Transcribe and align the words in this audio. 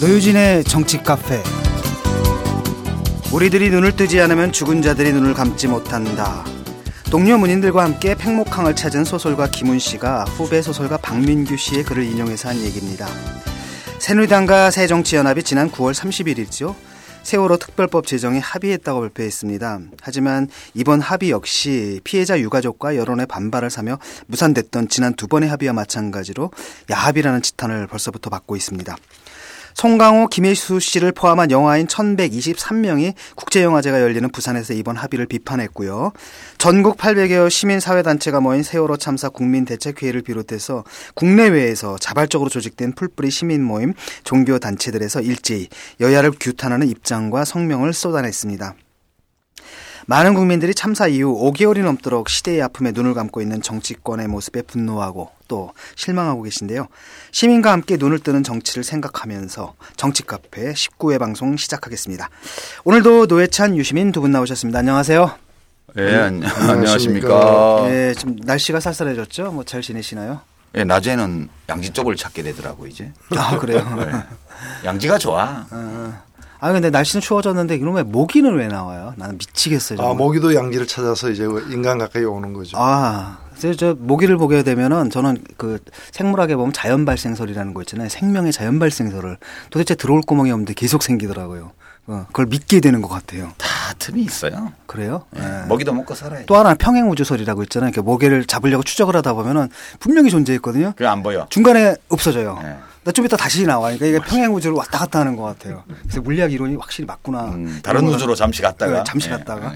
노유진의 0.00 0.62
정치 0.62 1.02
카페. 1.02 1.42
우리들이 3.32 3.68
눈을 3.70 3.96
뜨지 3.96 4.20
않으면 4.20 4.52
죽은 4.52 4.80
자들이 4.80 5.12
눈을 5.12 5.34
감지 5.34 5.66
못한다. 5.66 6.44
동료 7.10 7.36
문인들과 7.36 7.82
함께 7.82 8.14
팽목항을 8.14 8.76
찾은 8.76 9.04
소설가 9.04 9.48
김훈 9.48 9.80
씨가 9.80 10.22
후배 10.24 10.62
소설가 10.62 10.98
박민규 10.98 11.56
씨의 11.56 11.82
글을 11.82 12.04
인용해서 12.04 12.48
한 12.48 12.58
얘기입니다. 12.58 13.08
새누리당과 13.98 14.70
새정치연합이 14.70 15.42
지난 15.42 15.68
9월 15.68 15.92
30일이죠. 15.92 16.76
세월호 17.24 17.56
특별법 17.56 18.06
제정에 18.06 18.38
합의했다고 18.38 19.00
발표했습니다. 19.00 19.80
하지만 20.00 20.48
이번 20.74 21.00
합의 21.00 21.30
역시 21.30 22.00
피해자 22.04 22.38
유가족과 22.38 22.94
여론의 22.94 23.26
반발을 23.26 23.68
사며 23.68 23.98
무산됐던 24.28 24.88
지난 24.88 25.14
두 25.14 25.26
번의 25.26 25.48
합의와 25.48 25.72
마찬가지로 25.72 26.52
야합이라는 26.88 27.42
지탄을 27.42 27.88
벌써부터 27.88 28.30
받고 28.30 28.54
있습니다. 28.54 28.96
송강호, 29.78 30.26
김혜수 30.26 30.80
씨를 30.80 31.12
포함한 31.12 31.52
영화인 31.52 31.86
1123명이 31.86 33.14
국제영화제가 33.36 34.00
열리는 34.00 34.28
부산에서 34.28 34.74
이번 34.74 34.96
합의를 34.96 35.26
비판했고요. 35.26 36.10
전국 36.58 36.96
800여 36.96 37.48
시민사회단체가 37.48 38.40
모인 38.40 38.64
세월호 38.64 38.96
참사 38.96 39.28
국민대책회의를 39.28 40.22
비롯해서 40.22 40.82
국내외에서 41.14 41.96
자발적으로 41.96 42.50
조직된 42.50 42.96
풀뿌리 42.96 43.30
시민 43.30 43.62
모임, 43.62 43.94
종교단체들에서 44.24 45.20
일제히 45.20 45.68
여야를 46.00 46.32
규탄하는 46.40 46.88
입장과 46.88 47.44
성명을 47.44 47.92
쏟아냈습니다. 47.92 48.74
많은 50.06 50.34
국민들이 50.34 50.74
참사 50.74 51.06
이후 51.06 51.52
5개월이 51.52 51.84
넘도록 51.84 52.30
시대의 52.30 52.62
아픔에 52.62 52.90
눈을 52.90 53.14
감고 53.14 53.40
있는 53.40 53.62
정치권의 53.62 54.26
모습에 54.26 54.62
분노하고 54.62 55.37
또 55.48 55.72
실망하고 55.96 56.42
계신데요. 56.42 56.86
시민과 57.32 57.72
함께 57.72 57.96
눈을 57.96 58.20
뜨는 58.20 58.44
정치를 58.44 58.84
생각하면서 58.84 59.74
정치 59.96 60.22
카페 60.22 60.72
19회 60.72 61.18
방송 61.18 61.56
시작하겠습니다. 61.56 62.28
오늘도 62.84 63.26
노회찬 63.26 63.76
유시민 63.76 64.12
두 64.12 64.20
분 64.20 64.30
나오셨습니다. 64.30 64.78
안녕하세요. 64.80 65.30
예, 65.96 66.14
안, 66.16 66.42
안녕하십니까. 66.44 67.86
예, 67.88 68.14
좀 68.14 68.36
날씨가 68.42 68.78
쌀쌀해졌죠? 68.80 69.50
뭐 69.52 69.64
잘 69.64 69.80
지내시나요? 69.80 70.40
예, 70.74 70.84
낮에는 70.84 71.48
양지 71.70 71.90
쪽을 71.92 72.14
찾게 72.16 72.42
되더라고 72.42 72.86
이제. 72.86 73.10
아, 73.36 73.58
그래요? 73.58 73.78
네. 73.96 74.12
양지가 74.84 75.16
좋아. 75.18 75.66
어. 75.70 76.22
아 76.60 76.72
근데 76.72 76.90
날씨는 76.90 77.20
추워졌는데 77.20 77.76
이놈의 77.76 78.04
모기는 78.04 78.54
왜 78.56 78.66
나와요? 78.68 79.14
나는 79.16 79.38
미치겠어요. 79.38 79.96
정말. 79.96 80.12
아, 80.12 80.16
모기도 80.16 80.54
양지를 80.54 80.86
찾아서 80.86 81.30
이제 81.30 81.44
인간 81.70 81.98
가까이 81.98 82.24
오는 82.24 82.52
거죠. 82.52 82.76
아, 82.78 83.38
그래서 83.56 83.76
저 83.76 83.94
모기를 83.98 84.36
보게 84.38 84.62
되면은 84.62 85.10
저는 85.10 85.38
그 85.56 85.78
생물학에 86.12 86.56
보면 86.56 86.72
자연 86.72 87.04
발생설이라는 87.04 87.74
거 87.74 87.82
있잖아요. 87.82 88.08
생명의 88.08 88.52
자연 88.52 88.78
발생설을 88.78 89.38
도대체 89.70 89.94
들어올 89.94 90.20
구멍이 90.26 90.50
없는데 90.50 90.74
계속 90.74 91.02
생기더라고요. 91.02 91.72
어, 92.08 92.24
그걸 92.28 92.46
믿게 92.46 92.80
되는 92.80 93.02
것 93.02 93.08
같아요. 93.08 93.52
다 93.58 93.68
틈이 93.98 94.22
있어요. 94.22 94.72
그래요? 94.86 95.24
예, 95.36 95.42
예. 95.42 95.66
먹이도 95.68 95.92
먹고 95.92 96.14
살아야 96.14 96.44
또 96.46 96.56
하나 96.56 96.70
는 96.70 96.78
평행우주설이라고 96.78 97.62
있잖아요. 97.64 97.88
이렇게 97.88 98.00
모기를 98.00 98.46
잡으려고 98.46 98.82
추적을 98.82 99.14
하다 99.16 99.34
보면은 99.34 99.68
분명히 100.00 100.30
존재했거든요. 100.30 100.92
그게 100.92 101.06
안 101.06 101.22
보여. 101.22 101.46
중간에 101.50 101.96
없어져요. 102.08 102.58
네. 102.62 102.78
나좀 103.04 103.26
이따 103.26 103.36
다시 103.36 103.64
나와. 103.64 103.92
그러니까 103.92 104.06
이게 104.06 104.18
평행우주를 104.20 104.74
왔다 104.76 104.98
갔다 104.98 105.20
하는 105.20 105.36
것 105.36 105.42
같아요. 105.44 105.84
그래서 106.02 106.22
물리학 106.22 106.50
이론이 106.52 106.76
확실히 106.76 107.06
맞구나. 107.06 107.44
음, 107.44 107.80
다른 107.82 108.06
우주로 108.06 108.34
잠시 108.34 108.62
갔다가. 108.62 108.98
네, 108.98 109.04
잠시 109.06 109.28
예, 109.28 109.32
갔다가. 109.32 109.74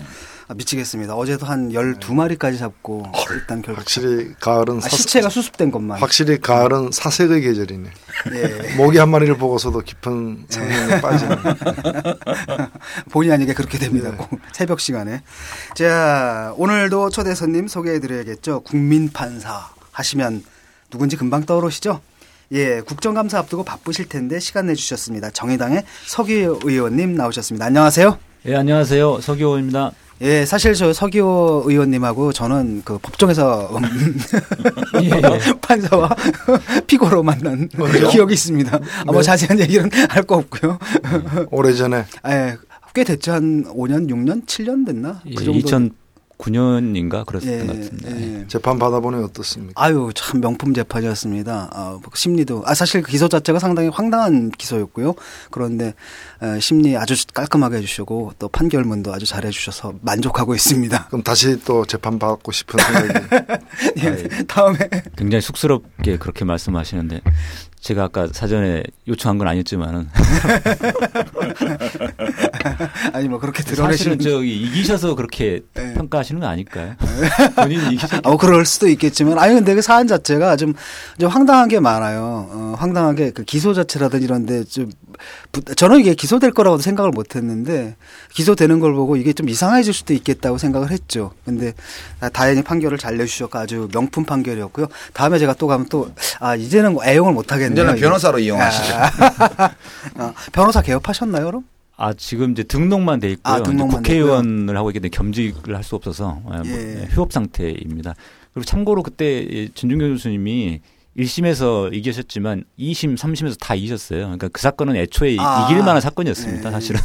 예. 0.53 0.55
아, 0.55 0.55
미치겠습니다. 0.55 1.14
어제도 1.14 1.47
한 1.47 1.70
12마리까지 1.70 2.58
잡고 2.58 3.06
일단 3.31 3.62
결국 3.62 3.81
확실히 3.81 4.34
가을은 4.39 4.78
아, 4.78 4.81
사색, 4.81 5.00
시체가 5.00 5.28
수습된 5.31 5.70
것만. 5.70 5.98
확실히 5.98 6.39
가을은 6.39 6.91
사색의 6.92 7.41
계절이네. 7.41 7.91
예. 8.34 8.77
모기 8.77 8.98
한 8.98 9.09
마리를 9.09 9.36
보고서도 9.39 9.81
깊은 9.81 10.47
상상에 10.48 11.00
빠지는. 11.00 11.36
본의 13.11 13.33
아니게 13.33 13.55
그렇게 13.55 13.78
됩니다. 13.78 14.11
네. 14.11 14.17
꼭 14.17 14.39
새벽 14.53 14.81
시간에. 14.81 15.22
자, 15.75 16.53
오늘도 16.56 17.10
초대 17.10 17.34
손님 17.34 17.66
소개해 17.66 18.00
드려야겠죠. 18.00 18.60
국민 18.60 19.10
판사 19.10 19.71
하시면 19.93 20.44
누군지 20.91 21.16
금방 21.16 21.44
떠오르시죠? 21.44 22.00
예, 22.53 22.82
국정감사 22.82 23.38
앞두고 23.38 23.65
바쁘실 23.65 24.10
텐데 24.10 24.38
시간 24.38 24.66
내 24.66 24.75
주셨습니다. 24.75 25.31
정의당의 25.31 25.84
서기 26.06 26.34
의원님 26.34 27.15
나오셨습니다. 27.15 27.65
안녕하세요. 27.65 28.19
예, 28.47 28.56
안녕하세요. 28.56 29.21
서기호입니다. 29.22 29.93
예, 30.22 30.47
사실 30.47 30.75
저 30.75 30.93
서기호 30.93 31.65
의원님하고 31.66 32.33
저는 32.33 32.83
그 32.84 32.97
법정에서 32.99 33.77
음, 33.77 34.19
예, 35.03 35.09
예. 35.10 35.21
판사와 35.60 36.15
피고로 36.87 37.25
만난 37.25 37.69
기억이 38.10 38.34
있습니다. 38.34 38.77
아, 39.06 39.12
뭐 39.12 39.21
자세한 39.21 39.59
얘기는 39.60 39.91
할 40.09 40.22
거 40.22 40.37
없고요. 40.37 40.78
오래전에 41.50 42.05
예, 42.28 42.56
꽤 42.94 43.03
됐죠. 43.03 43.33
한 43.33 43.65
5년, 43.65 44.09
6년, 44.09 44.47
7년 44.47 44.87
됐나? 44.87 45.21
예, 45.27 45.34
그 45.34 45.44
정도. 45.44 45.59
2009년인가 46.42 47.25
그랬던 47.25 47.50
예, 47.50 47.66
것 47.66 47.76
같습니다. 47.76 48.10
예. 48.10 48.44
재판 48.48 48.78
받아보니 48.78 49.22
어떻습니까? 49.25 49.72
아유, 49.82 50.10
참 50.14 50.41
명품 50.41 50.75
재판이었습니다. 50.75 51.70
아, 51.72 51.98
심리도, 52.14 52.62
아, 52.66 52.75
사실 52.75 53.03
그 53.03 53.10
기소 53.10 53.28
자체가 53.28 53.58
상당히 53.58 53.88
황당한 53.88 54.50
기소였고요. 54.50 55.14
그런데, 55.50 55.94
에, 56.42 56.60
심리 56.60 56.97
아주 56.97 57.14
깔끔하게 57.32 57.78
해주시고, 57.78 58.32
또 58.38 58.48
판결문도 58.48 59.12
아주 59.12 59.26
잘 59.26 59.44
해주셔서 59.47 59.94
만족하고 60.03 60.54
있습니다. 60.54 61.06
그럼 61.08 61.22
다시 61.22 61.58
또 61.64 61.84
재판 61.84 62.19
받고 62.19 62.53
싶은 62.53 62.78
생각이. 62.80 63.64
예, 64.04 64.44
다음에. 64.47 64.78
굉장히 65.16 65.41
쑥스럽게 65.42 66.19
그렇게 66.19 66.44
말씀하시는데 66.44 67.20
제가 67.82 68.04
아까 68.04 68.28
사전에 68.31 68.84
요청한 69.09 69.38
건 69.38 69.48
아니었지만은 69.48 70.09
아니, 73.12 73.26
뭐, 73.28 73.38
그렇게 73.41 73.62
사실은 73.62 73.76
드러내시는. 73.76 74.19
저기 74.20 74.62
이기셔서 74.62 75.15
그렇게 75.16 75.60
네. 75.75 75.92
평가하시는 75.94 76.41
거 76.41 76.47
아닐까요? 76.47 76.94
본인이 77.56 77.94
이기셨 77.94 78.25
아, 78.25 78.28
뭐 78.28 78.37
그럴 78.37 78.65
수도 78.65 78.87
있겠지만, 78.88 79.37
아니, 79.38 79.54
근데 79.54 79.75
그 79.75 79.82
사안 79.82 80.06
자체가 80.06 80.54
좀, 80.56 80.75
좀 81.19 81.28
황당한 81.28 81.66
게 81.69 81.81
많아요. 81.81 82.48
어, 82.50 82.75
황당하게 82.78 83.32
그 83.32 83.42
기소 83.42 83.75
자체라든지 83.75 84.25
이런데 84.25 84.62
좀, 84.65 84.91
부- 85.50 85.62
저는 85.75 85.98
이게 86.00 86.15
기소될 86.15 86.53
거라고도 86.53 86.82
생각을 86.82 87.10
못 87.10 87.34
했는데, 87.34 87.97
기소되는 88.32 88.78
걸 88.81 88.94
보고 88.94 89.16
이게 89.16 89.32
좀 89.32 89.48
이상해질 89.48 89.92
수도 89.92 90.15
있겠다고 90.15 90.56
생각을 90.59 90.91
했죠. 90.92 91.32
근데 91.44 91.72
아, 92.21 92.28
다행히 92.28 92.62
판결을 92.62 92.97
잘 92.98 93.16
내주셨고 93.16 93.59
아주 93.59 93.88
명품 93.92 94.25
판결이었고요. 94.25 94.87
다음에 95.15 95.38
제가 95.41 95.54
또 95.54 95.66
가면 95.66 95.88
또, 95.88 96.12
아, 96.38 96.54
이제는 96.54 96.92
뭐 96.94 97.04
애용을 97.04 97.32
못 97.32 97.50
하겠네요. 97.53 97.72
이제는. 97.72 97.97
변호사로 97.97 98.38
이용하시죠. 98.38 98.94
아, 98.97 100.33
변호사 100.53 100.83
개업하셨나요, 100.83 101.47
그럼? 101.47 101.65
아 101.97 102.12
지금 102.15 102.53
이제 102.53 102.62
등록만 102.62 103.21
돼 103.21 103.31
있고요. 103.33 103.55
아, 103.55 103.62
등록만 103.62 103.97
국회의원을 103.99 104.77
하고 104.77 104.91
있기 104.91 104.99
때문에 105.00 105.10
겸직을 105.10 105.77
할 105.77 105.83
수 105.84 105.94
없어서 105.94 106.41
예, 106.47 106.56
뭐, 106.56 106.66
예. 106.66 107.03
예, 107.03 107.09
휴업 107.10 107.33
상태입니다. 107.33 108.15
그리고 108.55 108.65
참고로 108.65 109.03
그때 109.03 109.38
이 109.41 109.69
진중경 109.75 110.10
교수님이 110.12 110.81
1심에서 111.16 111.93
이기셨지만 111.93 112.65
2심, 112.78 113.19
3심에서 113.19 113.59
다 113.60 113.75
이기셨어요. 113.75 114.21
그러니까 114.21 114.49
그 114.49 114.62
사건은 114.62 114.97
애초에 114.97 115.37
아, 115.39 115.66
이길 115.71 115.83
만한 115.84 116.00
사건이었습니다. 116.00 116.69
예. 116.71 116.72
사실은. 116.72 117.00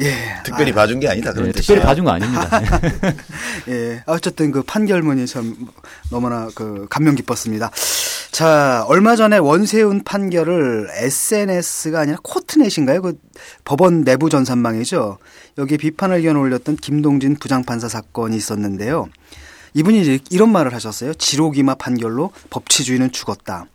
예. 0.00 0.14
특별히 0.44 0.72
봐준 0.72 1.00
게 1.00 1.08
아니다. 1.08 1.32
그런 1.32 1.48
예. 1.48 1.52
특별히 1.52 1.80
봐준 1.80 2.04
거 2.04 2.10
아닙니다. 2.10 2.60
예. 3.68 4.02
어쨌든 4.06 4.52
그 4.52 4.62
판결문이 4.62 5.26
참 5.26 5.56
너무나 6.10 6.48
그 6.54 6.86
감명 6.90 7.14
깊었습니다. 7.14 7.70
자, 8.32 8.82
얼마 8.88 9.14
전에 9.14 9.36
원세훈 9.36 10.04
판결을 10.04 10.88
SNS가 10.90 12.00
아니라 12.00 12.16
코트넷인가요? 12.22 13.02
그 13.02 13.20
법원 13.62 14.04
내부 14.04 14.30
전산망이죠. 14.30 15.18
여기에 15.58 15.76
비판 15.76 16.12
의견을 16.12 16.40
올렸던 16.40 16.76
김동진 16.76 17.36
부장판사 17.36 17.90
사건이 17.90 18.34
있었는데요. 18.34 19.10
이분이 19.74 20.00
이제 20.00 20.18
이런 20.30 20.50
말을 20.50 20.72
하셨어요. 20.72 21.12
지로기마 21.12 21.74
판결로 21.74 22.32
법치주의는 22.48 23.12
죽었다. 23.12 23.66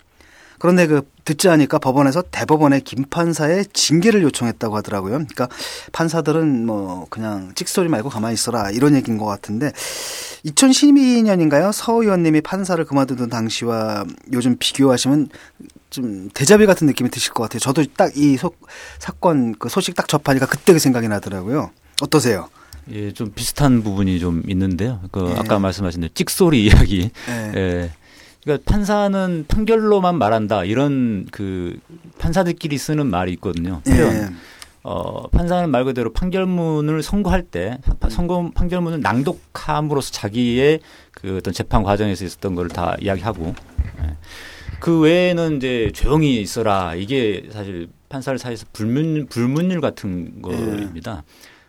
그런데 0.60 0.88
그 0.88 1.08
듣지 1.24 1.50
않으니까 1.50 1.78
법원에서 1.78 2.24
대법원의 2.32 2.82
김 2.82 3.06
판사의 3.06 3.66
징계를 3.74 4.24
요청했다고 4.24 4.76
하더라고요. 4.78 5.12
그러니까 5.14 5.48
판사들은 5.92 6.66
뭐 6.66 7.08
그냥 7.10 7.52
찍소리 7.56 7.90
말고 7.90 8.10
가만히 8.10 8.34
있어라 8.34 8.72
이런 8.72 8.96
얘기인 8.96 9.18
것 9.18 9.26
같은데 9.26 9.72
2012년인가요? 10.46 11.72
서 11.72 12.02
의원님이 12.02 12.42
판사를 12.42 12.84
그만두던 12.84 13.30
당시와 13.30 14.06
요즘 14.34 14.56
비교하시면 14.58 15.30
좀 15.90 16.30
대자비 16.34 16.66
같은 16.66 16.88
느낌이 16.88 17.10
드실 17.10 17.34
것 17.34 17.44
같아요. 17.44 17.60
저도 17.60 17.84
딱 17.96 18.12
이 18.18 18.38
사건 19.00 19.56
그 19.60 19.70
소식 19.70 19.96
딱 19.96 20.08
접하니까 20.08 20.48
그때 20.48 20.74
그 20.74 20.80
생각이 20.80 21.08
나더라고요. 21.08 21.72
어떠세요? 22.02 22.50
예, 22.92 23.12
좀 23.12 23.32
비슷한 23.34 23.84
부분이 23.84 24.20
좀 24.20 24.44
있는데요. 24.48 25.02
그 25.12 25.30
예. 25.30 25.36
아까 25.38 25.60
말씀하신 25.60 26.10
찍소리 26.14 26.66
이야기. 26.66 27.12
예. 27.30 27.52
예. 27.56 27.92
그러니까 28.48 28.72
판사는 28.72 29.46
판결로만 29.50 30.18
말한다 30.18 30.64
이런 30.64 31.26
그 31.32 31.78
판사들끼리 32.18 32.78
쓰는 32.78 33.08
말이 33.08 33.34
있거든요. 33.34 33.82
표현. 33.86 34.16
예. 34.16 34.28
어, 34.84 35.28
판사는 35.28 35.70
말 35.70 35.84
그대로 35.84 36.14
판결문을 36.14 37.04
선고할 37.04 37.44
때 37.44 37.78
파- 38.00 38.10
선고 38.10 38.52
판결문을 38.52 39.02
낭독함으로써 39.02 40.12
자기의 40.14 40.80
그 41.12 41.38
어떤 41.38 41.54
재판 41.54 41.84
과정에서 41.84 42.24
있었던 42.24 42.56
걸 42.56 42.70
다 42.70 42.96
이야기하고 43.02 43.54
예. 44.04 44.16
그 44.80 45.00
외에는 45.02 45.58
이제 45.58 45.92
조용히 45.94 46.40
있어라 46.40 46.96
이게 46.96 47.50
사실 47.52 47.90
판사들 48.08 48.40
사이에서 48.40 48.66
불문 48.72 49.28
불문율 49.28 49.82
같은 49.82 50.42
거입니다. 50.42 51.24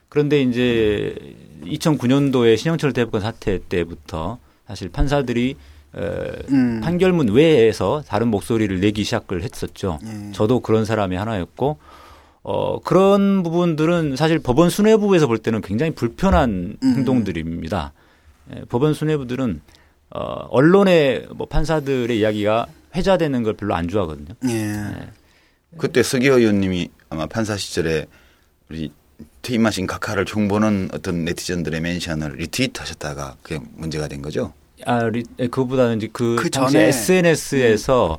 그런데 0.08 0.40
이제 0.42 1.16
2009년도에 1.64 2.56
신영철 2.56 2.92
대법관 2.92 3.20
사태 3.20 3.58
때부터 3.68 4.38
사실 4.68 4.88
판사들이 4.90 5.50
에, 5.50 5.56
음. 5.94 6.80
판결문 6.82 7.30
외에서 7.30 8.02
다른 8.06 8.28
목소리를 8.28 8.80
내기 8.80 9.04
시작을 9.04 9.42
했었죠. 9.42 9.98
예. 10.04 10.32
저도 10.32 10.60
그런 10.60 10.84
사람이 10.84 11.16
하나였고 11.16 11.78
어 12.42 12.80
그런 12.80 13.42
부분들은 13.42 14.16
사실 14.16 14.38
법원 14.38 14.70
수뇌부에서 14.70 15.26
볼 15.26 15.38
때는 15.38 15.60
굉장히 15.60 15.92
불편한 15.92 16.76
음. 16.82 16.94
행동들입니다. 16.96 17.92
예, 18.54 18.62
법원 18.68 18.94
수뇌부들은 18.94 19.60
어 20.10 20.20
언론의 20.50 21.28
뭐 21.34 21.46
판사들의 21.46 22.18
이야기가 22.18 22.66
회자되는 22.94 23.42
걸 23.42 23.54
별로 23.54 23.74
안 23.74 23.88
좋아하거든요. 23.88 24.34
예. 24.48 25.08
그때 25.76 26.02
서기호 26.02 26.38
의원님이 26.38 26.88
아마 27.10 27.26
판사 27.26 27.56
시절에 27.56 28.06
우리 28.70 28.92
퇴임하신 29.42 29.86
각하를 29.86 30.24
총보는 30.24 30.90
어떤 30.92 31.24
네티즌들의 31.24 31.80
멘션을 31.80 32.36
리트윗하셨다가 32.36 33.36
그게 33.42 33.60
문제가 33.74 34.08
된 34.08 34.22
거죠. 34.22 34.52
아, 34.84 35.08
리, 35.08 35.24
에, 35.38 35.48
그보다는 35.48 35.96
이제 35.98 36.08
그, 36.12 36.36
그 36.38 36.50
전에 36.50 36.88
SNS에서 36.88 38.18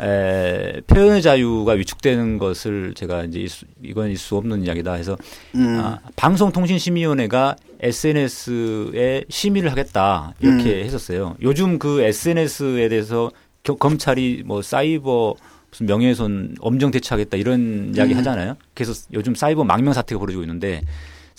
에, 0.00 0.80
표현의 0.86 1.22
자유가 1.22 1.72
위축되는 1.72 2.38
것을 2.38 2.94
제가 2.94 3.24
이제 3.24 3.40
있- 3.40 3.50
이건 3.82 4.10
있을 4.10 4.18
수 4.18 4.36
없는 4.36 4.64
이야기다 4.64 4.94
해서 4.94 5.16
음. 5.54 5.80
아, 5.80 5.98
방송통신심의위원회가 6.16 7.56
SNS에 7.80 9.24
심의를 9.28 9.70
하겠다 9.70 10.34
이렇게 10.40 10.80
음. 10.80 10.84
했었어요. 10.84 11.36
요즘 11.42 11.78
그 11.78 12.00
SNS에 12.02 12.88
대해서 12.88 13.30
겨- 13.62 13.76
검찰이 13.76 14.42
뭐 14.44 14.62
사이버 14.62 15.34
무슨 15.70 15.86
명예훼손 15.86 16.56
엄정 16.60 16.90
대처하겠다 16.90 17.36
이런 17.36 17.92
이야기 17.96 18.12
음. 18.14 18.18
하잖아요. 18.18 18.56
그래서 18.74 18.92
요즘 19.12 19.34
사이버 19.34 19.64
망명 19.64 19.92
사태가 19.92 20.18
벌어지고 20.18 20.42
있는데 20.42 20.82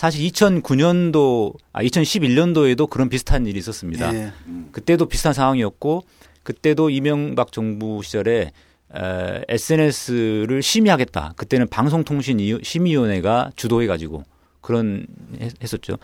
사실 0.06 0.30
2009년도 0.32 1.56
아 1.74 1.82
2011년도에도 1.82 2.88
그런 2.88 3.10
비슷한 3.10 3.48
일이 3.48 3.58
있었습니다. 3.58 4.14
예. 4.14 4.32
그때도 4.72 5.08
비슷한 5.08 5.34
상황이었고 5.34 6.04
그때도 6.44 6.92
이명박 6.92 7.52
정부 7.52 8.04
시절에 8.04 8.52
에, 8.94 9.42
SNS를 9.50 10.62
심의하겠다. 10.62 11.34
그때는 11.38 11.68
방송통신 11.70 12.60
심의위원회가 12.62 13.50
주도해 13.56 13.88
가지고 13.88 14.24
그런 14.62 15.08
했- 15.42 15.54
했었죠. 15.64 15.98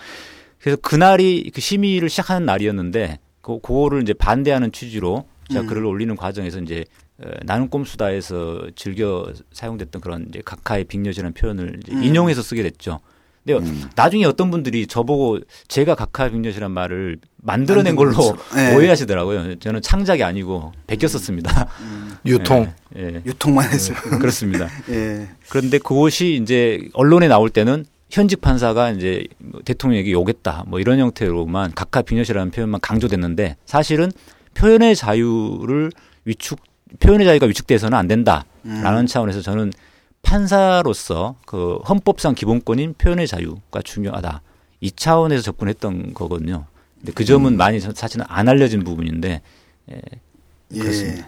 그래서 0.59 0.77
그날이 0.81 1.51
그 1.53 1.61
심의를 1.61 2.09
시작하는 2.09 2.43
날이었는데 2.47 3.19
그, 3.41 3.59
그거를 3.61 4.01
이제 4.01 4.13
반대하는 4.13 4.71
취지로 4.71 5.25
제가 5.49 5.61
음. 5.61 5.67
글을 5.67 5.85
올리는 5.85 6.15
과정에서 6.15 6.59
이제 6.59 6.85
어, 7.19 7.29
나는 7.43 7.69
꼼수다에서 7.69 8.67
즐겨 8.75 9.31
사용됐던 9.53 10.01
그런 10.01 10.25
이제 10.29 10.41
각하의 10.43 10.85
빅녀지라는 10.85 11.33
표현을 11.33 11.79
음. 11.91 12.03
인용해서 12.03 12.41
쓰게 12.41 12.63
됐죠. 12.63 12.99
근데 13.45 13.57
음. 13.57 13.89
나중에 13.95 14.25
어떤 14.25 14.51
분들이 14.51 14.85
저보고 14.85 15.39
제가 15.67 15.95
빅녀지란 16.29 16.71
말을 16.71 17.19
만들어낸 17.37 17.95
걸로. 17.95 18.13
예. 18.55 18.75
오해하시더라고요. 18.75 19.55
저는 19.59 19.81
창작이 19.81 20.23
아니고 20.23 20.73
베꼈었습니다. 20.87 21.67
유통. 22.25 22.71
예, 22.95 23.01
예. 23.15 23.21
유통만 23.25 23.67
뿐. 23.71 24.19
그렇습니다. 24.19 24.67
예. 24.89 25.27
그런데 25.49 25.79
그것이 25.79 26.39
이제 26.41 26.87
언론에 26.93 27.27
나올 27.27 27.49
때는 27.49 27.85
현직 28.11 28.41
판사가 28.41 28.91
이제 28.91 29.25
뭐 29.37 29.61
대통령에게 29.63 30.11
요겠다 30.11 30.65
뭐 30.67 30.79
이런 30.79 30.99
형태로만 30.99 31.71
각하 31.73 32.01
빅녀시라는 32.01 32.51
표현만 32.51 32.81
강조됐는데 32.81 33.55
사실은 33.65 34.11
표현의 34.53 34.97
자유를 34.97 35.91
위축 36.25 36.59
표현의 36.99 37.25
자유가 37.25 37.45
위축돼서는 37.45 37.97
안 37.97 38.09
된다라는 38.09 39.07
차원에서 39.07 39.41
저는 39.41 39.71
판사로서 40.21 41.35
그 41.45 41.77
헌법상 41.87 42.35
기본권인 42.35 42.95
표현의 42.97 43.27
자유가 43.27 43.81
중요하다 43.81 44.41
이 44.79 44.91
차원에서 44.91 45.41
접근했던 45.41 46.13
거거든요. 46.13 46.65
근데 46.99 47.13
그 47.13 47.25
점은 47.25 47.57
많이 47.57 47.79
사실은 47.79 48.25
안 48.27 48.47
알려진 48.47 48.83
부분인데 48.83 49.41
예, 49.91 50.01
그렇습니다. 50.79 51.27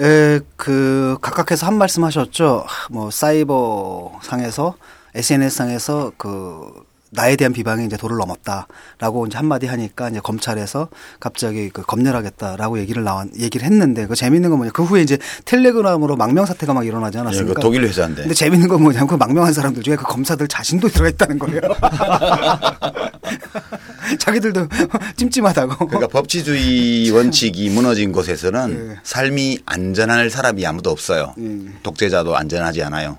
예. 0.00 0.04
에, 0.04 0.40
그 0.56 1.16
각각해서 1.20 1.66
한 1.66 1.78
말씀 1.78 2.04
하셨죠. 2.04 2.66
뭐 2.90 3.10
사이버 3.10 4.18
상에서 4.22 4.76
SNS 5.14 5.56
상에서 5.56 6.12
그 6.16 6.84
나에 7.10 7.36
대한 7.36 7.52
비방이 7.52 7.86
이제 7.86 7.96
도를 7.96 8.16
넘었다라고 8.18 9.26
이제 9.26 9.36
한마디 9.36 9.66
하니까 9.66 10.10
이제 10.10 10.20
검찰에서 10.20 10.88
갑자기 11.20 11.70
그 11.70 11.82
검열하겠다라고 11.82 12.78
얘기를 12.80 13.04
나왔 13.04 13.28
얘기를 13.38 13.66
했는데 13.66 14.06
그 14.06 14.14
재밌는 14.14 14.50
건 14.50 14.58
뭐냐 14.58 14.72
그 14.72 14.84
후에 14.84 15.02
이제 15.02 15.18
텔레그램으로 15.44 16.16
망명 16.16 16.44
사태가 16.44 16.74
막 16.74 16.86
일어나지 16.86 17.18
예, 17.18 17.22
않았습니까? 17.22 17.54
그 17.54 17.60
독일 17.60 17.84
회사인데. 17.84 18.22
근데 18.22 18.34
재밌는 18.34 18.68
건 18.68 18.82
뭐냐면 18.82 19.08
그 19.08 19.14
망명한 19.14 19.52
사람들 19.52 19.82
중에 19.82 19.96
그 19.96 20.04
검사들 20.04 20.48
자신도 20.48 20.88
들어가 20.88 21.08
있다는 21.08 21.38
거예요. 21.38 21.60
자기들도 24.18 24.68
찜찜하다고. 25.16 25.86
그러니까 25.86 26.08
법치주의 26.08 27.10
원칙이 27.10 27.70
무너진 27.70 28.12
곳에서는 28.12 28.90
예. 28.90 28.96
삶이 29.02 29.60
안전할 29.66 30.30
사람이 30.30 30.66
아무도 30.66 30.90
없어요. 30.90 31.34
음. 31.38 31.78
독재자도 31.82 32.36
안전하지 32.36 32.82
않아요. 32.84 33.18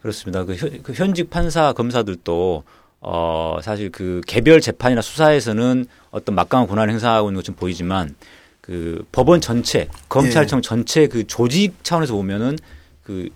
그렇습니다. 0.00 0.44
그, 0.44 0.54
현, 0.54 0.82
그 0.82 0.92
현직 0.92 1.30
판사 1.30 1.72
검사들도 1.72 2.62
어 3.00 3.58
사실 3.62 3.90
그 3.90 4.20
개별 4.26 4.60
재판이나 4.60 5.00
수사에서는 5.00 5.86
어떤 6.10 6.34
막강한 6.34 6.66
권한을 6.66 6.90
행사하고 6.92 7.28
있는 7.28 7.40
것처럼 7.40 7.56
보이지만 7.56 8.14
그 8.60 9.04
법원 9.12 9.40
전체, 9.40 9.88
검찰청 10.08 10.60
전체 10.62 11.06
그 11.06 11.26
조직 11.26 11.82
차원에서 11.82 12.14
보면은 12.14 12.58
그 13.02 13.30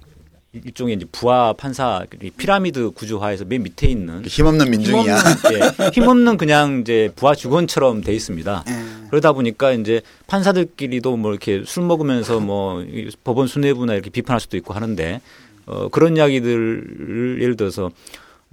일종의 0.52 0.96
이제 0.96 1.06
부하 1.10 1.54
판사 1.54 2.04
이 2.22 2.30
피라미드 2.30 2.90
구조화에서 2.90 3.46
맨 3.46 3.62
밑에 3.62 3.86
있는 3.86 4.22
힘없는 4.26 4.70
민중이야. 4.70 5.16
힘없는, 5.16 5.52
예, 5.54 5.88
힘없는 5.94 6.36
그냥 6.36 6.80
이제 6.82 7.10
부하 7.16 7.34
직원처럼 7.34 8.02
돼 8.02 8.12
있습니다. 8.12 8.64
예. 8.68 9.08
그러다 9.08 9.32
보니까 9.32 9.72
이제 9.72 10.02
판사들끼리도 10.26 11.16
뭐 11.16 11.30
이렇게 11.30 11.62
술 11.64 11.84
먹으면서 11.84 12.40
뭐이 12.40 13.10
법원 13.24 13.46
수뇌부나 13.46 13.94
이렇게 13.94 14.10
비판할 14.10 14.40
수도 14.40 14.58
있고 14.58 14.74
하는데 14.74 15.22
어 15.64 15.88
그런 15.88 16.18
이야기들을 16.18 17.38
예를 17.40 17.56
들어서 17.56 17.90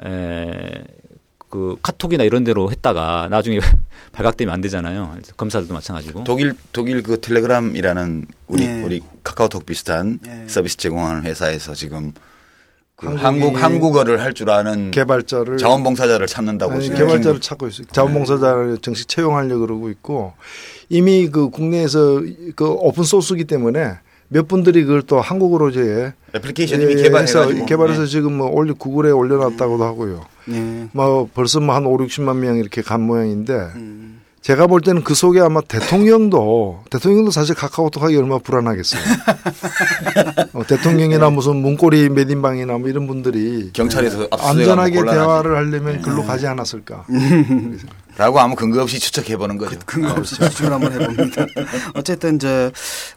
에 0.05 0.83
그 1.49 1.77
카톡이나 1.81 2.23
이런 2.23 2.43
데로 2.43 2.71
했다가 2.71 3.27
나중에 3.29 3.59
발각되면 4.13 4.53
안 4.53 4.61
되잖아요. 4.61 5.17
검사들도 5.35 5.73
마찬가지고. 5.73 6.23
독일 6.23 6.53
독일 6.71 7.01
그 7.03 7.19
텔레그램이라는 7.19 8.25
우리 8.47 8.67
네. 8.67 8.83
우리 8.83 9.01
카카오톡 9.23 9.65
비슷한 9.65 10.19
네. 10.21 10.45
서비스 10.47 10.77
제공하는 10.77 11.23
회사에서 11.23 11.73
지금 11.73 12.13
그 12.95 13.07
한국 13.15 13.61
한국어를 13.61 14.21
할 14.21 14.33
줄 14.33 14.49
아는 14.51 14.91
개발자를 14.91 15.57
자원봉사자를 15.57 16.27
찾는다고 16.27 16.73
아니, 16.73 16.83
지금 16.83 16.97
개발자를 16.97 17.41
찾고 17.41 17.67
있어요. 17.67 17.87
자원봉사자를 17.91 18.77
정식 18.79 19.07
채용하려고 19.07 19.61
그러고 19.61 19.89
있고 19.89 20.33
이미 20.89 21.29
그 21.29 21.49
국내에서 21.49 22.21
그 22.55 22.67
오픈 22.67 23.03
소스기 23.03 23.45
때문에 23.45 23.97
몇 24.29 24.47
분들이 24.47 24.83
그걸 24.83 25.01
또 25.01 25.19
한국어로 25.19 25.69
이제 25.69 26.13
애플리케이션 26.35 26.81
이미 26.81 26.93
예, 26.93 27.03
개발해가지고 27.03 27.53
해서 27.55 27.65
개발해서 27.65 28.01
네. 28.01 28.07
지금 28.07 28.37
뭐 28.37 28.47
올리 28.47 28.73
구글에 28.73 29.11
올려놨다고도 29.11 29.83
하고요. 29.83 30.25
예. 30.51 30.87
뭐 30.93 31.27
벌써 31.33 31.59
뭐한 31.59 31.85
5, 31.85 31.97
60만 31.97 32.37
명 32.37 32.57
이렇게 32.57 32.81
간 32.81 33.01
모양인데 33.01 33.53
음. 33.75 34.21
제가 34.41 34.67
볼 34.67 34.81
때는 34.81 35.03
그 35.03 35.15
속에 35.15 35.41
아마 35.41 35.59
대통령도 35.61 36.83
대통령도 36.89 37.31
사실 37.31 37.55
카카오톡 37.55 38.03
하기 38.03 38.15
얼마나 38.15 38.39
불안하겠어요. 38.39 39.01
어, 40.53 40.63
대통령이나 40.65 41.29
무슨 41.29 41.57
문고리 41.57 42.09
3인방이나 42.09 42.77
뭐 42.77 42.87
이런 42.87 43.05
분들이 43.05 43.71
경찰에서 43.73 44.27
압수수색하면 44.31 44.83
안전하게. 44.85 45.11
대화를 45.11 45.57
하려면 45.57 46.01
글로 46.01 46.23
가지 46.23 46.47
않았을까. 46.47 47.05
라고 48.19 48.37
아무 48.41 48.53
근거 48.53 48.81
없이 48.81 48.99
추측해 48.99 49.37
보는 49.37 49.57
거죠. 49.57 49.79
근거 49.85 50.11
없이 50.11 50.35
추측을 50.35 50.73
한번 50.73 50.91
해봅니다. 50.91 51.45
어쨌든 51.95 52.37
저 52.37 52.69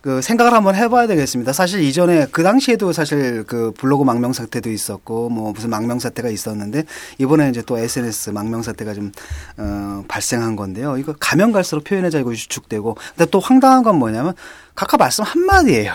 그 0.03 0.21
생각을 0.21 0.53
한번 0.53 0.75
해봐야 0.75 1.07
되겠습니다. 1.07 1.53
사실 1.53 1.81
이전에 1.83 2.27
그 2.33 2.43
당시에도 2.43 2.93
사실 2.93 3.45
그 3.45 3.73
블로그 3.79 4.03
망명 4.03 4.33
사태도 4.33 4.69
있었고 4.69 5.29
뭐 5.29 5.53
무슨 5.53 5.71
망명 5.71 6.01
사태가 6.01 6.29
있었는데 6.29 6.85
이번에 7.19 7.51
이제 7.51 7.63
또 7.65 7.79
SNS 7.79 8.31
망명 8.31 8.63
사태가 8.63 8.95
좀 8.95 9.13
어, 9.59 10.05
발생한 10.09 10.57
건데요. 10.57 10.97
이거 10.99 11.15
가면 11.19 11.53
갈수록 11.53 11.85
표현의 11.85 12.11
자유가 12.11 12.31
위축되고 12.31 12.97
근데 13.17 13.31
또 13.31 13.39
황당한 13.39 13.85
건 13.85 13.97
뭐냐면 13.97 14.35
각하 14.75 14.97
말씀 14.97 15.23
한 15.25 15.45
마디예요. 15.45 15.93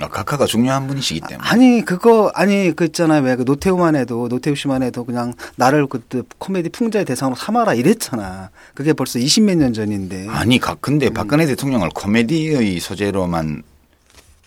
아, 0.00 0.08
각하가 0.08 0.46
중요한 0.46 0.86
분이시기 0.86 1.20
때문에. 1.28 1.46
아니 1.46 1.84
그거 1.84 2.30
아니 2.34 2.72
그 2.74 2.84
있잖아요 2.86 3.22
왜 3.22 3.36
그 3.36 3.42
노태우만 3.42 3.96
해도 3.96 4.28
노태우 4.28 4.54
씨만 4.56 4.82
해도 4.82 5.04
그냥 5.04 5.34
나를 5.56 5.86
그때 5.86 6.22
코미디 6.38 6.70
풍자의 6.70 7.04
대상으로 7.04 7.36
삼아라 7.36 7.74
이랬잖아. 7.74 8.50
그게 8.74 8.92
벌써 8.94 9.18
20몇 9.18 9.56
년 9.56 9.72
전인데. 9.74 10.28
아니, 10.30 10.58
가- 10.58 10.76
근데 10.80 11.08
음. 11.08 11.14
박근혜 11.14 11.44
대통령을 11.46 11.90
코미디의 11.94 12.80
소재로만 12.80 13.62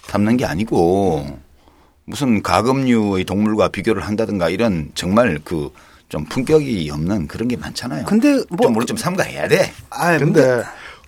담는 0.07 0.37
게 0.37 0.45
아니고 0.45 1.37
무슨 2.05 2.41
가금류의 2.41 3.25
동물과 3.25 3.67
비교를 3.69 4.01
한다든가 4.07 4.49
이런 4.49 4.91
정말 4.95 5.39
그 5.43 5.69
좀 6.09 6.23
품격이 6.23 6.89
없는 6.89 7.27
그런 7.27 7.49
게 7.49 7.57
많잖아요. 7.57 8.05
근데 8.05 8.29
뭐 8.49 8.63
좀 8.63 8.77
우리 8.77 8.85
좀 8.85 8.95
삼가해야 8.95 9.49
돼. 9.49 9.73
아 9.89 10.17
근데 10.17 10.63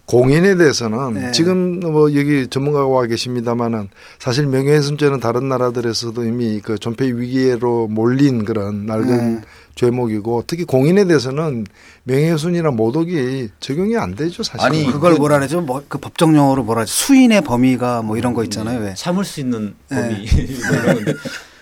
공인에 0.09 0.55
대해서는 0.55 1.13
네. 1.13 1.31
지금 1.31 1.79
뭐 1.81 2.15
여기 2.15 2.47
전문가가 2.47 2.87
와 2.87 3.05
계십니다만은 3.05 3.89
사실 4.17 4.47
명예훼손죄는 4.47 5.19
다른 5.19 5.47
나라들에서도 5.49 6.25
이미 6.25 6.61
그 6.61 6.79
존폐 6.79 7.05
위기로 7.05 7.87
몰린 7.87 8.43
그런 8.43 8.87
낡은 8.87 9.35
네. 9.35 9.41
죄목이고 9.75 10.45
특히 10.47 10.63
공인에 10.63 11.05
대해서는 11.05 11.67
명예훼손이나 12.05 12.71
모독이 12.71 13.49
적용이 13.59 13.97
안 13.97 14.15
되죠 14.15 14.41
사실. 14.41 14.65
아니, 14.65 14.83
그걸 14.91 15.13
그- 15.13 15.19
뭐라 15.19 15.37
그러죠? 15.37 15.61
뭐, 15.61 15.83
그 15.87 15.99
법정 15.99 16.35
용어로 16.35 16.63
뭐라 16.63 16.81
하죠? 16.81 16.91
수인의 16.91 17.43
범위가 17.43 18.01
뭐 18.01 18.17
이런 18.17 18.33
거 18.33 18.43
있잖아요. 18.45 18.79
왜? 18.79 18.95
참을 18.95 19.23
수 19.23 19.39
있는 19.39 19.75
네. 19.89 19.95
범위 19.95 20.25
뭐 20.25 20.81
이런 20.81 20.95
건데 20.95 21.13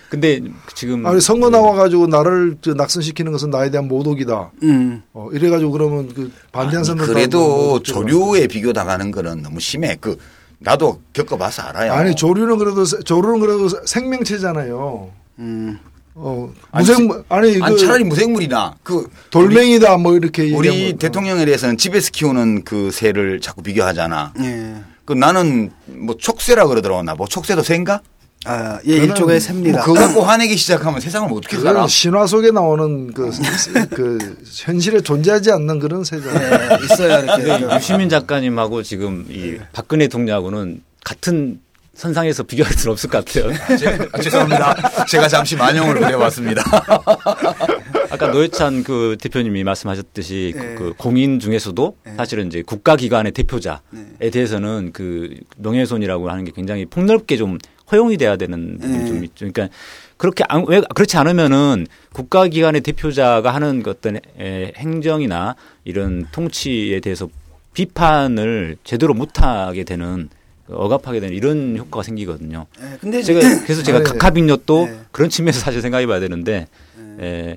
근데 0.08 0.40
지금 0.74 1.04
아니 1.06 1.20
선거 1.20 1.50
나와 1.50 1.74
가지고 1.74 2.06
나를 2.06 2.56
저 2.62 2.72
낙선시키는 2.74 3.30
것은 3.32 3.50
나에 3.50 3.70
대한 3.70 3.88
모독이다. 3.88 4.50
음. 4.62 5.02
어, 5.12 5.28
이래 5.32 5.50
가지고 5.50 5.70
그러면 5.72 6.12
그 6.14 6.32
반대한 6.50 6.82
사람들 6.84 7.06
그래도 7.06 7.82
조류에 7.82 8.46
비교 8.46 8.72
당하는 8.72 9.10
거는 9.10 9.42
너무 9.42 9.60
심해. 9.60 9.96
그 10.00 10.16
나도 10.60 11.02
겪어봐서 11.12 11.62
알아요. 11.62 11.92
아니 11.92 12.14
조류는 12.16 12.58
그래도 12.58 12.84
세- 12.84 12.98
조류는 13.00 13.40
그래도 13.40 13.68
생명체잖아요. 13.86 15.10
음. 15.40 15.78
어 16.14 16.52
아니, 16.72 16.84
무생 16.86 17.10
아니 17.28 17.62
아니 17.62 17.74
그 17.74 17.76
차라리 17.76 18.02
무생물이나 18.02 18.74
그 18.82 19.08
돌멩이다 19.30 19.98
뭐 19.98 20.16
이렇게 20.16 20.52
우리 20.52 20.94
대통령에 20.96 21.44
대해서는 21.44 21.76
집에서 21.78 22.10
키우는 22.12 22.64
그 22.64 22.90
새를 22.90 23.40
자꾸 23.40 23.62
비교하잖아. 23.62 24.32
예. 24.40 24.74
그 25.04 25.12
나는 25.12 25.70
뭐 25.86 26.16
촉새라 26.16 26.66
그러더라고 26.66 27.02
나. 27.04 27.14
뭐 27.14 27.26
촉새도 27.28 27.62
새인가? 27.62 28.00
아, 28.48 28.80
예, 28.86 28.96
일종의 28.96 29.40
셉니다. 29.40 29.78
뭐 29.78 29.94
그거 29.94 30.06
갖고 30.06 30.22
화내기 30.22 30.56
시작하면 30.56 31.00
세상을 31.00 31.28
어떻게 31.30 31.56
살아? 31.58 31.72
그건 31.72 31.88
신화 31.88 32.26
속에 32.26 32.50
나오는 32.50 33.12
그, 33.12 33.30
그 33.94 34.36
현실에 34.64 35.00
존재하지 35.02 35.52
않는 35.52 35.78
그런 35.78 36.02
세잖아요. 36.04 36.78
예, 36.80 36.84
있어야 36.84 37.18
이렇게. 37.20 37.42
근데 37.42 37.76
유시민 37.76 38.08
작가님하고 38.08 38.82
지금 38.82 39.26
이 39.28 39.58
박근혜 39.72 40.06
대통령하고는 40.06 40.82
같은 41.04 41.60
선상에서 41.94 42.44
비교할 42.44 42.72
수는 42.72 42.92
없을 42.92 43.10
것 43.10 43.24
같아요. 43.24 43.52
제- 43.76 43.98
아, 44.12 44.20
죄송합니다. 44.20 45.04
제가 45.08 45.26
잠시 45.28 45.56
만용을 45.56 45.96
부려봤습니다. 45.96 46.62
아까 48.10 48.28
노회찬 48.28 48.84
그 48.84 49.16
대표님이 49.20 49.64
말씀하셨듯이 49.64 50.54
네. 50.56 50.74
그 50.76 50.94
공인 50.96 51.40
중에서도 51.40 51.96
네. 52.06 52.12
사실은 52.16 52.46
이제 52.46 52.62
국가기관의 52.62 53.32
대표자에 53.32 53.78
네. 54.20 54.30
대해서는 54.30 54.90
그 54.92 55.34
명예훼손이라고 55.58 56.30
하는 56.30 56.44
게 56.44 56.52
굉장히 56.54 56.86
폭넓게 56.86 57.36
좀 57.36 57.58
허용이 57.90 58.16
돼야 58.16 58.36
되는 58.36 58.78
부분이 58.80 58.98
네. 58.98 59.06
좀 59.06 59.24
있죠. 59.24 59.50
그러니까 59.50 59.68
그렇게 60.16 60.44
안, 60.48 60.64
왜 60.68 60.80
그렇지 60.94 61.16
않으면은 61.16 61.86
국가기관의 62.12 62.80
대표자가 62.82 63.54
하는 63.54 63.82
그 63.82 63.90
어떤 63.90 64.16
에, 64.16 64.72
행정이나 64.76 65.54
이런 65.84 66.26
통치에 66.32 67.00
대해서 67.00 67.28
비판을 67.72 68.76
제대로 68.84 69.14
못하게 69.14 69.84
되는 69.84 70.28
억압하게 70.70 71.20
되는 71.20 71.34
이런 71.34 71.76
효과가 71.78 72.02
생기거든요. 72.02 72.66
예, 72.82 72.98
근데 73.00 73.22
제가 73.22 73.40
그래서 73.62 73.82
제가 73.82 73.98
네. 73.98 74.04
각하빈뇨도 74.04 74.86
네. 74.86 75.00
그런 75.12 75.30
측면에서 75.30 75.60
사실 75.60 75.80
생각해 75.80 76.06
봐야 76.06 76.20
되는데 76.20 76.66
에, 77.20 77.56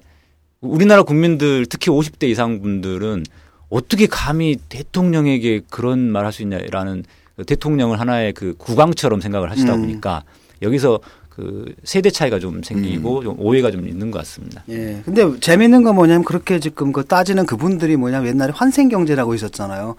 우리나라 0.61 1.03
국민들 1.03 1.65
특히 1.65 1.91
50대 1.91 2.29
이상 2.29 2.61
분들은 2.61 3.23
어떻게 3.69 4.05
감히 4.05 4.57
대통령에게 4.69 5.61
그런 5.69 6.00
말 6.11 6.25
할 6.25 6.31
수 6.31 6.41
있냐라는 6.43 7.03
그 7.03 7.21
대통령을 7.45 8.00
하나의 8.00 8.33
그 8.33 8.55
국왕처럼 8.57 9.21
생각을 9.21 9.51
하시다 9.51 9.75
음. 9.75 9.81
보니까 9.81 10.24
여기서 10.62 11.00
그 11.29 11.74
세대 11.86 12.10
차이가 12.10 12.39
좀 12.39 12.62
생기고 12.62 13.24
좀 13.24 13.36
오해가 13.39 13.71
좀 13.71 13.88
있는 13.88 14.12
것 14.12 14.19
같습니다. 14.19 14.63
예. 14.69 15.01
근데 15.05 15.39
재밌는 15.39 15.81
건 15.81 15.95
뭐냐면 15.95 16.25
그렇게 16.25 16.60
지금 16.60 16.91
그 16.91 17.05
따지는 17.05 17.45
그분들이 17.45 17.95
뭐냐면 17.95 18.27
옛날에 18.27 18.51
환생 18.53 18.89
경제라고 18.89 19.33
있었잖아요. 19.33 19.95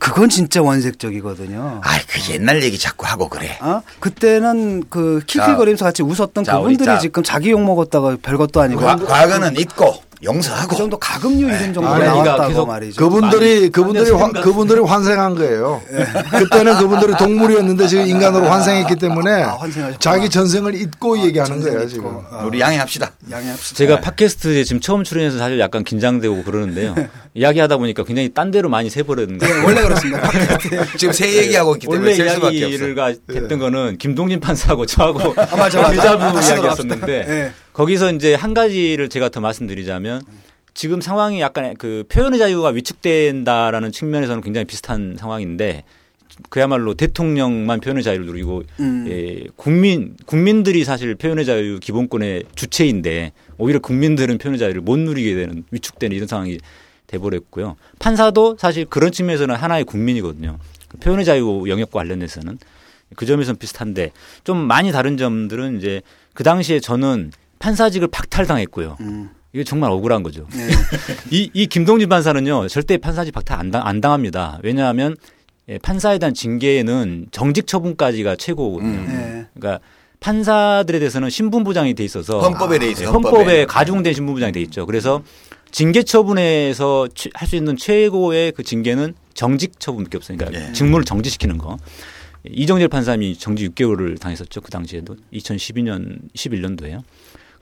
그건 0.00 0.28
진짜 0.28 0.60
원색적이거든요. 0.60 1.80
아, 1.84 1.98
그 2.08 2.32
옛날 2.32 2.62
얘기 2.64 2.78
자꾸 2.78 3.06
하고 3.06 3.28
그래. 3.28 3.56
어? 3.62 3.80
그때는 4.00 4.82
그 4.90 5.22
킬킬거리면서 5.26 5.84
같이 5.84 6.02
웃었던 6.02 6.42
자, 6.42 6.58
그분들이 6.58 6.84
자. 6.84 6.98
지금 6.98 7.22
자기 7.22 7.52
욕 7.52 7.62
먹었다가 7.62 8.16
별것도 8.20 8.60
아니고 8.60 8.80
과, 8.80 8.96
과거는 8.96 9.56
잊고 9.56 10.02
그 10.22 10.26
용서하고. 10.26 10.76
정도 10.76 10.96
가금류 10.98 11.48
이름 11.48 11.74
정도 11.74 11.88
아니, 11.88 12.00
그러니까 12.00 12.24
나왔다고 12.24 12.48
계속 12.48 12.66
말이죠. 12.66 13.00
그분들이 13.00 13.68
그분들이 13.70 14.10
환, 14.12 14.32
것 14.32 14.42
그분들이 14.42 14.80
환생한 14.80 15.34
거예요. 15.34 15.82
그때는 16.30 16.78
그분들이 16.78 17.16
동물이었는데 17.16 17.86
지금 17.88 18.06
인간으로 18.06 18.46
환생했기 18.46 18.96
때문에 18.96 19.42
아, 19.42 19.56
환생하셨구나. 19.56 19.98
자기 19.98 20.30
전생을 20.30 20.74
잊고 20.74 21.18
얘기하는 21.18 21.54
전생을 21.54 21.72
거예요 21.78 21.88
잊고. 21.88 21.94
지금. 21.94 22.20
아, 22.30 22.44
우리 22.44 22.60
양해합시다. 22.60 23.12
양해합시다. 23.30 23.76
제가 23.76 24.00
팟캐스트에 24.00 24.64
지금 24.64 24.80
처음 24.80 25.02
출연해서 25.04 25.38
사실 25.38 25.58
약간 25.58 25.82
긴장되고 25.82 26.44
그러는데요. 26.44 26.94
이야기하다 27.34 27.78
보니까 27.78 28.04
굉장히 28.04 28.32
딴 28.32 28.50
데로 28.50 28.68
많이 28.68 28.90
예, 29.34 29.46
거예요. 29.46 29.64
원래 29.64 29.82
그렇습니다. 29.82 30.30
지금 30.98 31.12
새 31.12 31.36
얘기하고 31.38 31.74
있기 31.76 31.86
때문에 31.86 32.00
원래 32.00 32.14
셀 32.14 32.30
수밖에 32.30 32.64
없어. 32.64 32.76
이야기가 32.76 33.12
됐던 33.26 33.58
거는 33.58 33.98
김동진 33.98 34.38
판사하고 34.40 34.86
저하고 34.86 35.34
아, 35.36 35.56
맞아, 35.56 35.80
맞아. 35.80 35.90
대자부 35.90 36.24
합시다, 36.24 36.54
이야기였었는데. 36.56 37.52
거기서 37.72 38.12
이제 38.12 38.34
한 38.34 38.54
가지를 38.54 39.08
제가 39.08 39.28
더 39.28 39.40
말씀드리자면 39.40 40.22
지금 40.74 41.00
상황이 41.00 41.40
약간 41.40 41.74
그 41.76 42.04
표현의 42.08 42.38
자유가 42.38 42.68
위축된다라는 42.68 43.92
측면에서는 43.92 44.42
굉장히 44.42 44.64
비슷한 44.66 45.16
상황인데 45.18 45.84
그야말로 46.48 46.94
대통령만 46.94 47.80
표현의 47.80 48.02
자유를 48.02 48.26
누리고 48.26 48.62
음. 48.80 49.06
예, 49.08 49.44
국민 49.56 50.16
국민들이 50.24 50.84
사실 50.84 51.14
표현의 51.14 51.44
자유 51.44 51.78
기본권의 51.78 52.44
주체인데 52.54 53.32
오히려 53.58 53.78
국민들은 53.80 54.38
표현의 54.38 54.58
자유를 54.58 54.80
못 54.80 54.98
누리게 54.98 55.34
되는 55.34 55.64
위축되는 55.70 56.16
이런 56.16 56.26
상황이 56.26 56.58
돼버렸고요. 57.06 57.76
판사도 57.98 58.56
사실 58.58 58.86
그런 58.86 59.12
측면에서는 59.12 59.54
하나의 59.54 59.84
국민이거든요. 59.84 60.58
그 60.88 60.96
표현의 60.98 61.26
자유 61.26 61.64
영역과 61.68 62.00
관련해서는 62.00 62.58
그 63.14 63.26
점에서는 63.26 63.58
비슷한데 63.58 64.12
좀 64.44 64.56
많이 64.56 64.90
다른 64.90 65.18
점들은 65.18 65.78
이제 65.78 66.00
그 66.32 66.44
당시에 66.44 66.80
저는 66.80 67.30
판사직을 67.66 68.08
박탈당했고요. 68.08 68.96
음. 69.00 69.30
이게 69.52 69.62
정말 69.64 69.90
억울한 69.92 70.22
거죠. 70.22 70.46
예. 70.56 70.68
이, 71.30 71.50
이 71.52 71.66
김동진 71.66 72.08
판사는요, 72.08 72.66
절대 72.68 72.96
판사직 72.96 73.32
박탈 73.32 73.58
안, 73.58 73.70
당, 73.70 73.86
안 73.86 74.00
당합니다. 74.00 74.58
왜냐하면 74.62 75.14
예, 75.68 75.78
판사에 75.78 76.18
대한 76.18 76.34
징계는 76.34 77.28
정직 77.30 77.66
처분까지가 77.66 78.36
최고거든요. 78.36 78.90
음. 78.98 79.06
예. 79.08 79.46
그러니까 79.60 79.84
판사들에 80.20 80.98
대해서는 80.98 81.30
신분부장이 81.30 81.94
돼 81.94 82.04
있어서 82.04 82.40
헌법에 82.40 82.78
돼 82.78 82.90
있어요. 82.90 83.08
헌법에, 83.10 83.36
헌법에. 83.36 83.66
가중된 83.66 84.14
신분부장이 84.14 84.52
돼 84.52 84.60
있죠. 84.62 84.86
그래서 84.86 85.22
징계 85.70 86.02
처분에서 86.02 87.08
할 87.34 87.48
수 87.48 87.56
있는 87.56 87.76
최고의 87.76 88.52
그 88.52 88.62
징계는 88.62 89.14
정직 89.34 89.78
처분밖에 89.78 90.16
없어요. 90.16 90.36
그러니까 90.38 90.68
예. 90.68 90.72
직무를 90.72 91.04
정지시키는 91.04 91.58
거. 91.58 91.76
이정재 92.44 92.88
판사님이 92.88 93.36
정지 93.36 93.68
6개월을 93.68 94.18
당했었죠. 94.20 94.60
그 94.62 94.70
당시에도 94.70 95.16
2012년 95.32 96.18
11년도에요. 96.34 97.02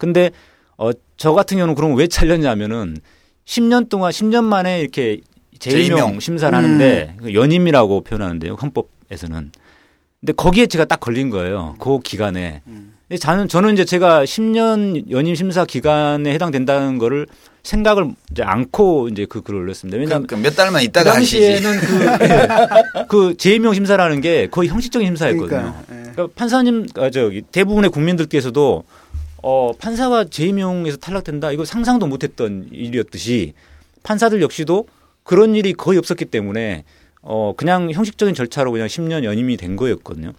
근데 0.01 0.31
어, 0.77 0.91
저 1.17 1.33
같은 1.33 1.59
경우는 1.59 1.77
그럼 1.77 1.95
왜 1.95 2.09
잘렸냐면은 2.09 2.97
10년 3.45 3.89
동안 3.89 4.11
10년 4.11 4.45
만에 4.45 4.81
이렇게 4.81 5.21
재임용 5.59 5.97
재임용. 5.97 6.21
심사를 6.21 6.57
하는데 6.57 7.15
그 7.19 7.35
연임이라고 7.35 8.01
표현하는데요. 8.01 8.55
헌법에서는. 8.55 9.53
근데 10.21 10.33
거기에 10.33 10.67
제가 10.67 10.87
딱 10.87 11.01
걸린 11.01 11.31
거예요. 11.31 11.77
그 11.79 11.99
기간에. 12.01 12.63
근데 12.65 13.19
저는 13.19 13.49
저는 13.49 13.75
이제 13.75 13.85
제가 13.85 14.25
10년 14.25 15.11
연임 15.11 15.35
심사 15.35 15.65
기간에 15.65 16.33
해당된다는 16.33 16.99
거를 16.99 17.27
생각을 17.63 18.13
이제 18.31 18.43
않고 18.43 19.09
이제 19.09 19.27
그 19.29 19.43
글을 19.43 19.61
올렸습니다. 19.61 19.99
왜냐하면 19.99 20.27
그러니까 20.27 20.49
몇 20.49 20.57
달만 20.57 20.81
그 20.81 20.85
있다가 20.85 21.15
하시지. 21.17 21.41
당시에는 21.41 21.81
그, 21.81 22.25
예, 22.25 23.05
그 23.09 23.37
재임용 23.37 23.75
심사라는 23.75 24.21
게 24.23 24.47
거의 24.47 24.69
형식적인 24.71 25.07
심사였거든요. 25.09 25.49
그러니까, 25.49 25.83
예. 25.91 26.13
그러니까 26.13 26.29
판사님, 26.35 26.87
아, 26.97 27.11
저기 27.11 27.43
대부분의 27.43 27.91
국민들께서도 27.91 28.85
어, 29.43 29.73
판사가 29.79 30.25
재임용에서 30.25 30.99
탈락된다 30.99 31.53
이거 31.53 31.65
상상도 31.65 32.07
못했던 32.07 32.69
일이었듯이 32.73 33.55
판사들 34.03 34.43
역시도 34.43 34.87
그런 35.23 35.55
일이 35.55 35.73
거의 35.73 35.99
없었기 35.99 36.27
때문에 36.27 36.85
어, 37.23 37.55
그냥 37.57 37.91
형식적인 37.91 38.35
절차로 38.35 38.73
그냥 38.73 38.87
10년 38.87 39.25
연임이 39.25 39.57
된 39.57 39.77
거였거든요. 39.77 40.33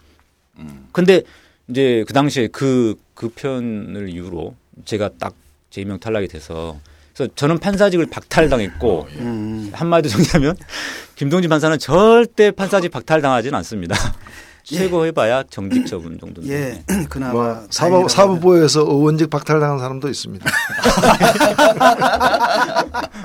근데 0.92 1.22
이제 1.68 2.04
그 2.06 2.12
당시에 2.12 2.48
그, 2.48 2.96
그 3.14 3.28
편을 3.30 4.10
이유로 4.10 4.54
제가 4.84 5.10
딱 5.18 5.34
재임용 5.70 6.00
탈락이 6.00 6.28
돼서 6.28 6.78
그래서 7.14 7.32
저는 7.34 7.58
판사직을 7.58 8.06
박탈당했고 8.06 9.06
음. 9.16 9.70
한마디로 9.72 10.10
정리하면 10.12 10.56
김동진 11.14 11.48
판사는 11.48 11.78
절대 11.78 12.50
판사직 12.50 12.90
박탈당하지는 12.90 13.54
않습니다. 13.58 13.94
최고 14.64 15.04
해봐야 15.06 15.42
정직 15.50 15.86
처분 15.86 16.18
정도인데. 16.18 16.54
예. 16.54 16.82
그나마 17.10 17.32
뭐 17.32 17.66
사법 17.70 18.10
사법부에서 18.10 18.80
의원직 18.82 19.28
박탈당한 19.30 19.78
사람도 19.78 20.08
있습니다. 20.08 20.48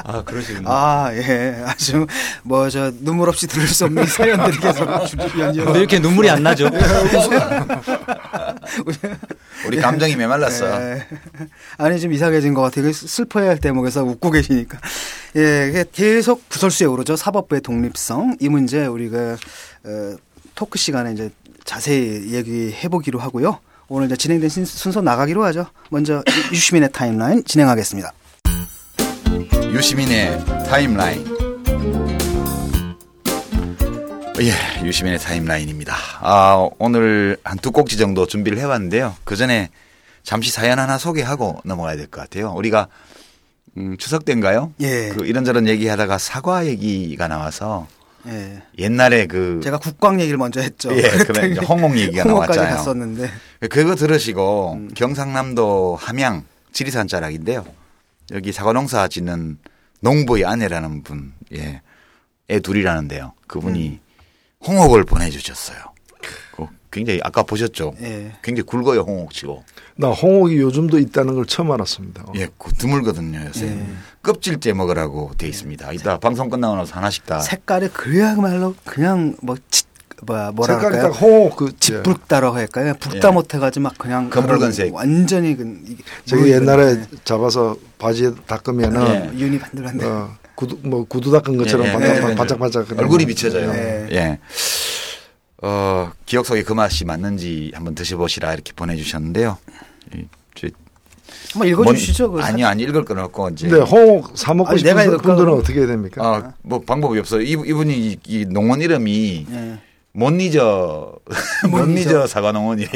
아 0.04 0.24
그러시군요. 0.24 0.68
아, 0.70 1.10
예. 1.14 1.64
아주 1.66 2.06
뭐 2.44 2.68
저 2.70 2.92
눈물 3.00 3.30
없이 3.30 3.48
들을 3.48 3.66
수 3.68 3.86
없는 3.86 4.06
사연들이 4.08 4.58
계속 4.60 4.88
연이어. 5.40 5.76
이렇게 5.78 6.00
눈물이 6.00 6.30
안 6.30 6.44
나죠? 6.44 6.70
우리 9.68 9.78
감정이 9.78 10.16
메말랐어. 10.16 10.66
예. 10.82 11.06
아니 11.78 12.00
좀 12.00 12.12
이상해진 12.14 12.54
것 12.54 12.62
같아요. 12.62 12.92
슬퍼해야 12.92 13.52
할 13.52 13.58
대목에서 13.60 14.04
웃고 14.04 14.32
계시니까. 14.32 14.78
예, 15.36 15.86
계속 15.92 16.48
구설수에 16.50 16.88
오르죠. 16.88 17.16
사법부의 17.16 17.62
독립성 17.62 18.38
이 18.40 18.50
문제 18.50 18.86
우리가 18.86 19.38
어, 19.86 20.16
토크 20.58 20.78
시간에 20.80 21.14
이제 21.14 21.30
자세히 21.64 22.34
얘기해 22.34 22.88
보기로 22.90 23.20
하고요. 23.20 23.60
오늘 23.90 24.08
이제 24.08 24.18
진행된 24.18 24.50
신- 24.50 24.66
순서 24.66 25.02
나가기로 25.02 25.44
하죠. 25.46 25.68
먼저 25.92 26.24
유시민의 26.52 26.92
타임라인 26.92 27.44
진행하겠습니다. 27.46 28.12
유시민의 29.72 30.46
타임라인. 30.68 31.26
예, 34.42 34.86
유시민의 34.86 35.20
타임라인입니다. 35.20 35.96
아, 36.22 36.68
오늘 36.80 37.38
한 37.44 37.58
두 37.60 37.72
꼭지 37.72 37.98
정도 37.98 38.26
준비를 38.26 38.58
해왔는데요. 38.58 39.16
그 39.24 39.36
전에 39.36 39.70
잠시 40.24 40.52
사연 40.52 40.80
하나 40.80 40.98
소개하고 40.98 41.62
넘어가야 41.66 41.96
될 41.98 42.08
것 42.08 42.20
같아요. 42.22 42.52
우리가 42.56 42.88
음, 43.78 43.96
추석 43.98 44.26
때인가요? 44.26 44.74
예. 44.82 45.10
그 45.10 45.26
이런저런 45.26 45.68
얘기하다가 45.68 46.18
사과 46.18 46.66
얘기가 46.66 47.28
나와서 47.28 47.88
예. 48.28 48.62
옛날에 48.78 49.26
그 49.26 49.62
제가 49.64 49.78
국광 49.78 50.20
얘기를 50.20 50.38
먼저 50.38 50.60
했죠. 50.62 50.96
예, 50.96 51.02
그래 51.02 51.50
이제 51.50 51.62
홍옥 51.62 51.98
얘기가 51.98 52.24
나왔잖아요. 52.26 52.76
갔었는데. 52.76 53.30
그거 53.70 53.96
들으시고 53.96 54.88
경상남도 54.96 55.96
함양 56.00 56.46
지리산 56.74 57.08
자락인데요. 57.08 57.66
여기 58.32 58.52
사과농사 58.52 59.08
짓는 59.08 59.58
농부의 60.02 60.46
아내라는 60.46 61.04
분, 61.04 61.34
예, 61.56 61.82
애 62.50 62.60
둘이라는데요. 62.60 63.34
그분이 63.48 64.00
홍옥을 64.66 65.06
보내주셨어요. 65.06 65.78
그 66.90 66.98
굉장히 66.98 67.20
아까 67.24 67.44
보셨죠? 67.44 67.94
예. 68.02 68.34
굉장히 68.42 68.66
굵어요 68.66 69.02
홍옥치고. 69.02 69.64
나 69.98 70.10
홍옥이 70.10 70.58
요즘도 70.58 71.00
있다는 71.00 71.36
걸 71.36 71.46
처음 71.46 71.72
알았습니다. 71.72 72.26
예, 72.36 72.48
그 72.58 72.72
드물거든요 72.74 73.46
요새. 73.48 73.68
예. 73.68 73.86
껍질째 74.24 74.74
먹으라고 74.74 75.32
돼 75.38 75.48
있습니다. 75.48 75.92
이따 75.94 76.18
방송 76.18 76.50
끝나고 76.50 76.76
나서 76.76 76.96
하나씩 76.96 77.26
다. 77.26 77.40
색깔이 77.40 77.90
그야말로 77.90 78.76
그냥 78.86 79.36
뭐 79.42 79.56
치, 79.70 79.84
뭐야 80.24 80.52
뭐라 80.52 80.76
색깔이 80.76 80.96
할까요? 80.96 81.12
딱 81.14 81.22
홍옥 81.22 81.56
그 81.56 81.66
예. 81.68 81.78
짙붉다라고 81.80 82.56
할까요? 82.56 82.94
붉다 83.00 83.28
예. 83.28 83.32
못해가지고 83.32 83.84
막 83.84 83.98
그냥 83.98 84.30
검붉은색. 84.30 84.94
완전히 84.94 85.56
그 85.56 85.80
저기 86.26 86.44
뭐 86.44 86.52
옛날에 86.52 87.02
잡아서 87.24 87.76
바지에 87.98 88.32
닦으면은 88.48 89.08
예. 89.08 89.32
예. 89.34 89.40
윤이 89.40 89.60
반들반들. 89.60 90.06
어, 90.06 90.36
구두 90.56 90.80
뭐 90.84 91.06
구두 91.06 91.32
닦은 91.32 91.58
것처럼 91.58 91.86
예, 91.86 91.90
예, 91.90 91.94
반짝 91.94 92.24
예, 92.28 92.32
예. 92.32 92.36
반짝반짝 92.36 92.88
얼굴이 92.98 93.24
거. 93.26 93.28
비쳐져요. 93.28 93.72
네. 93.72 94.08
예. 94.12 94.40
어, 95.64 96.12
기억 96.26 96.46
속에 96.46 96.64
그 96.64 96.74
맛이 96.74 97.04
맞는지 97.06 97.72
한번 97.74 97.96
드셔보시라 97.96 98.54
이렇게 98.54 98.74
보내주셨는데요. 98.74 99.58
한번 101.54 101.68
읽어주시죠. 101.68 102.28
뭔- 102.30 102.42
그 102.42 102.46
아니요, 102.48 102.68
아니 102.68 102.84
읽을 102.84 103.04
건 103.06 103.20
없고 103.20 103.50
이제. 103.50 103.68
근데 103.68 103.84
홍옥 103.84 104.38
사 104.38 104.54
먹고 104.54 104.70
아니, 104.70 104.80
싶은 104.80 104.96
내가 104.96 105.18
분들은 105.18 105.54
어떻게 105.54 105.80
해야 105.80 105.88
됩니까? 105.88 106.24
어, 106.30 106.54
뭐 106.62 106.80
방법이 106.82 107.20
없어요. 107.20 107.42
이, 107.42 107.52
이분이 107.52 107.98
이, 107.98 108.18
이 108.28 108.46
농원 108.46 108.82
이름이 108.82 109.46
예. 109.50 109.80
못 110.14 110.32
잊어 110.42 111.14
못 111.70 111.88
못 111.88 111.98
잊어 111.98 112.26
사과 112.28 112.52
농원이에요. 112.52 112.90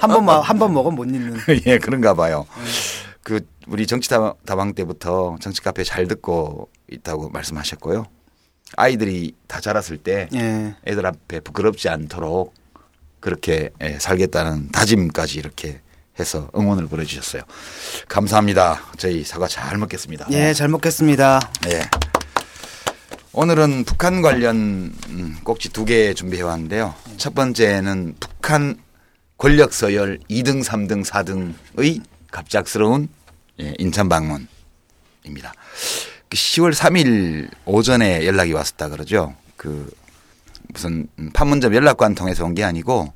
한번 0.00 0.42
한번 0.42 0.72
먹으면 0.74 0.94
못 0.96 1.04
잊는. 1.04 1.36
예, 1.66 1.78
그런가 1.78 2.14
봐요. 2.14 2.46
그 3.22 3.40
우리 3.66 3.86
정치 3.86 4.08
다- 4.08 4.34
다방 4.46 4.72
때부터 4.74 5.36
정치 5.40 5.60
카페 5.62 5.84
잘 5.84 6.06
듣고 6.08 6.68
있다고 6.90 7.28
말씀하셨고요. 7.30 8.06
아이들이 8.76 9.34
다 9.46 9.60
자랐을 9.60 9.98
때 9.98 10.28
예. 10.34 10.74
애들 10.86 11.04
앞에 11.06 11.40
부끄럽지 11.40 11.88
않도록 11.88 12.54
그렇게 13.20 13.70
예, 13.82 13.98
살겠다는 13.98 14.70
다짐까지 14.70 15.38
이렇게 15.38 15.80
해서 16.20 16.50
응원을 16.56 16.88
보내주셨어요. 16.88 17.42
감사합니다. 18.08 18.80
저희 18.96 19.24
사과 19.24 19.46
잘 19.48 19.78
먹겠습니다. 19.78 20.26
예, 20.32 20.52
잘 20.52 20.68
먹겠습니다. 20.68 21.40
예. 21.70 21.88
오늘은 23.32 23.84
북한 23.84 24.20
관련 24.22 24.56
음, 25.08 25.36
꼭지 25.44 25.68
두 25.70 25.84
개 25.84 26.12
준비해 26.14 26.42
왔는데요. 26.42 26.94
첫 27.18 27.34
번째는 27.34 28.16
북한 28.18 28.76
권력 29.36 29.72
서열 29.72 30.18
2등, 30.28 30.64
3등, 30.64 31.04
4등의 31.04 32.02
갑작스러운 32.32 33.08
예, 33.60 33.74
인천 33.78 34.08
방문입니다. 34.08 35.52
그 36.28 36.36
10월 36.36 36.74
3일 36.74 37.48
오전에 37.64 38.26
연락이 38.26 38.52
왔었다 38.52 38.88
그러죠. 38.88 39.34
그 39.56 39.90
무슨 40.72 41.08
음, 41.18 41.30
판문점 41.32 41.74
연락관 41.74 42.14
통해서 42.14 42.44
온 42.44 42.54
게 42.54 42.64
아니고 42.64 43.12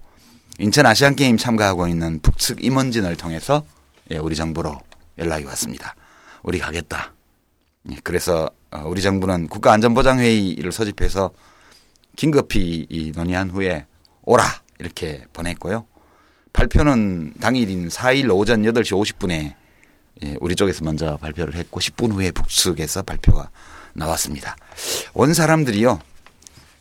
인천 0.58 0.86
아시안 0.86 1.14
게임 1.16 1.36
참가하고 1.36 1.88
있는 1.88 2.20
북측 2.20 2.64
임원진을 2.64 3.16
통해서 3.16 3.64
예, 4.10 4.16
우리 4.18 4.36
정부로 4.36 4.78
연락이 5.18 5.44
왔습니다. 5.44 5.94
우리 6.42 6.58
가겠다. 6.58 7.12
예, 7.90 7.96
그래서 8.02 8.48
어, 8.70 8.84
우리 8.86 9.02
정부는 9.02 9.48
국가안전보장회의를 9.48 10.72
소집해서 10.72 11.30
긴급히 12.16 12.86
이 12.88 13.12
논의한 13.14 13.50
후에 13.50 13.86
오라 14.22 14.44
이렇게 14.78 15.24
보냈고요. 15.32 15.86
발표는 16.52 17.34
당일인 17.40 17.88
4일 17.88 18.30
오전 18.34 18.62
8시 18.62 18.92
50분에 18.92 19.54
예, 20.24 20.36
우리 20.40 20.54
쪽에서 20.54 20.84
먼저 20.84 21.16
발표를 21.16 21.54
했고 21.54 21.80
10분 21.80 22.12
후에 22.12 22.30
북측에서 22.30 23.02
발표가 23.02 23.50
나왔습니다. 23.94 24.56
온 25.14 25.34
사람들이요. 25.34 26.00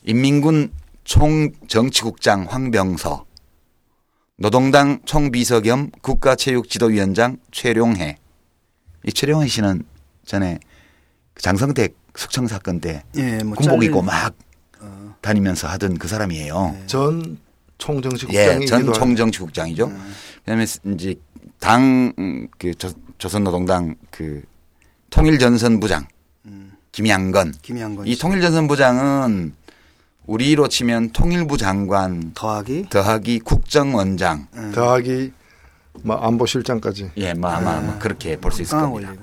인민군 0.03 0.71
총정치국장 1.03 2.45
황병서, 2.49 3.25
노동당 4.37 4.99
총비서 5.05 5.61
겸 5.61 5.91
국가체육지도위원장 6.01 7.37
최룡해. 7.51 8.17
이 9.05 9.13
최룡해 9.13 9.47
씨는 9.47 9.83
전에 10.25 10.59
그 11.33 11.41
장성택 11.43 11.95
숙청 12.15 12.47
사건 12.47 12.79
때 12.79 13.03
예, 13.15 13.43
뭐 13.43 13.55
군복 13.55 13.83
입고 13.83 14.01
막 14.01 14.33
어. 14.79 15.15
다니면서 15.21 15.67
하던 15.69 15.97
그 15.97 16.07
사람이에요. 16.07 16.75
전 16.87 17.21
예, 17.23 17.35
총정치국장이기도 17.77 18.65
전. 18.67 18.93
총정치국장이죠. 18.93 19.85
음. 19.87 20.13
그다음에 20.39 20.65
이제 20.93 21.15
당그 21.59 22.73
조선노동당 23.25 23.95
그 24.09 24.41
통일전선 25.11 25.79
부장 25.79 26.07
음. 26.45 26.71
김양건. 26.91 27.53
김양건 27.61 28.07
이 28.07 28.15
씨. 28.15 28.19
통일전선 28.19 28.67
부장은 28.67 29.53
우리로 30.25 30.67
치면 30.67 31.11
통일부 31.11 31.55
장관 31.57 32.31
더하기 32.33 32.87
더하기 32.89 33.39
국정원장. 33.41 34.47
음. 34.55 34.71
더하기 34.73 35.33
뭐 36.01 36.15
안보실장까지 36.15 37.11
예, 37.17 37.33
뭐 37.35 37.51
아마 37.51 37.79
뭐 37.79 37.99
그렇게 37.99 38.37
볼 38.37 38.51
수 38.51 38.63
있을 38.63 38.75
강한 38.75 38.91
겁니다. 38.91 39.13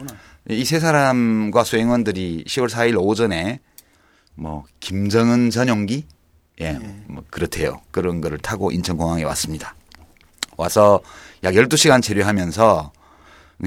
이 0.50 0.64
세 0.64 0.78
사람과 0.78 1.64
수행원들이 1.64 2.44
10월 2.46 2.68
4일 2.70 2.96
오전에 3.02 3.58
뭐 4.36 4.64
김정은 4.78 5.50
전용기 5.50 6.06
예, 6.60 6.78
뭐 7.08 7.24
그렇대요. 7.30 7.80
그런 7.90 8.20
거를 8.20 8.38
타고 8.38 8.70
인천공항에 8.70 9.24
왔습니다. 9.24 9.74
와서 10.56 11.00
약 11.42 11.54
12시간 11.54 12.00
체류하면서 12.00 12.92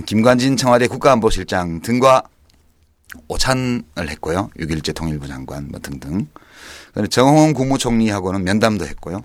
김관진 0.06 0.56
청와대 0.56 0.88
국가안보실장 0.88 1.82
등과 1.82 2.24
오찬을 3.28 3.84
했고요. 3.98 4.50
6일째 4.58 4.96
통일부 4.96 5.28
장관 5.28 5.68
뭐 5.68 5.80
등등. 5.82 6.28
정홍원 7.10 7.54
국무총리하고는 7.54 8.44
면담도 8.44 8.86
했고요. 8.88 9.22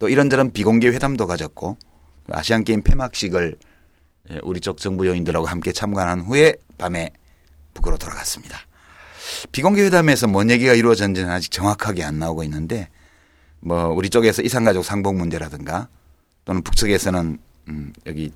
또 0.00 0.08
이런저런 0.08 0.52
비공개 0.52 0.88
회담도 0.88 1.26
가졌고 1.26 1.76
아시안 2.30 2.64
게임 2.64 2.82
폐막식을 2.82 3.56
예, 4.30 4.40
우리 4.42 4.60
쪽 4.60 4.78
정부 4.78 5.06
요인들하고 5.06 5.46
함께 5.46 5.72
참관한 5.72 6.20
후에 6.20 6.54
밤에 6.78 7.10
북으로 7.74 7.96
돌아갔습니다. 7.96 8.58
비공개 9.52 9.82
회담에서 9.84 10.26
뭔 10.26 10.50
얘기가 10.50 10.74
이루어졌는지는 10.74 11.30
아직 11.30 11.50
정확하게 11.50 12.04
안 12.04 12.18
나오고 12.18 12.42
있는데 12.44 12.88
뭐 13.60 13.88
우리 13.88 14.10
쪽에서 14.10 14.42
이산가족 14.42 14.84
상봉 14.84 15.16
문제라든가 15.18 15.88
또는 16.44 16.62
북측에서는 16.62 17.38
음 17.68 17.92
여기 18.06 18.32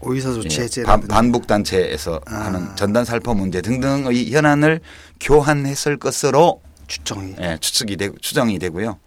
오이사 0.00 0.30
예, 0.30 0.32
조치 0.34 0.82
반북 0.84 1.46
단체에서 1.46 2.20
아. 2.26 2.34
하는 2.46 2.74
전단 2.76 3.04
살포 3.04 3.34
문제 3.34 3.60
등등의 3.60 4.30
현안을 4.32 4.80
교환했을 5.20 5.96
것으로 5.96 6.60
추정이 6.86 7.34
예, 7.40 7.58
추측이 7.60 7.96
되고 7.96 8.16
추정이 8.18 8.58
되고요. 8.58 8.98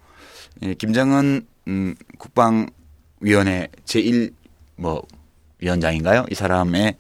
예, 0.64 0.74
김정은 0.74 1.46
음, 1.68 1.96
국방위원회 2.18 3.68
제1 3.86 4.34
뭐 4.76 5.04
위원장인가요? 5.60 6.26
이 6.30 6.36
사람의 6.36 6.96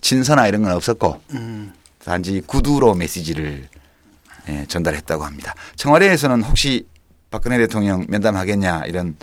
친서나 0.00 0.46
이런 0.48 0.62
건 0.62 0.72
없었고 0.72 1.20
음. 1.30 1.72
단지 2.04 2.40
구두로 2.40 2.94
메시지를 2.94 3.68
예, 4.48 4.64
전달했다고 4.66 5.24
합니다. 5.24 5.54
청와대에서는 5.76 6.42
혹시 6.42 6.86
박근혜 7.30 7.58
대통령 7.58 8.04
면담하겠냐 8.08 8.84
이런 8.86 9.16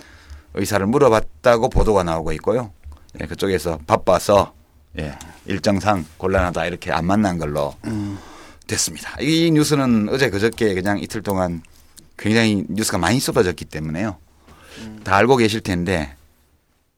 의사를 0.54 0.84
물어봤다고 0.86 1.70
보도가 1.70 2.04
나오고 2.04 2.32
있고요. 2.32 2.72
예, 3.20 3.26
그쪽에서 3.26 3.78
바빠서 3.86 4.52
예, 4.98 5.16
일정상 5.46 6.04
곤란하다 6.18 6.66
이렇게 6.66 6.92
안 6.92 7.06
만난 7.06 7.38
걸로 7.38 7.74
음. 7.86 8.18
됐습니다. 8.66 9.16
이 9.20 9.50
뉴스는 9.50 10.08
어제 10.10 10.30
그저께 10.30 10.74
그냥 10.74 10.98
이틀 10.98 11.22
동안 11.22 11.62
굉장히 12.16 12.64
뉴스가 12.68 12.98
많이 12.98 13.20
쏟아졌기 13.20 13.64
때문에요. 13.66 14.16
다 15.04 15.16
알고 15.16 15.36
계실 15.36 15.60
텐데 15.60 16.14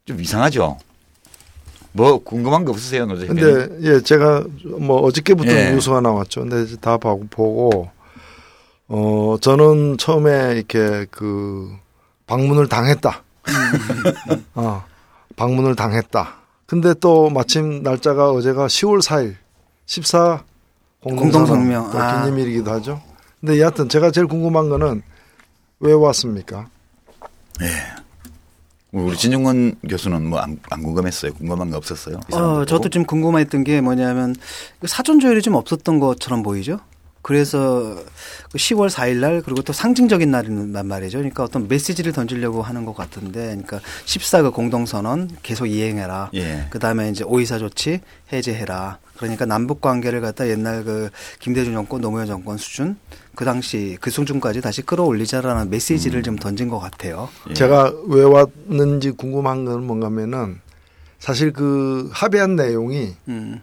좀 0.05 0.21
이상하죠. 0.21 0.79
뭐 1.93 2.19
궁금한 2.19 2.65
거 2.67 2.73
없으세요, 2.73 3.07
노조 3.07 3.27
근데 3.27 3.69
예 3.83 4.01
제가 4.01 4.45
뭐 4.79 5.01
어저께부터 5.01 5.51
예. 5.51 5.73
뉴스가 5.73 6.01
나왔죠. 6.03 6.43
근데 6.47 6.77
다 6.77 6.99
봐- 6.99 7.17
보고 7.31 7.91
어 8.89 9.37
저는 9.41 9.97
처음에 9.99 10.55
이렇게 10.57 11.07
그 11.11 11.75
방문을 12.27 12.69
당했다. 12.69 13.23
어 14.55 14.85
방문을 15.37 15.77
당했다. 15.77 16.35
근데 16.67 16.95
또 16.95 17.31
마침 17.31 17.83
날짜가 17.83 18.31
어제가 18.33 18.67
10월 18.67 19.01
4일 19.01 19.37
14 19.87 20.43
공동성명. 21.03 21.91
또 21.93 21.99
아. 21.99 22.23
기념일이기도 22.23 22.71
하죠. 22.73 23.01
근데 23.41 23.61
여하튼 23.61 23.89
제가 23.89 24.11
제일 24.11 24.27
궁금한 24.27 24.69
거는 24.69 25.03
왜 25.81 25.93
왔습니까? 25.93 26.69
우리 28.93 29.17
진중권 29.17 29.77
교수는 29.89 30.27
뭐안 30.27 30.59
궁금했어요. 30.71 31.35
궁금한 31.35 31.71
거 31.71 31.77
없었어요. 31.77 32.19
이 32.33 32.35
어, 32.35 32.65
저도? 32.65 32.89
좀 32.89 33.05
궁금했던 33.05 33.63
게 33.65 33.81
뭐냐면 33.81 34.35
그 34.81 34.87
사전 34.87 35.21
조율이 35.21 35.43
좀 35.43 35.55
없었던 35.55 36.01
것처럼 36.01 36.43
보이죠. 36.43 36.81
그래서 37.27 37.97
그 38.53 38.57
10월 38.57 38.89
4일 38.89 39.17
날 39.17 39.43
그리고 39.43 39.61
또 39.63 39.73
상징적인 39.73 40.31
날이란 40.31 40.87
말이죠. 40.87 41.19
그러니까 41.19 41.43
어떤 41.43 41.67
메시지를 41.67 42.13
던지려고 42.13 42.63
하는 42.63 42.85
것 42.85 42.95
같은데, 42.95 43.47
그러니까 43.47 43.81
14그 44.05 44.53
공동선언 44.53 45.31
계속 45.43 45.67
이행해라. 45.67 46.31
예. 46.35 46.69
그 46.71 46.79
다음에 46.79 47.11
이제 47.11 47.25
오이사 47.25 47.59
조치 47.59 47.99
해제해라. 48.33 48.99
그러니까 49.17 49.45
남북 49.45 49.81
관계를 49.81 50.21
갖다 50.21 50.47
옛날 50.49 50.85
그 50.85 51.11
김대중 51.41 51.73
정권, 51.73 52.01
노무현 52.01 52.29
정권 52.29 52.59
수준 52.59 52.97
그 53.35 53.45
당시 53.45 53.99
그 54.01 54.11
수준까지 54.11 54.61
다시 54.61 54.83
끌어올리자라는 54.83 55.69
메시지를 55.69 56.23
좀 56.23 56.37
던진 56.37 56.69
것 56.69 56.79
같아요. 56.79 57.29
예. 57.51 57.55
제가 57.55 57.93
왜 58.07 58.23
왔는지 58.23 59.11
궁금한 59.11 59.65
건 59.65 59.85
뭔가면은 59.85 60.61
사실 61.19 61.53
그 61.53 62.09
합의한 62.13 62.55
내용이 62.55 63.17
음, 63.27 63.63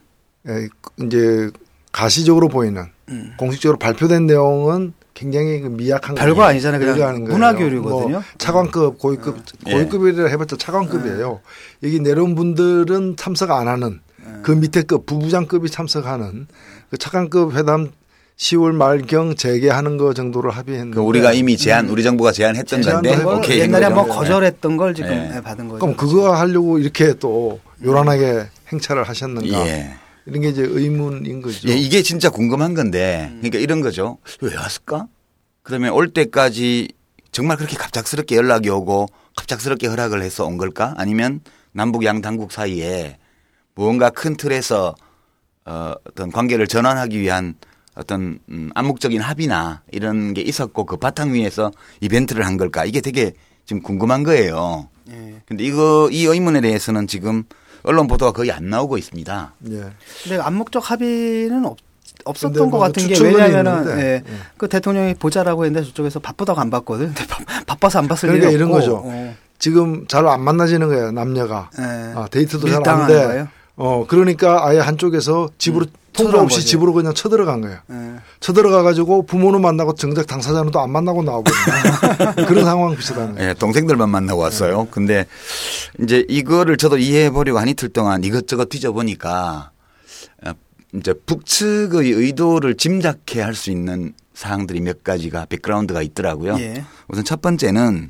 에, 0.49 0.67
이제 1.05 1.49
가시적으로 1.93 2.49
보이는 2.49 2.87
음. 3.09 3.33
공식적으로 3.37 3.77
발표된 3.79 4.25
내용은 4.25 4.93
굉장히 5.13 5.61
그 5.61 5.67
미약한 5.67 6.15
별거 6.15 6.35
거예요. 6.37 6.49
아니잖아요. 6.49 6.79
그냥 6.79 7.23
거예요. 7.23 7.33
문화 7.33 7.53
교류거든요. 7.53 8.09
뭐 8.09 8.23
차관급, 8.39 8.97
고위급, 8.97 9.37
예. 9.67 9.73
고위급이라 9.73 10.27
해봤자 10.27 10.57
차관급이에요. 10.57 11.39
여기 11.83 11.99
내려온 11.99 12.33
분들은 12.35 13.15
참석 13.15 13.51
안 13.51 13.67
하는 13.67 14.01
그 14.41 14.51
밑에 14.51 14.81
급 14.81 15.05
부부장급이 15.05 15.69
참석하는 15.69 16.47
그 16.89 16.97
차관급 16.97 17.55
회담 17.55 17.91
10월 18.37 18.71
말경 18.73 19.35
재개하는 19.35 19.97
거 19.97 20.15
정도를 20.15 20.49
합의했는데 20.49 20.95
그 20.95 21.01
우리가 21.01 21.33
이미 21.33 21.55
제안, 21.55 21.87
우리 21.89 22.01
정부가 22.01 22.31
제안했던 22.31 22.81
건데 22.81 23.15
오케이 23.23 23.59
한 23.59 23.69
옛날에. 23.69 23.85
한번 23.85 24.09
거절했던 24.09 24.77
걸 24.77 24.95
지금 24.95 25.11
예. 25.11 25.41
받은 25.41 25.67
거죠. 25.67 25.79
그럼 25.79 25.95
그거 25.95 26.33
하려고 26.33 26.79
이렇게 26.79 27.13
또 27.19 27.59
요란하게 27.85 28.47
행차를 28.71 29.03
하셨는가 29.03 29.67
예. 29.67 29.93
이런 30.25 30.41
게 30.41 30.49
이제 30.49 30.61
의문인 30.63 31.41
거죠. 31.41 31.67
예, 31.69 31.73
이게 31.73 32.01
진짜 32.01 32.29
궁금한 32.29 32.73
건데, 32.73 33.29
그러니까 33.37 33.59
이런 33.59 33.81
거죠. 33.81 34.17
왜 34.41 34.55
왔을까? 34.55 35.07
그러면 35.63 35.91
올 35.93 36.09
때까지 36.09 36.89
정말 37.31 37.57
그렇게 37.57 37.75
갑작스럽게 37.75 38.35
연락이 38.35 38.69
오고 38.69 39.07
갑작스럽게 39.35 39.87
허락을 39.87 40.21
해서 40.21 40.45
온 40.45 40.57
걸까? 40.57 40.93
아니면 40.97 41.41
남북 41.71 42.05
양 42.05 42.21
당국 42.21 42.51
사이에 42.51 43.17
무언가 43.75 44.09
큰 44.09 44.37
틀에서 44.37 44.95
어, 45.65 45.93
어떤 46.05 46.31
관계를 46.31 46.67
전환하기 46.67 47.19
위한 47.19 47.55
어떤 47.95 48.39
음, 48.49 48.69
암묵적인 48.75 49.21
합의나 49.21 49.81
이런 49.91 50.33
게 50.33 50.41
있었고 50.41 50.85
그 50.85 50.97
바탕 50.97 51.33
위에서 51.33 51.71
이벤트를 52.01 52.45
한 52.45 52.57
걸까? 52.57 52.85
이게 52.85 53.01
되게 53.01 53.33
지금 53.65 53.81
궁금한 53.81 54.23
거예요. 54.23 54.89
예. 55.09 55.41
근데 55.45 55.63
이거 55.63 56.09
이 56.11 56.25
의문에 56.25 56.61
대해서는 56.61 57.07
지금 57.07 57.43
언론 57.83 58.07
보도가 58.07 58.31
거의 58.31 58.51
안 58.51 58.69
나오고 58.69 58.97
있습니다. 58.97 59.53
예. 59.71 59.83
근데 60.23 60.39
암묵적 60.41 60.89
합의는 60.91 61.65
없, 61.65 61.77
없었던 62.25 62.69
것뭐 62.71 62.79
같은 62.79 63.07
게 63.07 63.19
왜냐하면은 63.21 63.99
예, 63.99 64.03
예. 64.03 64.23
그 64.57 64.67
대통령이 64.69 65.15
보자라고 65.15 65.65
했는데 65.65 65.85
저쪽에서 65.87 66.19
바쁘다고 66.19 66.59
안 66.61 66.69
봤거든. 66.69 67.13
바, 67.13 67.43
바빠서 67.67 67.99
안 67.99 68.07
봤을 68.07 68.27
그러니까 68.29 68.49
리 68.49 68.55
이런 68.55 68.69
없고. 68.69 68.79
거죠. 68.79 69.01
어, 69.05 69.35
지금 69.59 70.07
잘 70.07 70.25
안 70.27 70.41
만나지는 70.41 70.87
거예요 70.87 71.11
남녀가 71.11 71.69
예. 71.79 71.83
아, 72.15 72.27
데이트도 72.31 72.69
잘 72.69 72.87
안 72.87 73.07
돼. 73.07 73.13
거예요? 73.25 73.47
어 73.75 74.05
그러니까 74.07 74.67
아예 74.67 74.79
한쪽에서 74.79 75.49
집으로 75.57 75.85
통보 76.13 76.25
쳐들어간 76.29 76.43
없이 76.45 76.57
거지. 76.57 76.67
집으로 76.67 76.93
그냥 76.93 77.13
쳐들어간 77.15 77.61
거예요. 77.61 77.79
예. 77.91 78.15
쳐들어가 78.39 78.83
가지고 78.83 79.25
부모는 79.25 79.61
만나고 79.61 79.95
정작 79.95 80.27
당사자는 80.27 80.69
또 80.71 80.79
안 80.79 80.91
만나고 80.91 81.23
나오거든요. 81.23 82.45
그런 82.47 82.65
상황 82.65 82.95
비슷하는 82.95 83.33
거예요. 83.33 83.49
예, 83.49 83.53
동생들만 83.55 84.09
만나고 84.09 84.39
왔어요. 84.41 84.87
근데 84.91 85.25
이제 85.99 86.23
이거를 86.29 86.77
저도 86.77 86.99
이해해 86.99 87.31
보려고 87.31 87.57
한 87.57 87.67
이틀 87.67 87.89
동안 87.89 88.23
이것저것 88.23 88.69
뒤져보니까 88.69 89.71
어, 90.45 90.51
이제 90.93 91.13
북측의 91.25 92.11
의도를 92.11 92.75
짐작해 92.77 93.41
할 93.41 93.55
수 93.55 93.71
있는 93.71 94.13
사항들이 94.35 94.81
몇 94.81 95.03
가지가 95.03 95.45
백그라운드가 95.49 96.03
있더라고요. 96.03 96.57
예. 96.59 96.83
우선 97.07 97.23
첫 97.23 97.41
번째는 97.41 98.09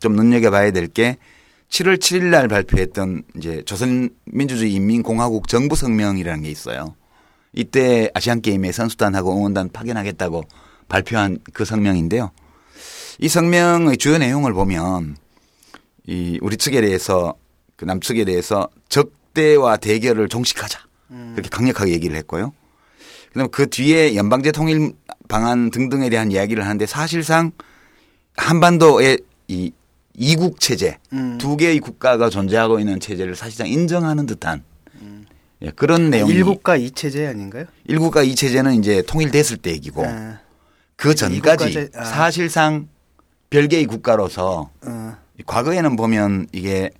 좀 0.00 0.16
눈여겨봐야 0.16 0.72
될 0.72 0.88
게 0.88 1.18
7월 1.70 1.98
7일 1.98 2.24
날 2.24 2.48
발표했던 2.48 3.24
이제 3.36 3.62
조선민주주의 3.64 4.72
인민공화국 4.74 5.48
정부 5.48 5.76
성명이라는 5.76 6.42
게 6.42 6.50
있어요. 6.50 6.94
이때 7.52 8.10
아시안 8.14 8.40
게임에 8.40 8.72
선수단하고 8.72 9.36
응원단 9.36 9.70
파견하겠다고 9.70 10.42
발표한 10.88 11.38
그 11.52 11.64
성명인데요. 11.64 12.30
이 13.18 13.28
성명의 13.28 13.96
주요 13.96 14.18
내용을 14.18 14.52
보면 14.52 15.16
이 16.06 16.38
우리 16.42 16.56
측에 16.56 16.80
대해서 16.80 17.34
그 17.76 17.84
남측에 17.84 18.24
대해서 18.24 18.68
적대와 18.88 19.76
대결을 19.78 20.28
종식하자 20.28 20.80
그렇게 21.08 21.48
강력하게 21.48 21.92
얘기를 21.92 22.16
했고요. 22.16 22.52
그다음 23.32 23.50
그 23.50 23.68
뒤에 23.68 24.14
연방제 24.14 24.52
통일 24.52 24.92
방안 25.28 25.70
등등에 25.70 26.10
대한 26.10 26.30
이야기를 26.30 26.64
하는데 26.64 26.86
사실상 26.86 27.52
한반도의 28.36 29.18
이 29.48 29.72
이국 30.16 30.60
체제 30.60 30.98
음. 31.12 31.38
두 31.38 31.56
개의 31.56 31.80
국가가 31.80 32.30
존재하고 32.30 32.78
있는 32.78 33.00
체제를 33.00 33.34
사실상 33.36 33.68
인정하는 33.68 34.26
듯한 34.26 34.62
예, 35.62 35.70
그런 35.70 36.10
내용이 36.10 36.32
일국가 36.32 36.76
이체제 36.76 37.26
아닌가요? 37.26 37.64
일국가 37.86 38.22
이 38.22 38.34
체제는 38.34 38.74
이제 38.74 39.02
통일됐을 39.02 39.56
때 39.58 39.70
얘기고 39.70 40.04
예. 40.04 40.34
그 40.96 41.14
전까지 41.14 41.90
아. 41.94 42.04
사실상 42.04 42.88
별개의 43.50 43.86
국가로서 43.86 44.70
어, 44.84 45.16
과거에는 45.46 45.96
보면 45.96 46.48
이게 46.52 46.90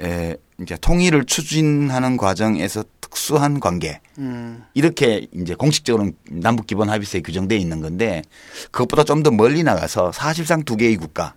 에 0.00 0.36
이제 0.60 0.76
통일을 0.80 1.24
추진하는 1.24 2.16
과정에서 2.16 2.84
특수한 3.00 3.60
관계 3.60 4.00
음, 4.18 4.64
이렇게 4.74 5.26
이제 5.32 5.54
공식적으로 5.54 6.10
남북 6.30 6.66
기본 6.66 6.88
합의서에 6.88 7.20
규정돼 7.20 7.56
있는 7.56 7.80
건데 7.80 8.22
그것보다 8.70 9.04
좀 9.04 9.22
더 9.22 9.30
멀리 9.30 9.62
나가서 9.62 10.12
사실상 10.12 10.64
두 10.64 10.76
개의 10.76 10.96
국가 10.96 11.34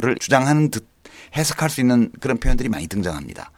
를 0.00 0.16
주장하는 0.16 0.70
듯 0.70 0.86
해석할 1.36 1.70
수 1.70 1.80
있는 1.80 2.10
그런 2.20 2.38
표현들이 2.38 2.68
많이 2.68 2.86
등장합니다. 2.86 3.50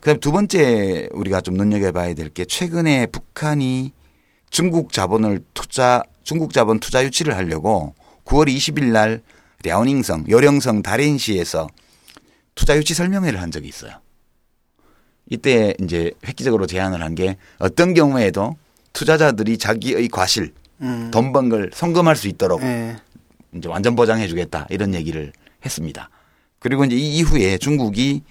그다음 0.00 0.20
두 0.20 0.30
번째 0.32 1.08
우리가 1.12 1.40
좀 1.40 1.54
눈여겨봐야 1.54 2.14
될 2.14 2.30
게 2.30 2.44
최근에 2.44 3.06
북한이 3.06 3.92
중국 4.50 4.92
자본을 4.92 5.42
투자 5.54 6.02
중국 6.22 6.52
자본 6.52 6.78
투자 6.78 7.02
유치를 7.04 7.36
하려고 7.36 7.94
9월 8.24 8.48
20일 8.48 8.92
날 8.92 9.22
랴오닝성 9.64 10.26
요령성 10.28 10.82
다롄시에서 10.82 11.66
투자 12.54 12.76
유치 12.76 12.94
설명회를 12.94 13.40
한 13.42 13.50
적이 13.50 13.68
있어요. 13.68 13.92
이때 15.28 15.74
이제 15.82 16.12
획기적으로 16.26 16.66
제안을 16.66 17.02
한 17.02 17.14
게 17.16 17.36
어떤 17.58 17.92
경우에도 17.94 18.56
투자자들이 18.92 19.58
자기의 19.58 20.08
과실 20.08 20.52
음. 20.80 21.10
돈 21.12 21.32
번걸 21.32 21.70
송금할 21.74 22.14
수 22.16 22.28
있도록 22.28 22.62
예. 22.62 22.96
이제 23.54 23.68
완전 23.68 23.96
보장해 23.96 24.28
주겠다 24.28 24.66
이런 24.70 24.94
얘기를 24.94 25.32
했습니다. 25.66 26.08
그리고 26.58 26.84
이제 26.84 26.96
이 26.96 27.18
이후에 27.18 27.58
중국이 27.58 28.22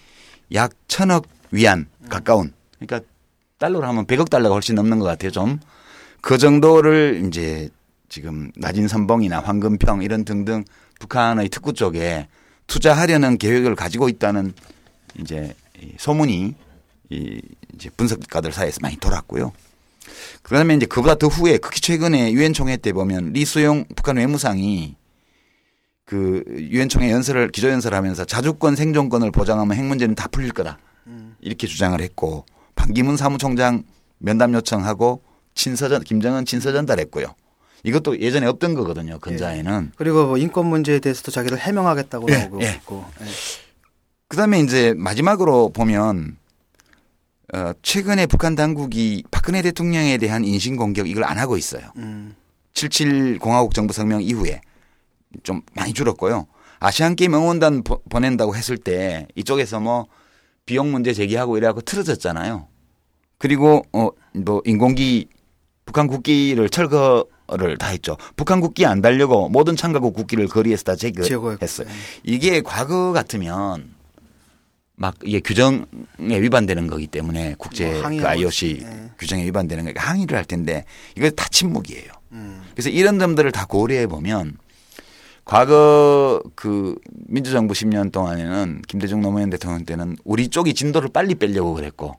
약 0.53 0.71
천억 0.87 1.27
위안 1.51 1.87
가까운 2.09 2.53
그러니까 2.79 3.07
달러로 3.59 3.85
하면 3.87 4.05
100억 4.05 4.29
달러가 4.29 4.55
훨씬 4.55 4.75
넘는 4.75 4.99
것 4.99 5.05
같아요. 5.05 5.31
좀 5.31 5.59
그 6.25 6.39
정도를 6.39 7.21
이제 7.27 7.69
지금 8.09 8.51
낮은 8.55 8.87
선봉이나 8.87 9.41
황금평 9.41 10.01
이런 10.01 10.25
등등 10.25 10.65
북한의 10.99 11.49
특구 11.49 11.73
쪽에 11.73 12.27
투자하려는 12.65 13.37
계획을 13.37 13.75
가지고 13.75 14.09
있다는 14.09 14.55
이제 15.19 15.53
이 15.79 15.91
소문이 15.99 16.55
이 17.11 17.41
이제 17.75 17.91
분석가들 17.95 18.53
사이에서 18.53 18.79
많이 18.81 18.97
돌았고요. 18.97 19.53
그다음에 20.41 20.73
이제 20.73 20.87
그보다 20.87 21.13
더 21.13 21.27
후에 21.27 21.59
극히 21.59 21.79
최근에 21.79 22.31
유엔 22.31 22.53
총회 22.53 22.75
때 22.75 22.91
보면 22.91 23.33
리수용 23.33 23.85
북한 23.95 24.17
외무상이 24.17 24.95
그 26.05 26.43
유엔 26.47 26.87
총회 26.87 27.11
연설을 27.11 27.49
기조 27.49 27.69
연설하면서 27.69 28.25
자주권 28.25 28.75
생존권을 28.75 29.31
보장하면 29.31 29.75
핵 29.75 29.83
문제는 29.83 30.15
다 30.15 30.27
풀릴 30.27 30.51
거다 30.51 30.77
이렇게 31.41 31.67
주장을 31.67 31.99
했고 31.99 32.45
반기문 32.75 33.17
사무총장 33.17 33.83
면담 34.19 34.53
요청하고 34.53 35.23
친서전 35.55 36.03
김정은 36.03 36.45
친서 36.45 36.71
전달했고요. 36.71 37.33
이것도 37.83 38.19
예전에 38.19 38.47
없던 38.47 38.73
거거든요. 38.73 39.19
근자에는. 39.19 39.91
그리고 39.95 40.25
뭐 40.25 40.37
인권 40.37 40.65
문제에 40.65 40.99
대해서도 40.99 41.31
자기들 41.31 41.59
해명하겠다고 41.59 42.27
예, 42.31 42.37
나오고 42.37 42.61
예. 42.63 42.71
있고. 42.71 43.05
예. 43.21 43.25
그다음에 44.27 44.59
이제 44.59 44.93
마지막으로 44.97 45.69
보면 45.69 46.37
어, 47.53 47.73
최근에 47.83 48.25
북한 48.25 48.55
당국이 48.55 49.23
박근혜 49.29 49.61
대통령에 49.61 50.17
대한 50.17 50.43
인신 50.43 50.77
공격 50.77 51.07
이걸 51.07 51.23
안 51.23 51.37
하고 51.37 51.57
있어요. 51.57 51.91
음. 51.97 52.35
77 52.73 53.37
공화국 53.37 53.75
정부 53.75 53.93
성명 53.93 54.21
이후에 54.23 54.61
좀 55.43 55.61
많이 55.73 55.93
줄었고요. 55.93 56.47
아시안 56.79 57.15
게임 57.15 57.33
응원단 57.33 57.83
보- 57.83 58.01
보낸다고 58.09 58.55
했을 58.55 58.77
때 58.77 59.27
이쪽에서 59.35 59.79
뭐 59.79 60.07
비용 60.65 60.91
문제 60.91 61.13
제기하고 61.13 61.57
이래갖고 61.57 61.81
틀어졌잖아요. 61.81 62.67
그리고 63.37 63.83
어뭐 63.91 64.61
인공기 64.65 65.27
북한 65.85 66.07
국기를 66.07 66.69
철거를 66.69 67.77
다 67.77 67.87
했죠. 67.87 68.17
북한 68.35 68.59
국기 68.59 68.85
안 68.85 69.01
달려고 69.01 69.49
모든 69.49 69.75
참가국 69.75 70.13
국기를 70.15 70.47
거리에서 70.47 70.83
다. 70.83 70.95
제거했어요. 70.95 71.87
이게 72.23 72.61
과거 72.61 73.11
같으면 73.13 73.93
막 74.97 75.15
이게 75.23 75.39
규정에 75.41 75.83
위반되는 76.19 76.87
거기 76.87 77.05
때문에 77.07 77.55
국제 77.57 77.91
뭐 78.01 78.09
그 78.09 78.27
IOC 78.27 78.79
네. 78.81 79.11
규정에 79.19 79.43
위반되는 79.45 79.83
거니까 79.83 80.01
항의를 80.01 80.37
할 80.37 80.45
텐데 80.45 80.85
이거 81.17 81.29
다 81.31 81.47
침묵이에요. 81.51 82.11
음. 82.31 82.63
그래서 82.73 82.89
이런 82.89 83.19
점들을 83.19 83.51
다 83.51 83.65
고려해 83.65 84.07
보면 84.07 84.57
과거 85.45 86.41
그 86.55 86.95
민주정부 87.27 87.73
10년 87.73 88.11
동안에는 88.11 88.81
김대중 88.87 89.21
노무현 89.21 89.51
대통령 89.51 89.85
때는 89.85 90.17
우리 90.25 90.47
쪽이 90.47 90.73
진도를 90.73 91.09
빨리 91.09 91.35
빼려고 91.35 91.75
그랬고 91.75 92.15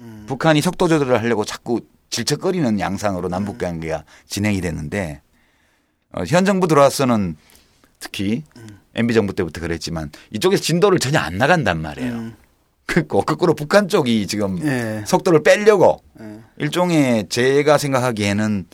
음. 0.00 0.24
북한이 0.26 0.62
속도 0.62 0.88
조절을 0.88 1.20
하려고 1.20 1.44
자꾸 1.44 1.80
질척거리는 2.08 2.80
양상으로 2.80 3.28
남북 3.28 3.58
관계가 3.58 4.04
진행이 4.26 4.60
됐는데 4.62 5.20
어, 6.12 6.24
현 6.26 6.44
정부 6.44 6.66
들어와서는 6.66 7.36
특히 8.00 8.44
MB 8.94 9.12
정부 9.12 9.34
때부터 9.34 9.60
그랬지만 9.60 10.10
이쪽에서 10.30 10.62
진도를 10.62 10.98
전혀 10.98 11.18
안 11.18 11.36
나간단 11.36 11.80
말이에요. 11.82 12.12
음. 12.12 12.34
그리고 12.86 13.22
거꾸로 13.22 13.54
북한 13.54 13.88
쪽이 13.88 14.26
지금 14.26 14.58
예. 14.64 15.02
속도를 15.06 15.42
빼려고 15.42 16.02
예. 16.20 16.40
일종의 16.58 17.28
제가 17.28 17.76
생각하기에는 17.78 18.66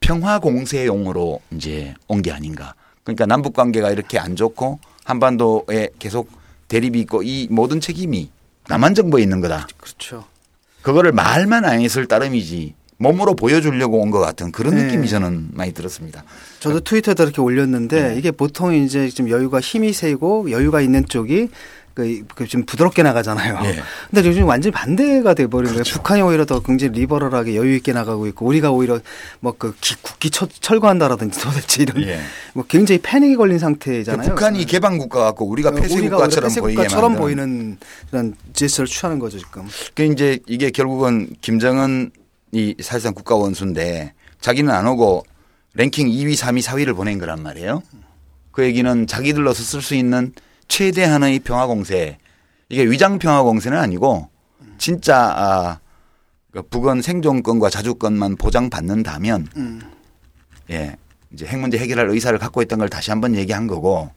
평화 0.00 0.38
공세용으로 0.38 1.40
이제 1.52 1.94
온 2.06 2.22
게 2.22 2.30
아닌가. 2.30 2.74
그러니까 3.08 3.24
남북 3.24 3.54
관계가 3.54 3.90
이렇게 3.90 4.18
안 4.18 4.36
좋고 4.36 4.80
한반도에 5.04 5.88
계속 5.98 6.30
대립이 6.68 7.00
있고 7.00 7.22
이 7.22 7.48
모든 7.50 7.80
책임이 7.80 8.28
남한 8.68 8.94
정부에 8.94 9.22
있는 9.22 9.40
거다. 9.40 9.66
그렇죠. 9.78 10.26
그거를 10.82 11.12
말만 11.12 11.64
안 11.64 11.80
했을 11.80 12.06
따름이지 12.06 12.74
몸으로 12.98 13.34
보여주려고 13.34 13.98
온 14.02 14.10
것 14.10 14.18
같은 14.20 14.52
그런 14.52 14.74
네. 14.74 14.84
느낌이 14.84 15.08
저는 15.08 15.48
많이 15.52 15.72
들었습니다. 15.72 16.22
저도 16.60 16.80
트위터에다 16.80 17.22
이렇게 17.22 17.40
올렸는데 17.40 18.08
네. 18.10 18.18
이게 18.18 18.30
보통 18.30 18.74
이제 18.74 19.08
좀 19.08 19.30
여유가 19.30 19.58
힘이 19.60 19.94
세고 19.94 20.50
여유가 20.50 20.82
있는 20.82 21.06
쪽이 21.06 21.48
그, 21.98 22.24
그좀 22.34 22.64
부드럽게 22.64 23.02
나가잖아요. 23.02 23.58
예. 23.64 23.82
근데 24.10 24.28
요즘 24.28 24.46
완전히 24.46 24.72
반대가 24.72 25.34
돼버린 25.34 25.72
거예요. 25.72 25.82
북한이 25.82 26.22
오히려 26.22 26.44
더 26.44 26.60
굉장히 26.60 26.92
리버럴하게 27.00 27.56
여유 27.56 27.74
있게 27.74 27.92
나가고 27.92 28.28
있고 28.28 28.46
우리가 28.46 28.70
오히려 28.70 29.00
뭐그 29.40 29.74
국기 30.02 30.30
철, 30.30 30.48
철거한다라든지 30.60 31.40
도대체 31.42 31.82
이런 31.82 32.02
예. 32.04 32.20
뭐 32.54 32.64
굉장히 32.68 33.00
패닉이 33.02 33.34
걸린 33.34 33.56
그 33.56 33.60
상태잖아요. 33.60 34.28
북한이 34.28 34.64
개방 34.66 34.98
국가 34.98 35.24
같고 35.24 35.46
우리가 35.46 35.72
폐쇄 35.72 35.98
우리가 35.98 36.16
국가처럼 36.16 36.48
폐쇄 36.48 36.60
보이게 36.60 36.88
만든 36.88 37.16
보이는 37.16 37.78
그런 38.10 38.34
제스처를 38.52 38.86
취하는 38.86 39.18
거죠 39.18 39.38
지금. 39.38 39.66
그 39.94 40.04
이제 40.04 40.38
이게 40.46 40.70
결국은 40.70 41.30
김정은이 41.40 42.76
사실상 42.80 43.12
국가 43.12 43.34
원수인데 43.34 44.12
자기는 44.40 44.72
안 44.72 44.86
오고 44.86 45.24
랭킹 45.74 46.08
2위, 46.08 46.36
3위, 46.36 46.62
4위를 46.62 46.94
보낸 46.94 47.18
거란 47.18 47.42
말이에요. 47.42 47.82
그 48.52 48.64
얘기는 48.64 49.06
자기들로서 49.06 49.62
쓸 49.62 49.82
수 49.82 49.94
있는 49.94 50.32
최대 50.68 51.04
한의 51.04 51.40
평화 51.40 51.66
공세. 51.66 52.18
이게 52.68 52.84
위장 52.84 53.18
평화 53.18 53.42
공세는 53.42 53.78
아니고 53.78 54.28
진짜 54.76 55.16
아, 55.16 55.80
그 56.52 56.62
북은 56.62 57.02
생존권과 57.02 57.70
자주권만 57.70 58.36
보장받는다면 58.36 59.48
음. 59.56 59.80
예 60.70 60.96
이제 61.32 61.46
핵 61.46 61.58
문제 61.58 61.78
해결할 61.78 62.10
의사를 62.10 62.38
갖고 62.38 62.62
있던 62.62 62.78
걸 62.78 62.88
다시 62.88 63.10
한번 63.10 63.34
얘기한 63.34 63.66
거고 63.66 64.10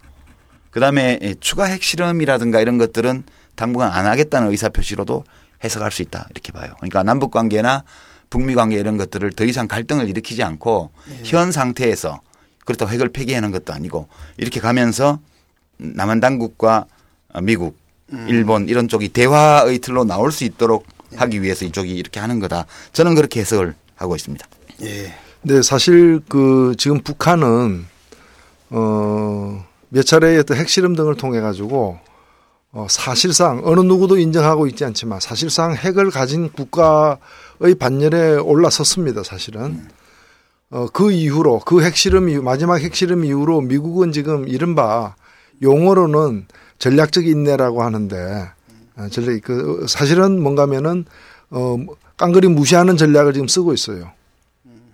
그다음에 0.70 1.20
예, 1.22 1.36
추가 1.40 1.66
핵실험이라든가 1.66 2.62
이런 2.62 2.78
것들은 2.78 3.24
당분간 3.56 3.92
안 3.92 4.06
하겠다는 4.06 4.52
의사 4.52 4.70
표시로도 4.70 5.24
해석할 5.64 5.92
수 5.92 6.02
있다 6.02 6.28
이렇게 6.32 6.52
봐요. 6.52 6.74
그러니까 6.78 7.04
남북 7.04 7.32
관계나 7.32 7.84
북미 8.30 8.56
관계 8.56 8.78
이런 8.78 8.98
것들을 8.98 9.32
더 9.32 9.44
이상 9.44 9.68
갈등을 9.68 10.08
일으키지 10.10 10.42
않고 10.44 10.92
현 11.26 11.52
상태에서 11.52 12.22
그렇다고 12.66 12.92
핵을 12.92 13.10
폐기하는 13.10 13.52
것도 13.52 13.74
아니고 13.74 14.08
이렇게 14.38 14.60
가면서 14.60 15.20
남한 15.82 16.20
당국과 16.20 16.86
미국, 17.42 17.78
일본 18.28 18.70
이런 18.70 18.88
쪽이 18.88 19.10
대화의 19.10 19.80
틀로 19.80 20.04
나올 20.04 20.32
수 20.32 20.44
있도록 20.44 20.86
하기 21.16 21.42
위해서 21.42 21.66
이쪽이 21.66 21.94
이렇게 21.94 22.20
하는 22.20 22.40
거다. 22.40 22.66
저는 22.94 23.16
그렇게 23.16 23.40
해석을 23.42 23.74
하고 23.96 24.16
있습니다. 24.16 24.46
예. 24.84 25.14
네, 25.44 25.62
사실 25.62 26.22
그 26.30 26.76
지금 26.78 27.02
북한은 27.02 27.86
어몇 28.70 30.06
차례의 30.06 30.40
어떤 30.40 30.58
핵실험 30.58 30.96
등을 30.96 31.16
통해 31.16 31.40
가지고 31.42 32.00
어 32.72 32.88
사실상 32.90 33.62
어느 33.66 33.82
누구도 33.82 34.18
인정하고 34.18 34.68
있지 34.68 34.86
않지만 34.86 35.20
사실상 35.20 35.74
핵을 35.76 36.10
가진 36.12 36.50
국가의 36.52 37.76
반열에 37.80 38.36
올라섰습니다. 38.36 39.24
사실은 39.24 39.88
어 40.70 40.88
그 40.94 41.12
이후로 41.12 41.60
그 41.66 41.84
핵실험 41.84 42.30
이후 42.30 42.42
마지막 42.42 42.80
핵실험 42.80 43.26
이후로 43.26 43.62
미국은 43.62 44.12
지금 44.14 44.48
이른바 44.48 45.16
용어로는 45.62 46.46
전략적 46.80 47.28
인내라고 47.28 47.84
하는데 47.84 48.50
아, 48.96 49.10
전략 49.10 49.42
그 49.44 49.86
사실은 49.88 50.42
뭔가면은 50.42 51.06
어 51.50 51.78
깡그리 52.18 52.48
무시하는 52.48 52.98
전략을 52.98 53.34
지금 53.34 53.48
쓰고 53.48 53.74
있어요. 53.74 54.12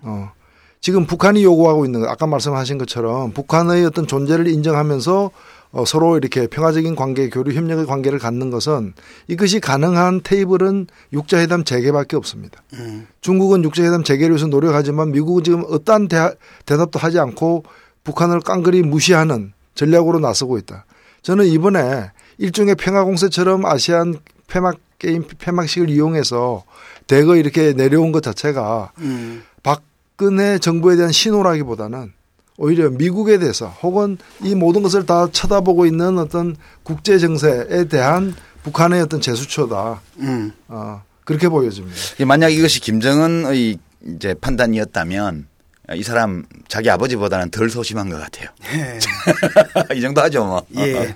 어. 0.01 0.31
지금 0.79 1.05
북한이 1.05 1.43
요구하고 1.43 1.85
있는 1.85 2.01
거, 2.01 2.07
아까 2.07 2.27
말씀하신 2.27 2.77
것처럼 2.77 3.31
북한의 3.33 3.85
어떤 3.85 4.07
존재를 4.07 4.47
인정하면서 4.47 5.31
어, 5.71 5.85
서로 5.85 6.17
이렇게 6.17 6.47
평화적인 6.47 6.95
관계, 6.95 7.29
교류 7.29 7.53
협력의 7.53 7.85
관계를 7.85 8.19
갖는 8.19 8.49
것은 8.51 8.93
이것이 9.27 9.59
가능한 9.59 10.21
테이블은 10.23 10.87
육자회담 11.11 11.65
재개밖에 11.65 12.15
없습니다. 12.15 12.63
음. 12.73 13.07
중국은 13.19 13.63
육자회담 13.63 14.03
재개를 14.03 14.35
위해서 14.35 14.47
노력하지만 14.47 15.11
미국은 15.11 15.43
지금 15.43 15.63
어떠한 15.67 16.07
대, 16.07 16.31
대답도 16.65 16.99
하지 16.99 17.19
않고 17.19 17.63
북한을 18.05 18.39
깡그리 18.39 18.83
무시하는 18.83 19.51
전략으로 19.77 20.19
나서고 20.19 20.57
있다. 20.57 20.85
저는 21.21 21.45
이번에 21.45 22.11
일종의 22.37 22.75
평화공세처럼 22.75 23.65
아시안 23.65 24.19
폐막 24.47 24.79
게임 24.99 25.23
폐막식을 25.39 25.89
이용해서 25.89 26.63
대거 27.05 27.35
이렇게 27.35 27.73
내려온 27.73 28.11
것 28.11 28.23
자체가 28.23 28.91
음. 28.97 29.43
박근혜 29.63 30.57
정부에 30.57 30.95
대한 30.95 31.11
신호라기보다는 31.11 32.11
오히려 32.57 32.89
미국에 32.89 33.37
대해서 33.37 33.67
혹은 33.83 34.17
이 34.41 34.55
모든 34.55 34.81
것을 34.81 35.05
다 35.05 35.27
쳐다보고 35.31 35.85
있는 35.85 36.17
어떤 36.17 36.55
국제 36.83 37.19
정세에 37.19 37.85
대한 37.85 38.35
북한의 38.63 39.01
어떤 39.01 39.21
제수처다. 39.21 40.01
음. 40.19 40.51
어, 40.67 41.03
그렇게 41.23 41.47
보여집니다. 41.47 41.95
만약 42.25 42.49
이것이 42.49 42.81
김정은의 42.81 43.77
이제 44.07 44.33
판단이었다면 44.33 45.47
이 45.95 46.03
사람 46.03 46.45
자기 46.67 46.89
아버지보다는 46.89 47.49
덜 47.49 47.69
소심한 47.69 48.09
것 48.09 48.19
같아요. 48.19 48.49
이 49.95 50.01
정도 50.01 50.21
하죠, 50.21 50.45
뭐. 50.45 50.65
예. 50.77 51.15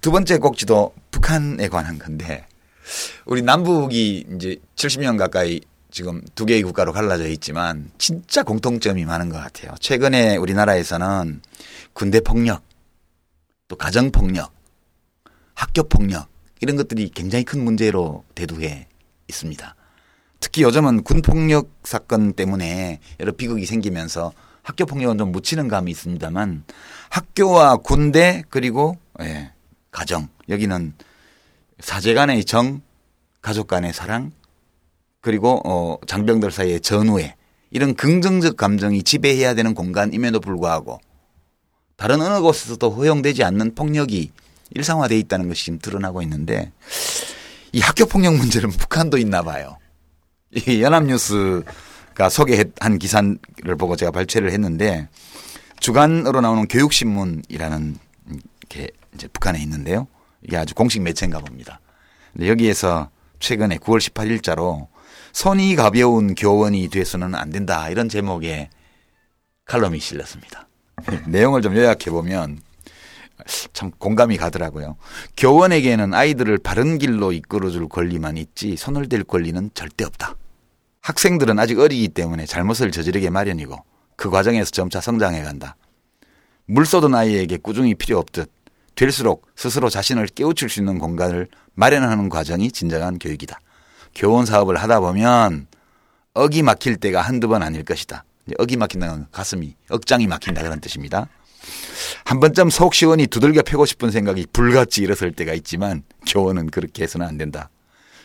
두 0.00 0.10
번째 0.10 0.38
꼭지도 0.38 0.94
북한에 1.10 1.68
관한 1.68 1.98
건데 1.98 2.46
우리 3.26 3.42
남북이 3.42 4.26
이제 4.34 4.56
70년 4.76 5.18
가까이 5.18 5.60
지금 5.90 6.22
두 6.34 6.46
개의 6.46 6.62
국가로 6.62 6.92
갈라져 6.92 7.26
있지만 7.28 7.90
진짜 7.98 8.42
공통점이 8.42 9.04
많은 9.04 9.28
것 9.28 9.38
같아요. 9.38 9.74
최근에 9.80 10.36
우리나라에서는 10.36 11.42
군대 11.92 12.20
폭력, 12.20 12.62
또 13.66 13.76
가정 13.76 14.10
폭력, 14.10 14.52
학교 15.54 15.82
폭력 15.82 16.28
이런 16.60 16.76
것들이 16.76 17.10
굉장히 17.10 17.44
큰 17.44 17.62
문제로 17.64 18.24
대두해 18.34 18.86
있습니다. 19.28 19.74
특히 20.40 20.62
요즘은 20.62 21.02
군 21.02 21.22
폭력 21.22 21.70
사건 21.84 22.32
때문에 22.32 23.00
여러 23.20 23.32
비극이 23.32 23.66
생기면서 23.66 24.32
학교 24.62 24.86
폭력은 24.86 25.18
좀 25.18 25.32
묻히는 25.32 25.68
감이 25.68 25.90
있습니다만 25.90 26.64
학교와 27.10 27.76
군대 27.78 28.44
그리고 28.50 28.98
예, 29.20 29.50
가정 29.90 30.28
여기는 30.48 30.94
사제 31.80 32.14
간의 32.14 32.44
정, 32.44 32.82
가족 33.40 33.66
간의 33.66 33.92
사랑 33.92 34.32
그리고 35.20 35.60
어 35.64 35.98
장병들 36.06 36.50
사이의 36.50 36.80
전우애 36.80 37.34
이런 37.70 37.94
긍정적 37.94 38.56
감정이 38.56 39.02
지배해야 39.02 39.54
되는 39.54 39.74
공간임에도 39.74 40.40
불구하고 40.40 41.00
다른 41.96 42.20
어느 42.20 42.40
곳에서도 42.40 42.90
허용되지 42.90 43.42
않는 43.44 43.74
폭력이 43.74 44.30
일상화돼 44.70 45.18
있다는 45.18 45.48
것이 45.48 45.64
지금 45.64 45.78
드러나고 45.78 46.22
있는데 46.22 46.72
이 47.72 47.80
학교 47.80 48.06
폭력 48.06 48.36
문제는 48.36 48.70
북한도 48.76 49.18
있나 49.18 49.42
봐요. 49.42 49.77
이 50.50 50.82
연합뉴스가 50.82 52.28
소개한 52.30 52.98
기사를 52.98 53.38
보고 53.78 53.96
제가 53.96 54.10
발췌를 54.10 54.50
했는데 54.52 55.08
주간으로 55.80 56.40
나오는 56.40 56.66
교육신문이라는 56.66 57.98
게 58.68 58.88
이제 59.14 59.28
북한에 59.28 59.60
있는데요. 59.62 60.06
이게 60.42 60.56
아주 60.56 60.74
공식 60.74 61.02
매체인가 61.02 61.40
봅니다. 61.40 61.80
근데 62.32 62.48
여기에서 62.48 63.10
최근에 63.40 63.78
9월 63.78 63.98
18일자로 63.98 64.88
손이 65.32 65.76
가벼운 65.76 66.34
교원이 66.34 66.88
돼서는 66.88 67.34
안 67.34 67.50
된다 67.50 67.88
이런 67.90 68.08
제목의 68.08 68.70
칼럼이 69.64 70.00
실렸습니다. 70.00 70.66
내용을 71.26 71.62
좀 71.62 71.76
요약해 71.76 72.10
보면 72.10 72.58
참 73.72 73.90
공감이 73.98 74.36
가더라고요. 74.36 74.96
교원에게는 75.36 76.14
아이들을 76.14 76.58
바른 76.58 76.98
길로 76.98 77.32
이끌어줄 77.32 77.88
권리만 77.88 78.36
있지 78.36 78.76
손을 78.76 79.08
댈 79.08 79.24
권리는 79.24 79.70
절대 79.74 80.04
없다. 80.04 80.34
학생들은 81.02 81.58
아직 81.58 81.78
어리기 81.78 82.08
때문에 82.08 82.46
잘못을 82.46 82.90
저지르게 82.90 83.30
마련이고 83.30 83.76
그 84.16 84.30
과정에서 84.30 84.70
점차 84.70 85.00
성장해 85.00 85.42
간다. 85.42 85.76
물 86.66 86.84
쏟은 86.84 87.14
아이에게 87.14 87.56
꾸중이 87.56 87.94
필요 87.94 88.18
없듯 88.18 88.50
될수록 88.94 89.46
스스로 89.54 89.88
자신을 89.88 90.26
깨우칠 90.26 90.68
수 90.68 90.80
있는 90.80 90.98
공간을 90.98 91.48
마련하는 91.74 92.28
과정이 92.28 92.70
진정한 92.72 93.18
교육이다. 93.18 93.60
교원 94.14 94.44
사업을 94.44 94.76
하다 94.76 95.00
보면 95.00 95.68
억이 96.34 96.62
막힐 96.62 96.96
때가 96.96 97.22
한두 97.22 97.48
번 97.48 97.62
아닐 97.62 97.84
것이다. 97.84 98.24
억이 98.58 98.76
막힌다는 98.76 99.14
건 99.14 99.26
가슴이 99.30 99.76
억장이 99.88 100.26
막힌다 100.26 100.62
그런 100.62 100.80
뜻입니다. 100.80 101.28
한 102.24 102.40
번쯤 102.40 102.70
속 102.70 102.94
시원히 102.94 103.26
두들겨 103.26 103.62
패고 103.62 103.86
싶은 103.86 104.10
생각이 104.10 104.46
불같이 104.52 105.02
일어설 105.02 105.32
때가 105.32 105.54
있지만 105.54 106.02
교원은 106.26 106.68
그렇게 106.70 107.02
해서는 107.02 107.26
안 107.26 107.38
된다. 107.38 107.70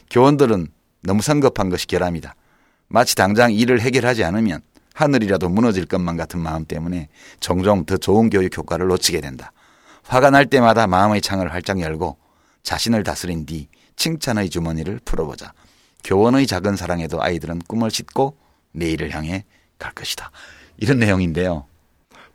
교원들은 0.09 0.67
너무 1.01 1.21
성급한 1.21 1.69
것이 1.69 1.87
결함이다. 1.87 2.35
마치 2.87 3.15
당장 3.15 3.51
일을 3.51 3.81
해결하지 3.81 4.23
않으면 4.23 4.61
하늘이라도 4.93 5.49
무너질 5.49 5.85
것만 5.85 6.17
같은 6.17 6.39
마음 6.39 6.65
때문에 6.65 7.09
종종 7.39 7.85
더 7.85 7.97
좋은 7.97 8.29
교육 8.29 8.55
효과를 8.55 8.87
놓치게 8.87 9.21
된다. 9.21 9.51
화가 10.03 10.29
날 10.29 10.45
때마다 10.45 10.85
마음의 10.87 11.21
창을 11.21 11.51
활짝 11.53 11.79
열고 11.79 12.17
자신을 12.61 13.03
다스린 13.03 13.45
뒤 13.45 13.67
칭찬의 13.95 14.49
주머니를 14.49 14.99
풀어보자. 15.05 15.53
교원의 16.03 16.47
작은 16.47 16.75
사랑에도 16.75 17.21
아이들은 17.21 17.59
꿈을 17.67 17.89
싣고 17.89 18.37
내일을 18.73 19.11
향해 19.11 19.45
갈 19.79 19.93
것이다. 19.93 20.31
이런 20.77 20.99
내용인데요. 20.99 21.65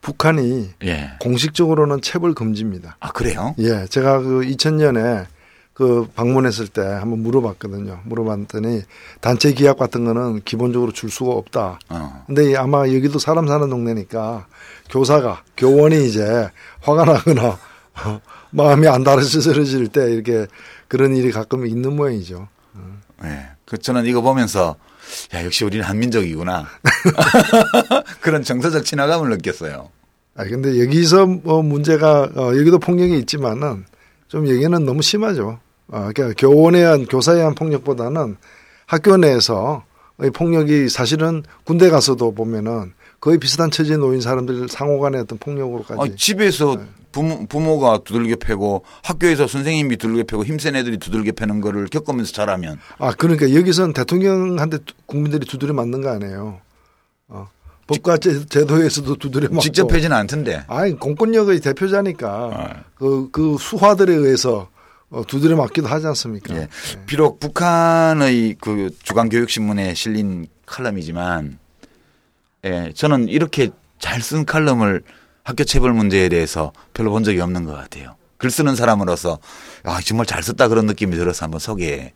북한이 0.09 0.71
예. 0.85 1.11
공식적으로는 1.21 2.01
체벌 2.01 2.33
금지입니다. 2.33 2.97
아, 2.99 3.13
그래요? 3.13 3.55
예, 3.59 3.85
제가 3.91 4.21
그 4.21 4.41
2000년에 4.41 5.27
그 5.75 6.09
방문했을 6.15 6.67
때 6.69 6.81
한번 6.81 7.21
물어봤거든요. 7.21 8.01
물어봤더니 8.05 8.85
단체 9.21 9.53
기약 9.53 9.77
같은 9.77 10.07
거는 10.07 10.41
기본적으로 10.47 10.93
줄 10.93 11.11
수가 11.11 11.33
없다. 11.33 11.79
어. 11.91 12.25
근데 12.27 12.57
아마 12.57 12.89
여기도 12.89 13.19
사람 13.19 13.47
사는 13.47 13.69
동네니까 13.69 14.47
교사가 14.91 15.43
교원이 15.59 16.09
이제 16.09 16.49
화가 16.81 17.05
나거나 17.05 17.59
마음이 18.51 18.89
안 18.89 19.05
다스러질 19.05 19.89
때 19.89 20.11
이렇게 20.11 20.47
그런 20.89 21.15
일이 21.17 21.31
가끔 21.31 21.67
있는 21.67 21.95
모양이죠. 21.95 22.49
예. 23.25 23.51
그 23.67 23.77
저는 23.77 24.07
이거 24.07 24.23
보면서 24.23 24.77
야, 25.35 25.45
역시 25.45 25.65
우리는 25.65 25.85
한민족이구나. 25.85 26.67
그런 28.21 28.43
정서적 28.43 28.87
친화감을 28.87 29.29
느꼈어요. 29.29 29.91
아 30.39 30.45
근데 30.45 30.81
여기서 30.81 31.27
뭐 31.27 31.63
문제가 31.63 32.31
어, 32.37 32.57
여기도 32.57 32.79
폭력이 32.79 33.19
있지만은 33.19 33.85
좀 34.29 34.49
여기는 34.49 34.85
너무 34.87 35.03
심하죠. 35.03 35.59
아, 35.91 36.13
그러니까 36.15 36.35
교원에 36.39 36.79
의한 36.79 37.07
교사에 37.07 37.39
의한 37.39 37.57
폭력보다는 37.57 38.37
학교 38.87 39.17
내에서 39.17 39.83
의 40.21 40.31
폭력이 40.31 40.89
사실은 40.89 41.43
군대 41.65 41.91
가서도 41.91 42.35
보면은 42.35 42.93
거의 43.21 43.39
비슷한 43.39 43.71
처지에 43.71 43.97
놓인 43.97 44.21
사람들 44.21 44.69
상호간의 44.69 45.23
어떤 45.23 45.39
폭력으로까지. 45.39 46.01
아, 46.01 46.15
집에서 46.17 46.77
네. 46.77 46.85
부모, 47.11 47.47
부모가 47.47 48.01
두들겨 48.05 48.37
패고 48.37 48.85
학교에서 49.03 49.49
선생님이 49.49 49.97
두들겨 49.97 50.23
패고 50.25 50.45
힘센 50.45 50.77
애들이 50.77 50.99
두들겨 50.99 51.33
패는 51.33 51.61
거를 51.61 51.87
겪으면서 51.87 52.33
자라면 52.33 52.79
아 52.99 53.13
그러니까 53.13 53.53
여기서는 53.55 53.93
대통령한테 53.93 54.79
두- 54.79 54.95
국민들이 55.07 55.47
두드려 55.47 55.73
맞는 55.73 56.01
거 56.03 56.11
아니에요. 56.11 56.61
어. 57.29 57.49
법과 57.89 58.19
제, 58.19 58.45
제도에서도 58.47 59.17
두드려 59.17 59.49
맞고. 59.49 59.61
직접 59.61 59.89
패지는 59.89 60.17
않던데. 60.17 60.65
아니 60.69 60.93
공권력의 60.99 61.61
대표자니까 61.61 62.29
아. 62.29 62.85
그, 62.95 63.29
그 63.33 63.57
수화들에 63.59 64.15
의해서 64.15 64.69
어, 65.11 65.23
두드려 65.27 65.57
맞기도 65.57 65.89
하지 65.89 66.07
않습니까? 66.07 66.55
예. 66.55 66.69
비록 67.07 67.41
북한의 67.41 68.57
그 68.61 68.91
주간 69.03 69.31
교육 69.31 69.49
신문에 69.49 69.95
실린 69.95 70.47
칼럼이지만, 70.67 71.59
예, 72.65 72.93
저는 72.95 73.29
이렇게 73.29 73.71
잘 73.99 74.21
쓴 74.21 74.45
칼럼을 74.45 75.03
학교 75.43 75.65
체벌 75.65 75.95
문제에 75.95 76.29
대해서 76.29 76.73
별로 76.93 77.11
본 77.11 77.25
적이 77.25 77.41
없는 77.41 77.65
것 77.65 77.73
같아요. 77.73 78.17
글 78.37 78.51
쓰는 78.51 78.77
사람으로서, 78.77 79.39
아, 79.83 80.01
정말 80.03 80.27
잘 80.27 80.43
썼다 80.43 80.69
그런 80.69 80.85
느낌이 80.85 81.17
들어서 81.17 81.47
한번 81.47 81.59
소개해 81.59 82.13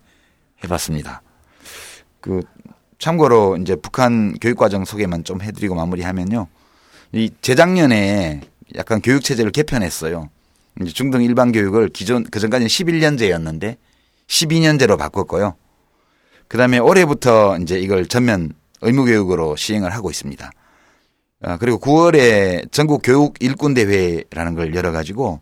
봤습니다. 0.69 1.23
그, 2.21 2.41
참고로 3.03 3.57
이제 3.57 3.75
북한 3.75 4.33
교육과정 4.39 4.85
소개만 4.85 5.25
좀 5.25 5.41
해드리고 5.41 5.75
마무리하면요. 5.75 6.47
이 7.11 7.31
재작년에 7.41 8.39
약간 8.77 9.01
교육체제를 9.01 9.51
개편했어요. 9.51 10.29
이제 10.81 10.91
중등 10.93 11.21
일반 11.21 11.51
교육을 11.51 11.89
기존 11.89 12.23
그전까지는 12.23 12.67
11년제였는데 12.67 13.75
12년제로 14.27 14.97
바꿨고요. 14.97 15.55
그 16.47 16.57
다음에 16.57 16.77
올해부터 16.77 17.57
이제 17.57 17.77
이걸 17.77 18.05
전면 18.05 18.53
의무 18.79 19.03
교육으로 19.03 19.57
시행을 19.57 19.93
하고 19.93 20.09
있습니다. 20.09 20.49
아, 21.41 21.57
그리고 21.57 21.79
9월에 21.79 22.71
전국 22.71 23.01
교육 23.03 23.35
일꾼 23.41 23.73
대회라는 23.73 24.55
걸 24.55 24.73
열어 24.75 24.93
가지고 24.93 25.41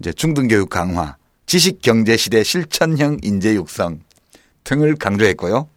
이제 0.00 0.14
중등 0.14 0.48
교육 0.48 0.70
강화, 0.70 1.18
지식 1.44 1.82
경제 1.82 2.16
시대 2.16 2.42
실천형 2.42 3.18
인재 3.22 3.54
육성 3.54 4.00
등을 4.64 4.96
강조했고요. 4.96 5.68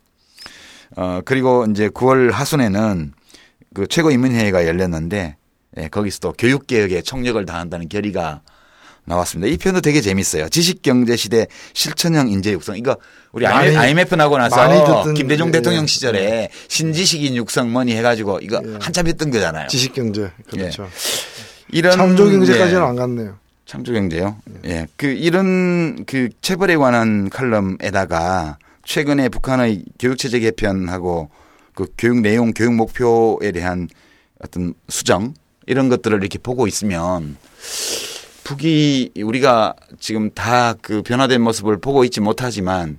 어, 0.96 1.22
그리고 1.24 1.66
이제 1.70 1.88
9월 1.90 2.32
하순에는 2.32 3.14
그 3.74 3.88
최고 3.88 4.12
인문회의가 4.12 4.66
열렸는데 4.66 5.36
예, 5.78 5.88
거기서 5.88 6.20
또 6.20 6.34
교육 6.38 6.66
개혁에 6.68 7.02
총력을 7.02 7.44
다한다는 7.46 7.88
결의가 7.90 8.42
나왔습니다. 9.06 9.52
이 9.52 9.58
편도 9.58 9.82
되게 9.82 10.02
재밌어요. 10.02 10.50
지식 10.50 10.82
경제 10.82 11.16
시대 11.16 11.48
실천형 11.74 12.28
인재 12.30 12.52
육성. 12.52 12.78
이거 12.78 12.98
우리 13.32 13.46
많이- 13.46 13.76
IMF 13.76 14.16
나고 14.16 14.38
나서 14.38 15.14
김대중 15.14 15.48
예, 15.48 15.52
대통령 15.52 15.84
예. 15.84 15.88
시절에 15.88 16.50
신지식인 16.68 17.36
육성 17.36 17.72
뭐니 17.72 17.96
해가지고 17.96 18.40
이거 18.42 18.62
예. 18.66 18.78
한참 18.82 19.08
했던 19.08 19.32
거잖아요. 19.32 19.68
지식경제 19.68 20.32
그렇죠. 20.50 20.90
이런 21.72 21.94
창조경제까지는 21.98 22.82
예. 22.82 22.86
안 22.86 22.96
갔네요. 22.96 23.38
창조경제요. 23.66 24.38
예. 24.66 24.88
그 24.96 25.06
이런 25.08 26.04
그 26.06 26.30
체벌에 26.42 26.76
관한 26.76 27.30
칼럼에다가 27.30 28.58
최근에 28.90 29.30
북한의 29.30 29.84
교육체제 30.00 30.40
개편하고 30.40 31.30
그 31.76 31.86
교육 31.96 32.22
내용, 32.22 32.52
교육 32.54 32.74
목표에 32.74 33.52
대한 33.52 33.88
어떤 34.44 34.74
수정 34.88 35.36
이런 35.68 35.90
것들을 35.90 36.18
이렇게 36.18 36.40
보고 36.40 36.66
있으면 36.66 37.38
북이 38.44 39.12
우리가 39.24 39.76
지금 40.00 40.32
다 40.32 40.74
그 40.82 41.04
변화된 41.04 41.40
모습을 41.40 41.78
보고 41.80 42.04
있지 42.04 42.20
못하지만 42.20 42.98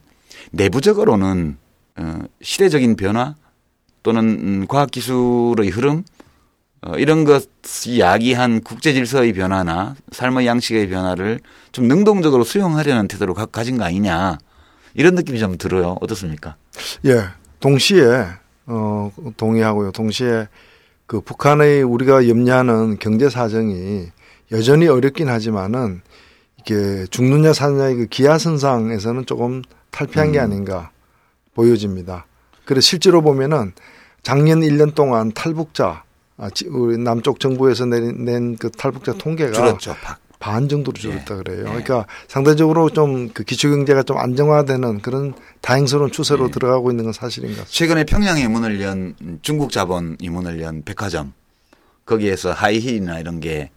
내부적으로는 0.52 1.58
어, 1.96 2.18
시대적인 2.40 2.94
변화 2.94 3.34
또는 4.04 4.24
음, 4.24 4.66
과학기술의 4.68 5.70
흐름 5.70 6.04
어, 6.82 6.92
이런 6.98 7.24
것이 7.24 7.98
야기한 7.98 8.60
국제 8.60 8.92
질서의 8.92 9.32
변화나 9.32 9.96
삶의 10.12 10.46
양식의 10.46 10.88
변화를 10.88 11.40
좀 11.72 11.88
능동적으로 11.88 12.44
수용하려는 12.44 13.08
태도를 13.08 13.34
가, 13.34 13.46
가진 13.46 13.76
거 13.76 13.82
아니냐 13.82 14.38
이런 14.94 15.14
느낌이 15.14 15.38
좀 15.38 15.56
들어요. 15.58 15.96
어떻습니까? 16.00 16.56
예, 17.06 17.24
동시에 17.60 18.26
어 18.66 19.12
동의하고요. 19.36 19.92
동시에 19.92 20.48
그 21.06 21.20
북한의 21.20 21.82
우리가 21.82 22.28
염려하는 22.28 22.98
경제 22.98 23.28
사정이 23.28 24.08
여전히 24.52 24.86
어렵긴 24.88 25.28
하지만은 25.28 26.02
이게 26.58 27.06
죽느냐 27.10 27.52
사느냐의 27.52 27.96
그 27.96 28.06
기하선상에서는 28.06 29.26
조금 29.26 29.62
탈피한 29.90 30.32
게 30.32 30.38
음. 30.38 30.44
아닌가 30.44 30.90
보여집니다. 31.54 32.26
그래서 32.64 32.82
실제로 32.86 33.22
보면은 33.22 33.72
작년 34.22 34.60
1년 34.60 34.94
동안 34.94 35.32
탈북자 35.32 36.04
아, 36.36 36.48
지- 36.50 36.66
우리 36.68 36.96
남쪽 36.98 37.38
정부에서 37.40 37.86
낸 37.86 38.56
그 38.58 38.70
탈북자 38.70 39.12
통계가 39.14 39.52
줄었죠. 39.52 39.94
박. 40.40 40.50
반 40.52 40.68
정도로 40.68 40.96
줄었다 40.98 41.36
그래요. 41.36 41.60
예. 41.60 41.64
그러니까 41.64 42.06
상대적으로 42.26 42.90
좀 42.90 43.30
그 43.32 43.44
기초 43.44 43.68
경제가 43.70 44.02
좀 44.02 44.16
안정화되는 44.18 45.02
그런 45.02 45.34
다행스러운 45.60 46.10
추세로 46.10 46.46
예. 46.46 46.50
들어가고 46.50 46.90
있는 46.90 47.04
건 47.04 47.12
사실인 47.12 47.50
것 47.50 47.58
같습니다. 47.58 47.70
최근에 47.70 48.04
평양에 48.04 48.48
문을 48.48 48.80
연 48.80 49.14
중국 49.42 49.70
자본이 49.70 50.28
문을 50.28 50.60
연 50.62 50.82
백화점 50.82 51.32
거기에서 52.06 52.52
하이힐이나 52.52 53.20
이런 53.20 53.38
게 53.40 53.70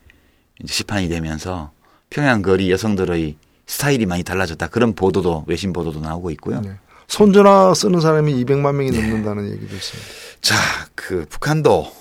이제 0.63 0.73
시판이 0.73 1.09
되면서 1.09 1.71
평양 2.09 2.41
거리 2.41 2.71
여성들의 2.71 3.35
스타일이 3.67 4.05
많이 4.05 4.23
달라졌다 4.23 4.65
그런 4.67 4.93
보도도 4.93 5.45
외신 5.47 5.73
보도도 5.73 5.99
나오고 5.99 6.31
있고요. 6.31 6.61
네. 6.61 6.71
손전화 7.07 7.73
쓰는 7.73 8.01
사람이 8.01 8.43
200만 8.43 8.73
명이 8.75 8.91
넘는다는 8.91 9.51
얘기도 9.51 9.75
있습니다. 9.75 10.09
자, 10.41 10.55
그 10.95 11.25
북한도 11.29 11.91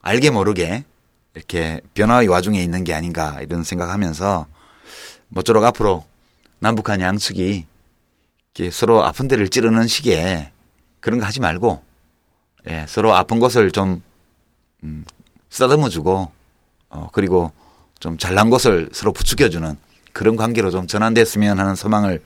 알게 0.00 0.30
모르게 0.30 0.84
이렇게 1.34 1.80
변화의 1.94 2.28
와중에 2.28 2.62
있는 2.62 2.84
게 2.84 2.94
아닌가 2.94 3.38
이런 3.40 3.64
생각하면서 3.64 4.46
모쪼록 5.28 5.64
앞으로 5.64 6.04
남북한 6.58 7.00
양측이 7.00 7.66
서로 8.70 9.02
아픈 9.02 9.28
데를 9.28 9.48
찌르는 9.48 9.86
시기에 9.86 10.52
그런 11.00 11.18
거 11.18 11.26
하지 11.26 11.40
말고 11.40 11.82
예, 12.68 12.86
서로 12.88 13.14
아픈 13.14 13.40
것을 13.40 13.72
좀 13.72 14.02
음, 14.84 15.04
쓰다듬어 15.50 15.88
주고 15.88 16.30
어, 16.88 17.08
그리고 17.12 17.50
좀 17.98 18.18
잘난 18.18 18.50
것을 18.50 18.90
서로 18.92 19.12
부추겨 19.12 19.48
주는 19.48 19.76
그런 20.12 20.36
관계로 20.36 20.70
좀 20.70 20.86
전환됐으면 20.86 21.58
하는 21.58 21.74
소망을 21.74 22.22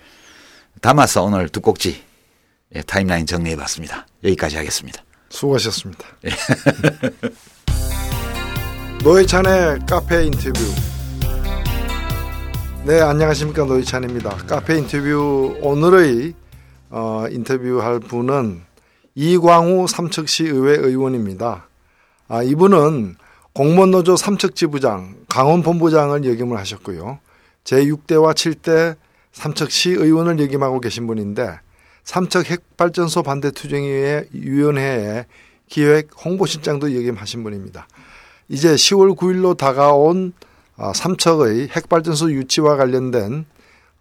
담아서 0.82 1.22
오늘 1.22 1.48
두 1.48 1.60
꼭지 1.60 2.04
예, 2.74 2.82
타임라인 2.82 3.26
정리해 3.26 3.56
봤습니다. 3.56 4.06
여기까지 4.24 4.56
하겠습니다. 4.56 5.02
수고하셨습니다. 5.30 6.04
노회찬의 9.06 9.86
카페 9.88 10.24
인터뷰. 10.24 10.58
네, 12.84 13.00
안녕하십니까. 13.00 13.64
노회찬입니다. 13.64 14.30
카페 14.48 14.78
인터뷰 14.78 15.56
오늘의 15.60 16.34
어, 16.90 17.26
인터뷰할 17.30 18.00
분은 18.00 18.62
이광우 19.14 19.86
삼척시 19.86 20.46
의회 20.46 20.74
의원입니다. 20.78 21.68
아, 22.26 22.42
이분은 22.42 23.14
공무원노조 23.52 24.16
삼척지부장, 24.16 25.14
강원본부장을 25.28 26.24
역임을 26.24 26.58
하셨고요. 26.58 27.20
제6대와 27.62 28.34
7대 28.34 28.96
삼척시 29.30 29.90
의원을 29.90 30.40
역임하고 30.40 30.80
계신 30.80 31.06
분인데 31.06 31.60
삼척 32.02 32.50
핵발전소 32.50 33.22
반대 33.22 33.52
투쟁위의 33.52 34.30
위원회에 34.32 35.26
기획 35.68 36.10
홍보실장도 36.24 36.92
역임하신 36.96 37.44
분입니다. 37.44 37.86
이제 38.48 38.74
10월 38.74 39.16
9일로 39.16 39.56
다가온 39.56 40.32
아, 40.76 40.92
삼척의 40.92 41.68
핵발전소 41.68 42.30
유치와 42.32 42.76
관련된 42.76 43.46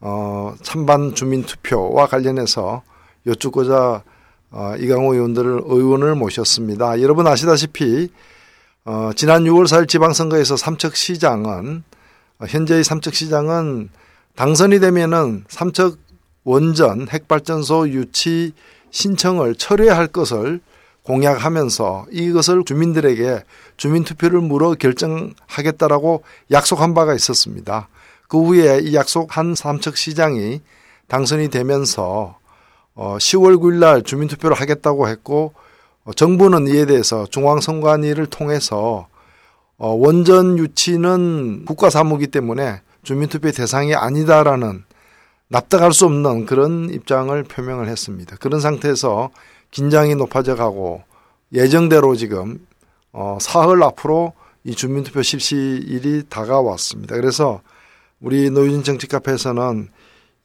어, 0.02 0.54
찬반 0.62 1.16
주민 1.16 1.44
투표와 1.44 2.08
관련해서 2.08 2.84
여쭙고자 3.26 4.04
어, 4.52 4.74
이강호 4.78 5.14
의원들을 5.14 5.64
의원을 5.66 6.16
모셨습니다. 6.16 7.02
여러분 7.02 7.26
아시다시피 7.28 8.10
어, 8.84 9.12
지난 9.16 9.46
6월 9.46 9.66
4일 9.66 9.88
지방선거에서 9.88 10.58
삼척시장은 10.58 11.84
어, 12.40 12.46
현재의 12.46 12.84
삼척시장은 12.84 13.90
당선이 14.36 14.80
되면은 14.80 15.46
삼척 15.48 15.98
원전 16.44 17.08
핵발전소 17.10 17.90
유치 17.90 18.54
신청을 18.92 19.56
철회할 19.56 20.08
것을 20.08 20.60
공약하면서 21.06 22.08
이것을 22.12 22.64
주민들에게 22.66 23.44
주민투표를 23.78 24.42
물어 24.42 24.74
결정하겠다라고 24.74 26.24
약속한 26.52 26.94
바가 26.94 27.14
있었습니다. 27.14 27.88
그 28.28 28.42
후에 28.42 28.80
이 28.82 28.96
약속한 28.96 29.56
삼척시장이 29.56 30.62
당선이 31.08 31.50
되면서 31.50 32.38
10월 32.96 33.58
9일 33.58 33.74
날 33.76 34.02
주민투표를 34.02 34.56
하겠다고 34.56 35.08
했고 35.08 35.54
어, 36.06 36.14
정부는 36.14 36.68
이에 36.68 36.86
대해서 36.86 37.26
중앙선관위를 37.26 38.28
통해서 38.28 39.08
어, 39.78 39.90
원전 39.90 40.58
유치는 40.58 41.66
국가사무기 41.66 42.28
때문에 42.28 42.82
주민투표 43.04 43.52
대상이 43.52 43.96
아니다라는 43.96 44.84
납득할 45.48 45.94
수 45.94 46.06
없는 46.06 46.46
그런 46.46 46.90
입장을 46.92 47.44
표명을 47.44 47.88
했습니다. 47.88 48.36
그런 48.40 48.60
상태에서 48.62 49.32
긴장이 49.76 50.16
높아져 50.16 50.56
가고 50.56 51.04
예정대로 51.52 52.16
지금 52.16 52.66
어, 53.12 53.38
사흘 53.42 53.84
앞으로 53.84 54.32
이 54.64 54.74
주민투표 54.74 55.22
실시일이 55.22 56.24
다가왔습니다. 56.30 57.18
그래서 57.18 57.60
우리 58.22 58.50
노유진 58.50 58.84
정치카페에서는 58.84 59.90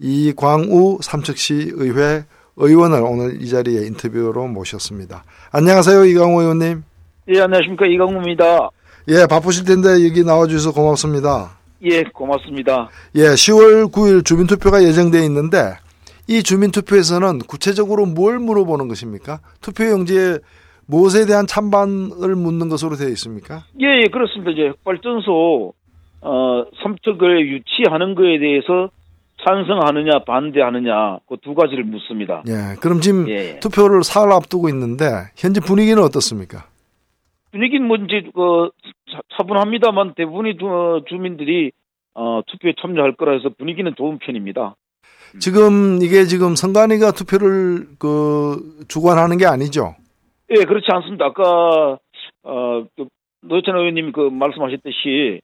이광우 0.01 0.99
삼척시 1.01 1.70
의회 1.74 2.24
의원을 2.57 3.03
오늘 3.03 3.41
이 3.41 3.49
자리에 3.49 3.87
인터뷰로 3.87 4.49
모셨습니다. 4.49 5.22
안녕하세요, 5.53 6.07
이광우 6.07 6.43
의원님. 6.43 6.83
예, 7.28 7.41
안녕하십니까. 7.41 7.87
이광우입니다. 7.87 8.68
예, 9.09 9.26
바쁘실 9.26 9.64
텐데 9.64 10.05
여기 10.05 10.24
나와주셔서 10.24 10.72
고맙습니다. 10.72 11.57
예, 11.85 12.03
고맙습니다. 12.03 12.89
예, 13.14 13.28
10월 13.28 13.93
9일 13.93 14.24
주민투표가 14.24 14.83
예정되어 14.83 15.22
있는데 15.22 15.76
이 16.31 16.45
주민투표에서는 16.45 17.41
구체적으로 17.49 18.07
뭘 18.07 18.39
물어보는 18.39 18.87
것입니까? 18.87 19.41
투표용지에 19.62 20.39
무엇에 20.87 21.26
대한 21.26 21.45
찬반을 21.49 22.37
묻는 22.37 22.68
것으로 22.68 22.95
되어 22.95 23.09
있습니까? 23.09 23.64
예, 23.81 23.87
예, 24.03 24.05
그렇습니다. 24.12 24.53
이제 24.53 24.62
핵발전소 24.68 25.72
어, 26.22 26.64
삼척을 26.83 27.49
유치하는 27.49 28.14
거에 28.14 28.39
대해서 28.39 28.91
찬성하느냐 29.45 30.20
반대하느냐 30.26 31.18
그 31.28 31.37
두 31.43 31.55
가지를 31.55 31.83
묻습니다. 31.85 32.45
예, 32.47 32.76
그럼 32.81 33.01
지금 33.01 33.28
예. 33.28 33.59
투표를 33.59 34.05
사흘 34.05 34.31
앞두고 34.31 34.68
있는데 34.68 35.07
현재 35.37 35.61
분위기는 35.61 36.01
어떻습니까? 36.01 36.66
분위기는 37.51 37.89
뭐 37.89 37.97
이제 37.97 38.22
그 38.33 38.70
차- 39.11 39.20
차분합니다만 39.37 40.14
대부분의 40.14 40.59
주, 40.59 40.66
어, 40.68 41.03
주민들이 41.09 41.72
어, 42.14 42.43
투표에 42.47 42.74
참여할 42.81 43.16
거라 43.16 43.33
해서 43.33 43.49
분위기는 43.59 43.93
좋은 43.97 44.18
편입니다. 44.18 44.76
지금 45.39 46.03
이게 46.03 46.24
지금 46.24 46.57
선관위가 46.57 47.12
투표를 47.12 47.87
그 47.99 48.85
주관하는 48.89 49.39
게 49.39 49.47
아니죠? 49.47 49.95
예, 50.51 50.64
그렇지 50.64 50.87
않습니다. 50.91 51.26
아까 51.26 51.99
어, 52.43 52.85
그 52.97 53.07
노회찬 53.43 53.76
의원님이 53.76 54.12
그 54.12 54.20
말씀하셨듯이 54.20 55.41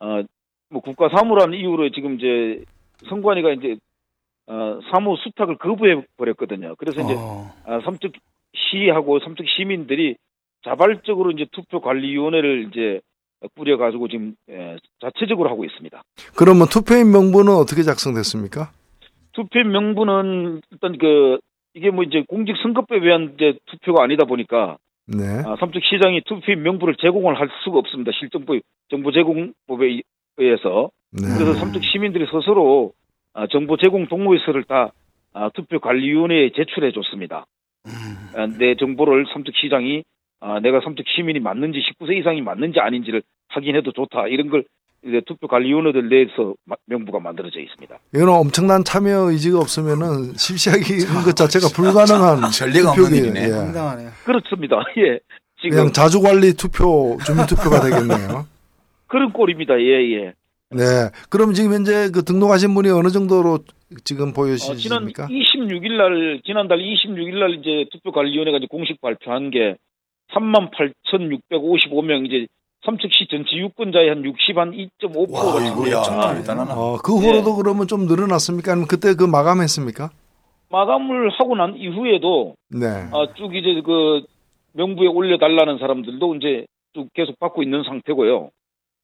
어, 0.00 0.22
뭐 0.70 0.80
국가 0.80 1.08
사무라는 1.08 1.58
이유로 1.58 1.90
지금 1.90 2.14
이제 2.14 2.62
선관위가 3.08 3.52
이제 3.52 3.76
어, 4.46 4.78
사무 4.92 5.16
수탁을 5.16 5.58
거부해 5.58 6.04
버렸거든요. 6.16 6.74
그래서 6.78 7.00
이제 7.00 7.14
어, 7.16 7.52
아, 7.64 7.80
삼척 7.84 8.12
시하고 8.54 9.20
삼척 9.20 9.46
시민들이 9.56 10.16
자발적으로 10.64 11.30
이제 11.32 11.46
투표관리위원회를 11.52 12.68
이제 12.68 13.00
꾸려가지고 13.56 14.08
지금 14.08 14.34
예, 14.50 14.76
자체적으로 15.00 15.50
하고 15.50 15.64
있습니다. 15.64 16.02
그러면 16.36 16.66
투표인 16.68 17.10
명부는 17.10 17.52
어떻게 17.52 17.82
작성됐습니까? 17.82 18.70
투표 19.34 19.62
명부는 19.62 20.62
일단 20.70 20.98
그 20.98 21.38
이게 21.74 21.90
뭐 21.90 22.04
이제 22.04 22.24
공직 22.26 22.56
선거법에 22.62 23.04
의한 23.04 23.34
이제 23.34 23.58
투표가 23.66 24.02
아니다 24.02 24.24
보니까 24.24 24.78
네. 25.06 25.24
아, 25.44 25.56
삼척 25.60 25.82
시장이 25.84 26.22
투표 26.24 26.54
명부를 26.56 26.96
제공을 26.96 27.38
할 27.38 27.48
수가 27.64 27.78
없습니다. 27.78 28.12
실정법 28.18 28.60
정보 28.88 29.12
제공법에 29.12 30.00
의해서 30.38 30.90
네. 31.12 31.28
그래서 31.36 31.54
삼척 31.54 31.82
시민들이 31.84 32.26
스스로 32.26 32.92
아, 33.34 33.46
정보 33.48 33.76
제공 33.76 34.06
동의서를 34.06 34.64
다 34.64 34.92
아, 35.32 35.50
투표관리위원회에 35.50 36.50
제출해 36.54 36.92
줬습니다. 36.92 37.46
아, 38.34 38.46
내 38.58 38.76
정보를 38.76 39.26
삼척 39.32 39.54
시장이 39.56 40.04
아, 40.40 40.60
내가 40.60 40.80
삼척 40.80 41.06
시민이 41.08 41.40
맞는지 41.40 41.80
19세 41.80 42.16
이상이 42.18 42.40
맞는지 42.40 42.80
아닌지를 42.80 43.22
확인해도 43.48 43.92
좋다 43.92 44.28
이런 44.28 44.48
걸 44.48 44.64
이제 45.06 45.20
투표관리위원회들 45.26 46.08
내에서 46.08 46.54
마- 46.64 46.76
명부가 46.86 47.20
만들어져 47.20 47.60
있습니다. 47.60 47.98
이거는 48.14 48.32
엄청난 48.32 48.82
참여 48.84 49.30
의지가 49.30 49.58
없으면은 49.58 50.32
실시하기 50.34 51.04
것 51.24 51.36
자체가 51.36 51.68
불가능한 51.74 52.50
전례가 52.50 52.90
없는. 52.92 53.14
일이네. 53.14 53.44
예. 53.44 53.48
상당하네요. 53.50 54.10
그렇습니다. 54.24 54.76
예. 54.98 55.18
지금 55.60 55.70
그냥 55.76 55.92
자주관리 55.92 56.54
투표, 56.54 57.18
주민투표가 57.24 57.80
되겠네요. 57.80 58.46
그런 59.06 59.32
꼴입니다. 59.32 59.78
예, 59.80 60.16
예. 60.16 60.32
네. 60.70 60.82
그럼 61.30 61.52
지금 61.52 61.72
현재 61.72 62.10
그 62.12 62.24
등록하신 62.24 62.74
분이 62.74 62.88
어느 62.90 63.08
정도로 63.08 63.60
지금 64.02 64.24
어, 64.24 64.32
지난 64.32 64.34
보여지십니까? 64.34 65.26
26일 65.28 65.92
날 65.96 66.40
지난달 66.44 66.78
26일 66.78 67.38
날 67.38 67.50
이제 67.60 67.84
투표관리위원회가 67.92 68.56
이제 68.58 68.66
공식 68.68 69.00
발표한 69.00 69.50
게 69.50 69.76
38,655명 70.32 72.26
이제 72.26 72.46
삼척시 72.84 73.26
전체 73.30 73.56
유권자의 73.56 74.08
한 74.10 74.24
60, 74.24 74.58
한 74.58 74.72
2.5%가 74.72 75.54
와, 75.54 75.60
이거야. 75.62 76.02
참여했잖아요. 76.02 76.68
어, 76.78 76.98
그 77.02 77.14
후로도 77.16 77.56
그러면 77.56 77.86
좀 77.86 78.06
늘어났습니까? 78.06 78.72
아니면 78.72 78.88
그때 78.88 79.14
그 79.14 79.24
마감했습니까? 79.24 80.10
마감을 80.70 81.30
하고 81.30 81.56
난 81.56 81.76
이후에도 81.76 82.54
네. 82.68 82.86
아, 83.12 83.26
쭉 83.36 83.54
이제 83.54 83.80
그 83.84 84.22
명부에 84.72 85.06
올려달라는 85.06 85.78
사람들도 85.78 86.34
이제 86.36 86.66
쭉 86.94 87.08
계속 87.14 87.38
받고 87.38 87.62
있는 87.62 87.82
상태고요. 87.84 88.50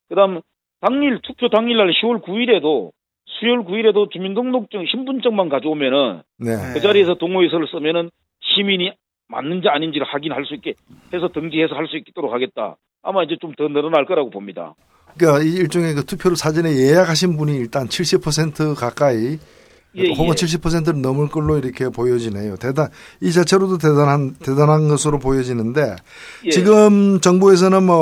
그다음 0.09 0.41
당일 0.81 1.21
투표 1.23 1.49
당일날 1.49 1.93
10월 1.93 2.23
9일에도 2.23 2.91
수요일 3.27 3.61
9일에도 3.61 4.11
주민등록증 4.11 4.85
신분증만 4.91 5.49
가져오면은 5.49 6.23
네. 6.39 6.51
그 6.75 6.81
자리에서 6.81 7.15
동호회서를 7.15 7.69
쓰면은 7.69 8.11
시민이 8.41 8.93
맞는지 9.29 9.69
아닌지를 9.69 10.07
확인할 10.09 10.45
수 10.47 10.55
있게 10.55 10.75
해서 11.15 11.29
등지해서 11.29 11.75
할 11.77 11.87
수 11.87 11.97
있도록 11.97 12.33
하겠다. 12.33 12.77
아마 13.03 13.23
이제 13.25 13.37
좀 13.41 13.53
더 13.57 13.69
늘어날 13.69 14.05
거라고 14.07 14.31
봅니다. 14.31 14.75
그러니까 15.17 15.43
이 15.43 15.53
일종의 15.55 15.95
그 15.95 16.05
투표를 16.05 16.37
사전에 16.37 16.73
예약하신 16.77 17.37
분이 17.37 17.57
일단 17.57 17.89
70% 17.89 18.77
가까이 18.77 19.39
예, 19.97 20.09
혹은 20.13 20.29
예. 20.29 20.35
70%를 20.35 21.03
넘을 21.03 21.29
걸로 21.29 21.59
이렇게 21.59 21.89
보여지네요. 21.89 22.57
대단 22.57 22.89
이 23.21 23.33
자체로도 23.33 23.79
대단한 23.79 24.35
대단한 24.35 24.89
것으로 24.89 25.19
보여지는데 25.19 25.97
예. 26.45 26.51
지금 26.51 27.21
정부에서는 27.21 27.83
뭐 27.83 27.97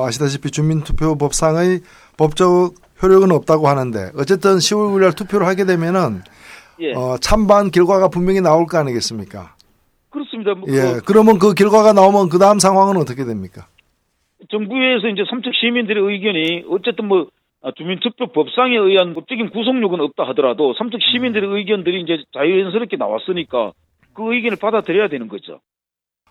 어, 0.00 0.06
아시다시피 0.06 0.50
주민투표법상의 0.50 1.80
법적 2.16 2.74
효력은 3.02 3.30
없다고 3.32 3.68
하는데 3.68 4.12
어쨌든 4.16 4.56
10월 4.56 4.94
9일 4.94 5.00
날 5.02 5.12
투표를 5.12 5.46
하게 5.46 5.66
되면은 5.66 6.22
예. 6.80 6.92
어, 6.94 7.18
찬반 7.20 7.70
결과가 7.70 8.08
분명히 8.08 8.40
나올 8.40 8.64
거 8.66 8.78
아니겠습니까? 8.78 9.54
그렇습니다. 10.10 10.54
뭐 10.54 10.66
예. 10.68 10.80
그 10.94 11.02
그러면 11.04 11.38
그 11.38 11.52
결과가 11.52 11.92
나오면 11.92 12.30
그 12.30 12.38
다음 12.38 12.58
상황은 12.58 12.96
어떻게 12.96 13.24
됩니까? 13.26 13.66
정부에서 14.50 15.08
이제 15.08 15.22
삼척 15.28 15.52
시민들의 15.54 16.02
의견이 16.02 16.64
어쨌든 16.70 17.06
뭐 17.08 17.28
아, 17.62 17.70
주민투표 17.76 18.26
법상에 18.32 18.76
의한 18.76 19.14
법적인 19.14 19.50
구속력은 19.50 20.00
없다 20.00 20.24
하더라도 20.28 20.74
삼척 20.76 21.00
시민들의 21.12 21.48
의견들이 21.50 22.02
이제 22.02 22.22
자유연스럽게 22.34 22.96
나왔으니까 22.96 23.72
그 24.12 24.34
의견을 24.34 24.58
받아들여야 24.60 25.08
되는 25.08 25.28
거죠. 25.28 25.60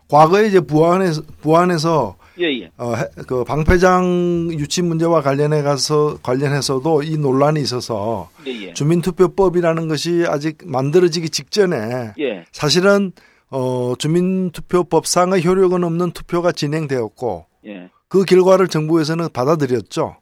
과거에 0.09 0.45
이제 0.47 0.59
부안에서 0.59 1.22
부안에서 1.41 2.16
예, 2.39 2.45
예. 2.61 2.70
어, 2.78 2.93
해- 2.95 3.24
그 3.28 3.43
방패장 3.43 4.49
유치 4.51 4.82
문제와 4.82 5.22
관련해 5.22 5.61
가서 5.64 6.18
관련해서도 6.22 7.03
이 7.03 7.18
논란이 7.18 7.59
있어서 7.61 8.30
예, 8.45 8.68
예. 8.68 8.74
주민투표법이라는 8.74 9.88
것이 9.88 10.26
아직 10.28 10.57
만들어지기 10.66 11.30
직전에 11.30 12.11
예. 12.20 12.45
사실은 12.51 13.11
어, 13.49 13.93
주민투표법상의 13.97 15.45
효력은 15.45 15.84
없는 15.84 16.11
투표가 16.11 16.51
진행되었고 16.51 17.45
예. 17.68 17.89
그 18.14 18.26
결과를 18.26 18.68
정부에서는 18.68 19.26
받아들였죠. 19.34 20.18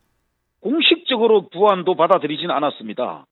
공식적으로 0.62 1.50
부안도 1.50 1.96
받아들이지는 1.96 2.50
않았습니다. 2.50 3.26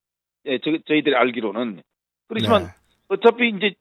예, 0.48 0.60
저, 0.60 0.72
저희들이 0.86 1.16
알기로는. 1.16 1.82
그렇지만 2.28 2.64
네. 2.64 2.68
어차피 3.08 3.48
이제 3.56 3.74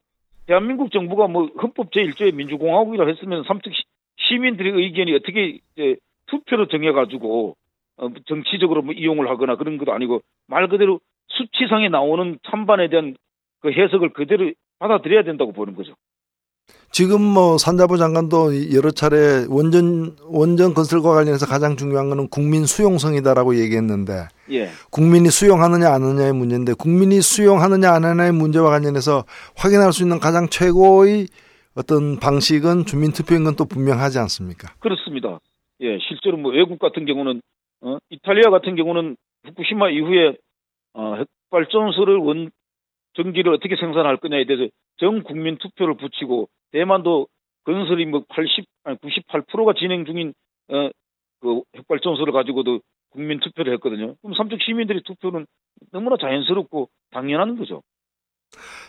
대한민국 0.47 0.93
정부가 0.93 1.26
뭐 1.26 1.49
헌법 1.61 1.91
제1조의 1.91 2.33
민주공화국이라고 2.33 3.11
했으면 3.11 3.43
삼척 3.49 3.72
시- 3.74 3.83
시민들의 4.29 4.72
의견이 4.72 5.14
어떻게 5.16 5.59
이제 5.74 5.97
투표로 6.26 6.68
정해가지고 6.68 7.57
어, 7.97 8.09
정치적으로 8.26 8.83
뭐 8.83 8.95
이용을 8.95 9.29
하거나 9.29 9.57
그런 9.57 9.79
것도 9.79 9.93
아니고 9.93 10.20
말 10.47 10.68
그대로 10.68 11.01
수치상에 11.26 11.89
나오는 11.89 12.39
찬반에 12.49 12.89
대한 12.89 13.16
그 13.59 13.72
해석을 13.72 14.11
그대로 14.12 14.53
받아들여야 14.79 15.24
된다고 15.24 15.51
보는 15.51 15.74
거죠. 15.74 15.95
지금 16.91 17.20
뭐 17.22 17.59
산자부 17.59 17.99
장관도 17.99 18.74
여러 18.74 18.91
차례 18.91 19.45
원전 19.49 20.16
원전 20.26 20.74
건설과 20.74 21.12
관련해서 21.14 21.47
가장 21.47 21.76
중요한 21.76 22.09
거는 22.09 22.28
국민 22.28 22.64
수용성이다라고 22.66 23.57
얘기했는데 23.61 24.28
예, 24.51 24.68
국민이 24.91 25.28
수용하느냐 25.28 25.89
안 25.93 26.03
하느냐의 26.03 26.32
문제인데 26.32 26.72
국민이 26.74 27.20
수용하느냐 27.20 27.93
안 27.93 28.05
하느냐의 28.05 28.32
문제와 28.32 28.70
관련해서 28.70 29.24
확인할 29.57 29.93
수 29.93 30.03
있는 30.03 30.18
가장 30.18 30.49
최고의 30.49 31.26
어떤 31.76 32.18
방식은 32.18 32.86
주민 32.86 33.12
투표인 33.12 33.45
건 33.45 33.55
또 33.55 33.64
분명하지 33.66 34.18
않습니까? 34.18 34.68
그렇습니다. 34.80 35.39
예, 35.80 35.99
실제로 36.09 36.36
뭐 36.36 36.53
외국 36.53 36.78
같은 36.78 37.05
경우는 37.07 37.41
어, 37.82 37.99
이탈리아 38.11 38.51
같은 38.51 38.74
경우는 38.76 39.16
후쿠시마 39.45 39.91
이후에 39.91 40.36
어, 40.95 41.16
핵발전소를 41.16 42.16
원 42.16 42.51
전기를 43.14 43.53
어떻게 43.53 43.76
생산할 43.76 44.16
거냐에 44.18 44.45
대해서 44.47 44.68
전 44.99 45.22
국민 45.22 45.59
투표를 45.59 45.97
붙이고 45.97 46.49
대만도 46.73 47.27
건설이 47.64 48.07
뭐 48.07 48.25
80, 48.29 48.64
아니 48.85 48.97
98%가 48.99 49.75
진행 49.79 50.05
중인 50.05 50.33
어, 50.71 50.91
그 51.41 51.62
핵발전소를 51.77 52.33
가지고도 52.33 52.81
국민 53.11 53.41
투표를 53.41 53.73
했거든요. 53.75 54.14
그럼 54.21 54.35
삼척 54.37 54.61
시민들의 54.62 55.03
투표는 55.05 55.47
너무나 55.93 56.16
자연스럽고 56.21 56.89
당연한 57.11 57.57
거죠. 57.57 57.83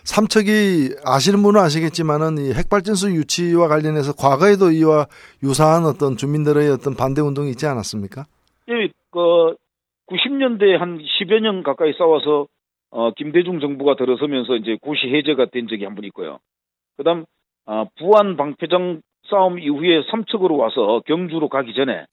삼척이 0.04 0.96
아시는 1.06 1.44
분은 1.44 1.60
아시겠지만은 1.62 2.38
이 2.38 2.54
핵발전소 2.54 3.12
유치와 3.12 3.68
관련해서 3.68 4.14
과거에도 4.14 4.72
이와 4.72 5.08
유사한 5.44 5.86
어떤 5.86 6.16
주민들의 6.18 6.70
어떤 6.70 6.96
반대 6.96 7.22
운동이 7.22 7.50
있지 7.52 7.66
않았습니까? 7.68 8.26
예, 8.70 8.88
그 9.12 9.56
90년대 10.08 10.78
한 10.78 11.00
10여 11.00 11.40
년 11.42 11.64
가까이 11.64 11.94
싸워서 11.98 12.48
어, 12.92 13.12
김대중 13.14 13.60
정부가 13.60 13.96
들어서면서 13.96 14.56
이제 14.56 14.78
고시 14.82 15.08
해제가 15.08 15.48
된 15.52 15.68
적이 15.68 15.84
한 15.86 15.96
번 15.96 16.06
있고요. 16.06 16.40
그다음 16.98 17.26
아, 17.72 17.86
부안 18.00 18.36
방패장 18.36 19.02
싸움 19.30 19.60
이후에 19.60 20.02
삼척으로 20.10 20.58
와서 20.58 21.04
경주로 21.06 21.50
가기 21.50 21.76
전에 21.76 22.06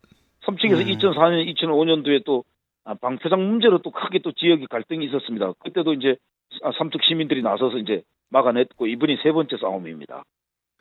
삼척에서 0.44 0.82
음. 0.82 0.86
2004년, 0.86 1.54
2005년도에 1.54 2.24
또 2.26 2.44
아, 2.84 2.92
방패장 2.92 3.40
문제로 3.40 3.78
또 3.78 3.90
크게 3.90 4.18
또 4.22 4.32
지역의 4.32 4.66
갈등이 4.68 5.06
있었습니다. 5.06 5.54
그때도 5.60 5.94
이제 5.94 6.16
아, 6.62 6.72
삼척 6.76 7.02
시민들이 7.08 7.42
나서서 7.42 7.78
이제 7.78 8.02
막아냈고 8.28 8.86
이번이 8.86 9.16
세 9.22 9.32
번째 9.32 9.56
싸움입니다. 9.58 10.24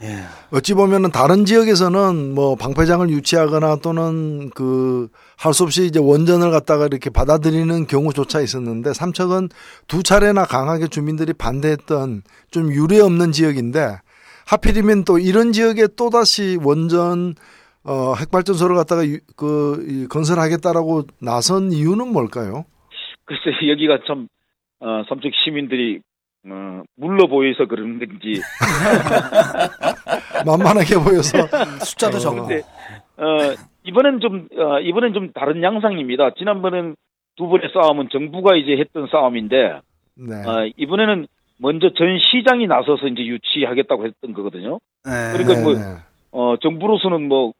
예. 0.03 0.07
어찌 0.51 0.73
보면은 0.73 1.09
다른 1.09 1.45
지역에서는 1.45 2.35
뭐 2.35 2.55
방패장을 2.55 3.09
유치하거나 3.09 3.77
또는 3.77 4.49
그 4.49 5.07
할 5.37 5.53
수 5.53 5.63
없이 5.63 5.85
이제 5.85 5.99
원전을 5.99 6.51
갖다가 6.51 6.85
이렇게 6.85 7.09
받아들이는 7.09 7.87
경우조차 7.87 8.41
있었는데 8.41 8.93
삼척은 8.93 9.49
두 9.87 10.03
차례나 10.03 10.45
강하게 10.45 10.87
주민들이 10.87 11.33
반대했던 11.33 12.23
좀 12.51 12.71
유례 12.71 12.99
없는 12.99 13.31
지역인데 13.31 13.99
하필이면 14.47 15.05
또 15.05 15.17
이런 15.17 15.51
지역에 15.51 15.87
또 15.97 16.09
다시 16.09 16.57
원전 16.63 17.33
어 17.83 18.13
핵발전소를 18.15 18.75
갖다가 18.75 19.05
유- 19.05 19.19
그 19.35 19.83
이, 19.87 20.07
건설하겠다라고 20.07 21.03
나선 21.21 21.71
이유는 21.71 22.11
뭘까요? 22.11 22.65
글쎄 23.25 23.51
여기가 23.69 23.99
참 24.07 24.27
어, 24.79 25.03
삼척 25.09 25.31
시민들이 25.43 25.99
어, 26.47 26.83
물러 26.95 27.27
보여서 27.27 27.65
그런 27.65 27.97
건지 27.99 28.39
만만하게 30.45 30.95
보여서 31.03 31.37
숫자도 31.83 32.17
어. 32.17 32.19
적고. 32.19 32.41
어, 33.17 33.55
이번엔 33.83 34.19
좀 34.19 34.47
어, 34.57 34.79
이번엔 34.79 35.13
좀 35.13 35.31
다른 35.33 35.63
양상입니다. 35.63 36.31
지난번엔 36.37 36.95
두 37.37 37.47
번의 37.47 37.69
싸움은 37.73 38.09
정부가 38.11 38.55
이제 38.55 38.77
했던 38.79 39.07
싸움인데 39.11 39.79
네. 40.15 40.35
어, 40.47 40.69
이번에는 40.77 41.27
먼저 41.57 41.89
전 41.97 42.17
시장이 42.19 42.67
나서서 42.67 43.07
이제 43.07 43.25
유치하겠다고 43.25 44.05
했던 44.05 44.33
거거든요. 44.33 44.79
예. 45.07 45.37
그러니까 45.37 45.61
뭐- 45.61 45.73
네. 45.73 45.81
어, 46.31 46.55
정부로서는 46.61 47.27
뭐 47.27 47.53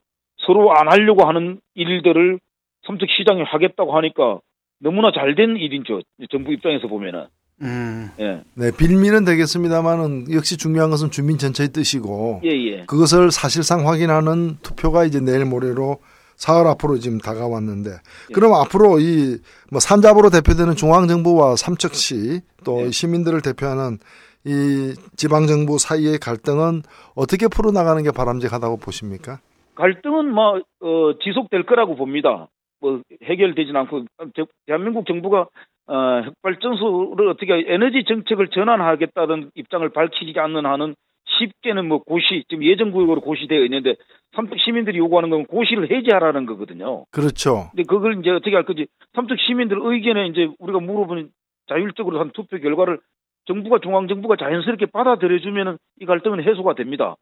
서로 0.45 0.73
안 0.75 0.89
하려고 0.91 1.25
하는 1.27 1.59
일들을 1.75 2.39
삼척 2.85 3.07
시장이 3.17 3.41
하겠다고 3.43 3.95
하니까 3.97 4.39
너무나 4.79 5.11
잘 5.13 5.35
된 5.35 5.55
일이죠. 5.57 6.01
정부 6.29 6.51
입장에서 6.53 6.87
보면은 6.87 7.25
음. 7.61 8.09
예, 8.19 8.41
네, 8.55 8.69
빌미는 8.77 9.23
되겠습니다만은 9.23 10.25
역시 10.33 10.57
중요한 10.57 10.89
것은 10.89 11.09
주민 11.09 11.37
전체의 11.37 11.69
뜻이고 11.69 12.41
예, 12.43 12.49
예. 12.49 12.83
그것을 12.85 13.31
사실상 13.31 13.87
확인하는 13.87 14.57
투표가 14.61 15.05
이제 15.05 15.21
내일 15.21 15.45
모레로 15.45 15.97
사흘 16.35 16.67
앞으로 16.67 16.97
지금 16.99 17.17
다가왔는데 17.19 17.89
예. 17.91 18.33
그럼 18.33 18.53
앞으로 18.53 18.99
이 18.99 19.37
뭐 19.71 19.79
산잡으로 19.79 20.29
대표되는 20.29 20.75
중앙정부와 20.75 21.55
삼척시 21.55 22.41
또 22.63 22.81
예. 22.85 22.91
시민들을 22.91 23.41
대표하는 23.41 23.97
이 24.45 24.93
지방정부 25.17 25.79
사이의 25.79 26.19
갈등은 26.19 26.83
어떻게 27.15 27.47
풀어나가는 27.47 28.01
게 28.03 28.11
바람직하다고 28.11 28.77
보십니까? 28.77 29.39
갈등은 29.75 30.31
뭐 30.33 30.61
어, 30.81 31.17
지속될 31.23 31.65
거라고 31.65 31.95
봅니다. 31.95 32.47
뭐 32.79 33.01
해결되진 33.23 33.75
않고 33.75 34.05
저- 34.35 34.45
대한민국 34.67 35.05
정부가 35.07 35.47
어, 35.87 36.21
핵발전소를 36.25 37.27
어떻게 37.29 37.65
에너지 37.67 38.03
정책을 38.07 38.49
전환하겠다는 38.49 39.51
입장을 39.55 39.87
밝히지 39.89 40.39
않는 40.39 40.65
한은 40.65 40.95
쉽게는 41.39 41.87
뭐 41.87 41.99
고시 41.99 42.43
지금 42.49 42.63
예정구역으로 42.63 43.21
고시되어 43.21 43.63
있는데 43.65 43.95
삼척 44.35 44.57
시민들이 44.59 44.97
요구하는 44.97 45.29
건 45.29 45.45
고시를 45.45 45.89
해제하라는 45.89 46.45
거거든요. 46.45 47.05
그렇죠. 47.11 47.69
근데 47.71 47.83
그걸 47.83 48.19
이제 48.19 48.29
어떻게 48.31 48.55
할 48.55 48.65
건지 48.65 48.87
삼척 49.13 49.37
시민들 49.47 49.77
의견에 49.81 50.27
이제 50.27 50.49
우리가 50.59 50.79
물어보는 50.79 51.29
자율적으로 51.69 52.19
한 52.19 52.31
투표 52.31 52.59
결과를 52.59 52.99
정부가 53.45 53.79
중앙 53.81 54.07
정부가 54.07 54.35
자연스럽게 54.37 54.87
받아들여 54.87 55.39
주면은 55.39 55.77
이 56.01 56.05
갈등은 56.05 56.43
해소가 56.43 56.75
됩니다. 56.75 57.15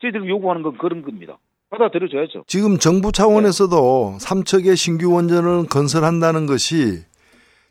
저희들이 0.00 0.28
요구하는 0.28 0.62
건 0.62 0.76
그런 0.78 1.02
겁니다. 1.02 1.38
받아들여 1.70 2.08
줘야죠. 2.08 2.44
지금 2.46 2.78
정부 2.78 3.10
차원에서도 3.12 4.18
삼척의 4.20 4.76
신규 4.76 5.12
원전을 5.12 5.66
건설한다는 5.68 6.46
것이 6.46 7.04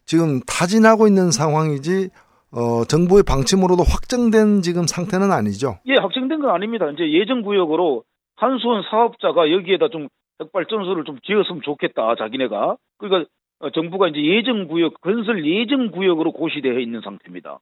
지금 0.05 0.41
타진하고 0.41 1.07
있는 1.07 1.31
상황이지 1.31 2.09
어, 2.55 2.85
정부의 2.85 3.23
방침으로도 3.23 3.83
확정된 3.83 4.61
지금 4.61 4.85
상태는 4.85 5.31
아니죠. 5.31 5.79
예, 5.87 5.95
확정된 5.95 6.39
건 6.39 6.51
아닙니다. 6.51 6.89
이제 6.91 7.11
예정구역으로 7.11 8.03
한수원 8.35 8.83
사업자가 8.89 9.51
여기에다 9.51 9.89
좀 9.89 10.07
핵발 10.41 10.65
전소를 10.65 11.03
좀 11.03 11.17
지었으면 11.25 11.61
좋겠다, 11.63 12.15
자기네가. 12.17 12.77
그러니까 12.99 13.29
어, 13.59 13.69
정부가 13.71 14.07
이제 14.07 14.19
예정구역, 14.23 15.01
건설 15.01 15.45
예정구역으로 15.45 16.31
고시되어 16.31 16.79
있는 16.79 17.01
상태입니다. 17.03 17.59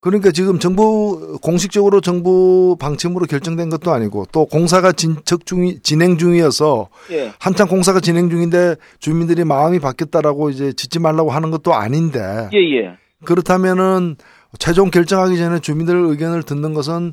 그러니까 0.00 0.32
지금 0.32 0.58
정부 0.58 1.38
공식적으로 1.42 2.00
정부 2.00 2.76
방침으로 2.80 3.26
결정된 3.26 3.70
것도 3.70 3.92
아니고 3.92 4.24
또 4.32 4.46
공사가 4.46 4.90
진척 4.90 5.46
중이 5.46 5.78
진행 5.82 6.18
중이어서 6.18 6.88
예, 7.12 7.30
한창 7.38 7.68
공사가 7.68 8.00
진행 8.00 8.28
중인데 8.28 8.74
주민들이 8.98 9.44
마음이 9.44 9.78
바뀌었다라고 9.78 10.50
이제 10.50 10.72
짓지 10.72 10.98
말라고 10.98 11.30
하는 11.30 11.52
것도 11.52 11.72
아닌데 11.74 12.18
예, 12.52 12.58
예. 12.58 12.96
그렇다면은 13.24 14.16
최종 14.58 14.90
결정하기 14.90 15.36
전에 15.36 15.60
주민들 15.60 15.96
의견을 15.96 16.42
듣는 16.42 16.74
것은 16.74 17.12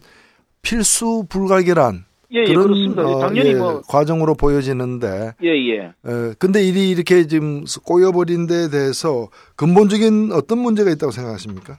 필수 0.62 1.26
불가결한 1.30 2.06
예, 2.32 2.42
예, 2.42 2.54
그런. 2.54 3.00
어, 3.00 3.20
당연히 3.20 3.50
예, 3.50 3.56
뭐, 3.56 3.82
과정으로 3.90 4.36
보여지는데 4.36 5.34
예, 5.42 5.50
예. 5.50 5.86
어, 6.04 6.34
근데 6.40 6.62
일이 6.62 6.92
이렇게 6.92 7.26
지금 7.26 7.64
꼬여버린 7.86 8.46
데 8.46 8.70
대해서 8.70 9.30
근본적인 9.58 10.32
어떤 10.34 10.60
문제가 10.60 10.92
있다고 10.92 11.12
생각하십니까? 11.12 11.78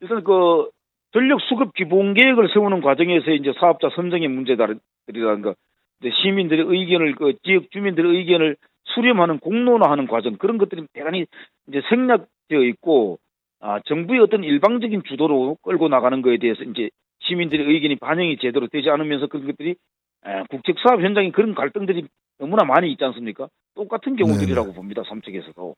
일단 0.00 0.24
그 0.24 0.70
전력 1.12 1.40
수급 1.42 1.72
기본 1.74 2.14
계획을 2.14 2.48
세우는 2.52 2.80
과정에서 2.80 3.30
이제 3.30 3.52
사업자 3.60 3.90
선정의 3.94 4.28
문제들이라든가 4.28 5.54
시민들의 6.02 6.64
의견을 6.66 7.14
그 7.14 7.34
지역 7.44 7.70
주민들의 7.70 8.10
의견을 8.16 8.56
수렴하는 8.94 9.38
공론화하는 9.38 10.08
과정 10.08 10.36
그런 10.36 10.58
것들이 10.58 10.86
대단히 10.92 11.26
이제 11.68 11.80
생략되어 11.88 12.62
있고 12.70 13.18
아, 13.62 13.78
정부의 13.86 14.20
어떤 14.20 14.42
일방적인 14.42 15.02
주도로 15.08 15.56
끌고 15.62 15.88
나가는 15.88 16.20
것에 16.20 16.38
대해서 16.38 16.64
이제 16.64 16.90
시민들의 17.20 17.64
의견이 17.64 17.96
반영이 17.96 18.38
제대로 18.42 18.66
되지 18.66 18.90
않으면서 18.90 19.28
그런 19.28 19.46
것들이 19.46 19.70
에, 19.70 20.42
국책 20.50 20.76
사업 20.82 21.00
현장에 21.00 21.30
그런 21.30 21.54
갈등들이 21.54 22.04
너무나 22.38 22.64
많이 22.64 22.90
있지 22.90 23.04
않습니까? 23.04 23.48
똑같은 23.76 24.16
경우들이라고 24.16 24.68
네 24.68 24.74
봅니다. 24.74 25.02
삼척에서도. 25.08 25.76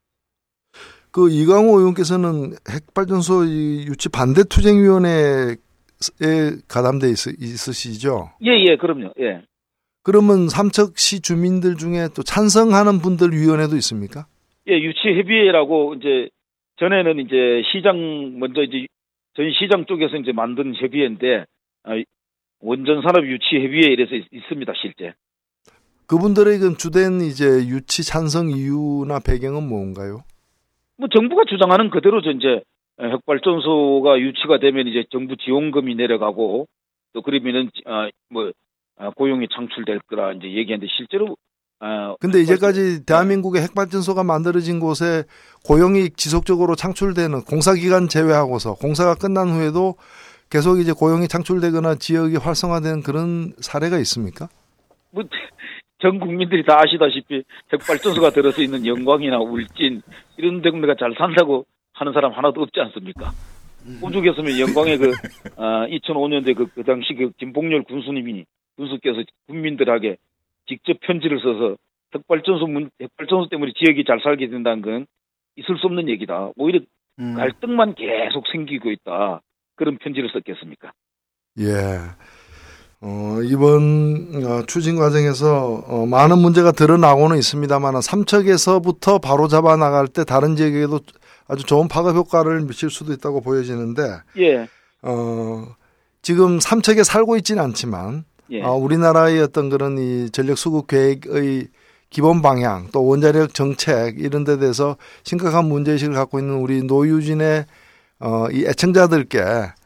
그 1.13 1.31
이강호 1.31 1.79
의원께서는 1.79 2.55
핵발전소 2.69 3.47
유치 3.47 4.09
반대 4.09 4.43
투쟁위원회에 4.45 5.57
가담돼 6.67 7.09
있, 7.09 7.27
있으시죠? 7.39 8.31
예, 8.45 8.51
예, 8.67 8.77
그럼요. 8.77 9.13
예. 9.21 9.43
그러면 10.03 10.49
삼척시 10.49 11.21
주민들 11.21 11.77
중에 11.77 12.09
또 12.17 12.23
찬성하는 12.23 12.99
분들 13.01 13.33
위원회도 13.33 13.77
있습니까? 13.77 14.27
예, 14.69 14.73
유치 14.73 15.01
협의회라고 15.19 15.95
이제 15.95 16.31
전에는 16.77 17.21
이제 17.21 17.63
시장 17.73 18.39
먼저 18.39 18.63
이제 18.63 18.87
전 19.35 19.51
시장 19.53 19.85
쪽에서 19.87 20.17
이제 20.17 20.33
만든 20.33 20.75
협의회인데 20.75 21.45
아, 21.85 22.03
원전 22.61 23.03
산업 23.03 23.27
유치 23.27 23.57
협의회 23.57 23.93
이래서 23.93 24.15
있 24.15 24.25
습니다 24.49 24.73
실제. 24.81 25.13
그분들의 26.07 26.59
주된 26.79 27.21
이제 27.23 27.45
유치 27.67 28.05
찬성 28.05 28.51
이유나 28.51 29.21
배경은 29.25 29.69
뭔가요? 29.69 30.25
뭐 30.97 31.09
정부가 31.09 31.45
주장하는 31.49 31.91
그대로 31.91 32.21
이제 32.21 32.63
핵발전소가 33.01 34.21
유치가 34.21 34.59
되면 34.59 34.87
이제 34.87 35.05
정부 35.11 35.37
지원금이 35.37 35.95
내려가고 35.95 36.67
또 37.13 37.23
그러면은 37.23 37.71
아뭐 37.85 38.53
아, 38.97 39.11
고용이 39.11 39.49
창출될 39.49 40.01
거라 40.07 40.33
이제 40.33 40.47
얘기하는데 40.53 40.87
실제로 40.97 41.37
아 41.81 42.15
근데 42.21 42.41
이제까지 42.41 43.05
대한민국의 43.05 43.63
핵발전소가 43.63 44.25
만들어진 44.25 44.81
곳에 44.81 45.25
고용이 45.65 46.11
지속적으로 46.11 46.75
창출되는 46.77 47.43
공사 47.43 47.75
기간 47.75 48.09
제외하고서 48.09 48.75
공사가 48.75 49.15
끝난 49.15 49.49
후에도 49.51 49.97
계속 50.51 50.79
이제 50.79 50.93
고용이 50.93 51.29
창출되거나 51.29 51.97
지역이 51.97 52.37
활성화되는 52.37 53.03
그런 53.03 53.53
사례가 53.61 53.99
있습니까? 53.99 54.49
뭐 55.11 55.25
전 56.05 56.21
국민들이 56.21 56.63
다 56.63 56.81
아시다시피 56.83 57.43
핵발전소가 57.73 58.29
들어서 58.29 58.61
있는 58.61 58.85
영광이나 58.85 59.39
울진 59.39 60.03
이런 60.37 60.61
데가 60.61 60.95
잘 60.99 61.15
산다고 61.17 61.65
하는 61.95 62.13
사람 62.13 62.33
하나도 62.33 62.61
없지 62.61 62.79
않습니까? 62.79 63.31
오죽했으면 64.03 64.61
영광의 64.61 64.99
그 64.99 65.13
아, 65.57 65.87
2005년대 65.87 66.55
그, 66.57 66.67
그 66.75 66.85
당시 66.85 67.15
그 67.15 67.31
김봉렬 67.39 67.85
군수님이 67.85 68.45
군수께서 68.77 69.23
국민들에게 69.47 70.17
직접 70.67 70.99
편지를 71.01 71.39
써서 71.41 71.77
핵발전소 72.15 72.67
문, 72.67 72.91
핵발전소 73.01 73.49
때문에 73.51 73.73
지역이 73.77 74.05
잘 74.07 74.21
살게 74.23 74.49
된다는 74.49 74.83
건 74.83 75.07
있을 75.57 75.79
수 75.79 75.87
없는 75.87 76.09
얘기다. 76.09 76.51
오히려 76.57 76.81
음. 77.19 77.35
갈등만 77.35 77.95
계속 77.95 78.45
생기고 78.53 78.91
있다. 78.91 79.41
그런 79.77 79.99
편지를 79.99 80.31
썼겠습니까? 80.33 80.93
예. 81.61 81.99
어, 83.01 83.43
이번 83.43 84.31
어, 84.45 84.63
추진 84.67 84.97
과정에서 84.97 85.83
어, 85.87 86.07
많은 86.07 86.39
문제가 86.39 86.73
드러나고는 86.73 87.37
있습니다만 87.37 88.01
삼척에서부터 88.01 89.19
바로 89.19 89.47
잡아 89.47 89.77
나갈 89.77 90.09
때 90.09 90.25
다른 90.25 90.57
지역에도 90.57 91.01
아주 91.47 91.65
좋은 91.67 91.89
파급 91.89 92.17
효과를 92.17 92.63
미칠 92.63 92.89
수도 92.91 93.13
있다고 93.13 93.43
보여지는데 93.43 94.03
예. 94.39 94.69
어, 95.03 95.67
지금 96.23 96.59
삼척에 96.59 97.03
살고 97.03 97.37
있지는 97.37 97.63
않지만 97.63 98.25
예. 98.55 98.63
어, 98.63 98.73
우리나라의 98.73 99.41
어떤 99.41 99.69
그런 99.69 99.99
이 99.99 100.31
전력 100.31 100.57
수급 100.57 100.87
계획의 100.87 101.69
기본 102.09 102.43
방향 102.43 102.87
또 102.93 103.05
원자력 103.05 103.53
정책 103.55 104.21
이런 104.21 104.45
데 104.45 104.59
대해서 104.59 104.97
심각한 105.25 105.67
문제의식을 105.67 106.15
갖고 106.15 106.39
있는 106.39 106.55
우리 106.55 106.85
노유진의 106.85 107.65
어, 108.21 108.47
이 108.53 108.65
애청자들께 108.65 109.39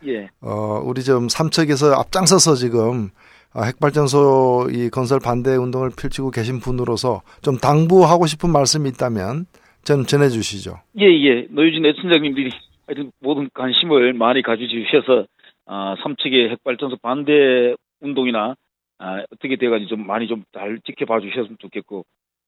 예. 0.06 0.28
어, 0.42 0.82
우리 0.84 1.02
좀 1.02 1.28
삼척에서 1.28 1.94
앞장서서 1.94 2.54
지금 2.56 3.08
어, 3.54 3.62
핵발전소 3.62 4.68
이 4.70 4.90
건설 4.90 5.20
반대 5.24 5.56
운동을 5.56 5.90
펼치고 5.98 6.30
계신 6.30 6.60
분으로서 6.60 7.22
좀 7.40 7.56
당부하고 7.56 8.26
싶은 8.26 8.50
말씀이 8.50 8.88
있다면 8.90 9.46
좀 9.84 10.04
전해 10.04 10.28
주시죠. 10.28 10.74
예, 11.00 11.06
예. 11.06 11.46
노유진 11.48 11.86
애청자님들이 11.86 12.50
모든 13.20 13.48
관심을 13.54 14.12
많이 14.12 14.42
가져주셔서 14.42 15.26
아, 15.66 15.94
삼척의 16.02 16.50
핵발전소 16.50 16.96
반대 17.02 17.74
운동이나 18.00 18.54
아, 18.98 19.24
어떻게 19.32 19.56
돼가지고 19.56 19.88
좀 19.88 20.06
많이 20.06 20.26
좀 20.28 20.44
잘 20.52 20.80
지켜봐 20.84 21.20
주셨으면 21.20 21.56
좋겠고 21.58 22.04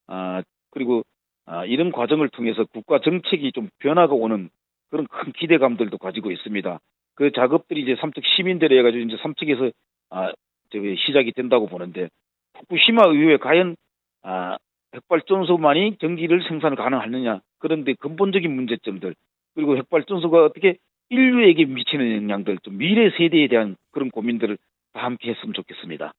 아, 0.09 0.43
그리고 0.71 1.03
아, 1.47 1.65
이런 1.65 1.93
과정을 1.93 2.29
통해서 2.31 2.65
국가 2.73 3.01
정책이 3.01 3.53
좀 3.53 3.69
변화가 3.79 4.15
오는 4.15 4.51
그런 4.91 5.07
큰 5.07 5.33
기대감들도 5.33 5.99
가지고 5.99 6.31
있습니다. 6.31 6.79
그 7.15 7.33
작업들이 7.33 7.83
이제 7.83 7.97
삼척 8.01 8.25
시민들에 8.25 8.79
해가지고 8.79 9.05
이제 9.05 9.17
삼척에서 9.23 9.71
아, 10.11 10.33
저기 10.71 10.97
시작이 10.97 11.33
된다고 11.33 11.67
보는데 11.67 12.09
후쿠시마 12.57 13.03
의회 13.09 13.37
과연 13.37 13.77
아, 14.23 14.57
핵발전소만이 14.95 15.99
전기를 15.99 16.43
생산 16.49 16.75
가능하느냐 16.75 17.41
그런데 17.59 17.95
근본적인 17.95 18.51
문제점들 18.53 19.15
그리고 19.55 19.77
핵발전소가 19.77 20.45
어떻게 20.45 20.77
인류에게 21.11 21.65
미치는 21.65 22.23
영향들 22.23 22.59
좀 22.63 22.79
미래 22.79 23.11
세대에 23.11 23.49
대한 23.49 23.77
그런 23.93 24.11
고민들을 24.11 24.57
다 24.57 24.63
함께 24.95 25.31
했으면 25.31 25.53
좋겠습니다. 25.55 26.13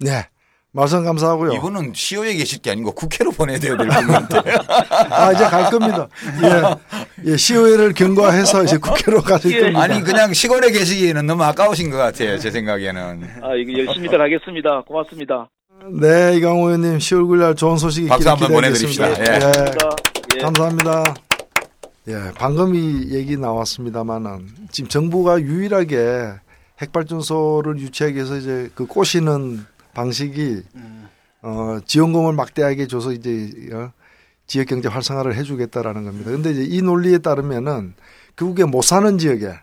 네. 0.00 0.26
말씀 0.72 1.04
감사하고요. 1.04 1.52
이분은 1.54 1.92
시오에 1.94 2.34
계실 2.34 2.60
게 2.60 2.70
아니고 2.70 2.92
국회로 2.92 3.30
보내야 3.30 3.58
돼요, 3.58 3.78
분한테. 3.78 4.36
아, 5.10 5.32
이제 5.32 5.44
갈 5.44 5.70
겁니다. 5.70 6.06
예. 6.42 7.30
예, 7.32 7.36
시의회를 7.36 7.94
경과해서 7.94 8.62
이제 8.64 8.76
국회로 8.76 9.22
가실 9.22 9.52
예. 9.56 9.60
겁니다. 9.60 9.80
아니, 9.82 10.02
그냥 10.02 10.34
시골에 10.34 10.70
계시기에는 10.70 11.26
너무 11.26 11.44
아까우신 11.44 11.88
것 11.90 11.96
같아요, 11.96 12.38
제 12.38 12.50
생각에는. 12.50 13.00
아, 13.42 13.54
이거 13.54 13.86
열심히들 13.86 14.20
하겠습니다. 14.20 14.82
고맙습니다. 14.82 15.48
네, 15.98 16.36
이강호 16.36 16.66
의원님 16.66 16.98
10월 16.98 17.22
9일 17.26 17.38
날 17.38 17.54
좋은 17.54 17.78
소식이 17.78 18.08
박수 18.08 18.28
한번 18.28 18.52
보내드립시다. 18.52 19.10
예. 19.12 19.14
예. 19.14 19.40
예. 20.36 20.42
감사합니다. 20.42 21.14
예, 22.08 22.14
방금 22.36 22.74
이 22.74 23.14
얘기 23.14 23.38
나왔습니다만은 23.38 24.46
지금 24.70 24.88
정부가 24.88 25.40
유일하게 25.40 26.34
핵발전소를 26.80 27.78
유치하기 27.78 28.16
위해서 28.16 28.36
이제 28.36 28.70
그 28.74 28.86
꼬시는 28.86 29.64
방식이 29.94 30.62
어, 31.42 31.78
지원금을 31.86 32.32
막대하게 32.34 32.86
줘서 32.86 33.12
이제 33.12 33.50
어, 33.72 33.92
지역 34.46 34.68
경제 34.68 34.88
활성화를 34.88 35.34
해주겠다라는 35.34 36.04
겁니다. 36.04 36.30
근데 36.30 36.50
이제 36.50 36.64
이 36.64 36.82
논리에 36.82 37.18
따르면은 37.18 37.94
그국에 38.34 38.64
못 38.64 38.82
사는 38.82 39.18
지역에 39.18 39.58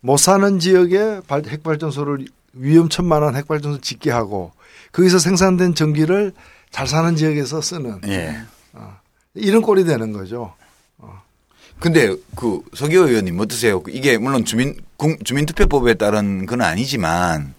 못 0.00 0.16
사는 0.16 0.58
지역에 0.58 1.20
핵발전소를 1.30 2.26
위험천만한 2.54 3.36
핵발전소 3.36 3.80
짓게 3.80 4.10
하고 4.10 4.52
거기서 4.92 5.18
생산된 5.18 5.74
전기를 5.74 6.32
잘 6.70 6.86
사는 6.86 7.14
지역에서 7.16 7.60
쓰는 7.60 8.00
예. 8.08 8.36
어, 8.72 8.96
이런 9.34 9.62
꼴이 9.62 9.84
되는 9.84 10.12
거죠. 10.12 10.54
근데 11.82 12.14
그 12.36 12.62
서기호 12.74 13.08
의원님 13.08 13.40
어떠세요? 13.40 13.82
이게 13.88 14.16
물론 14.16 14.44
주민 14.44 14.76
주민투표법에 15.24 15.94
따른 15.94 16.46
건 16.46 16.60
아니지만 16.60 17.54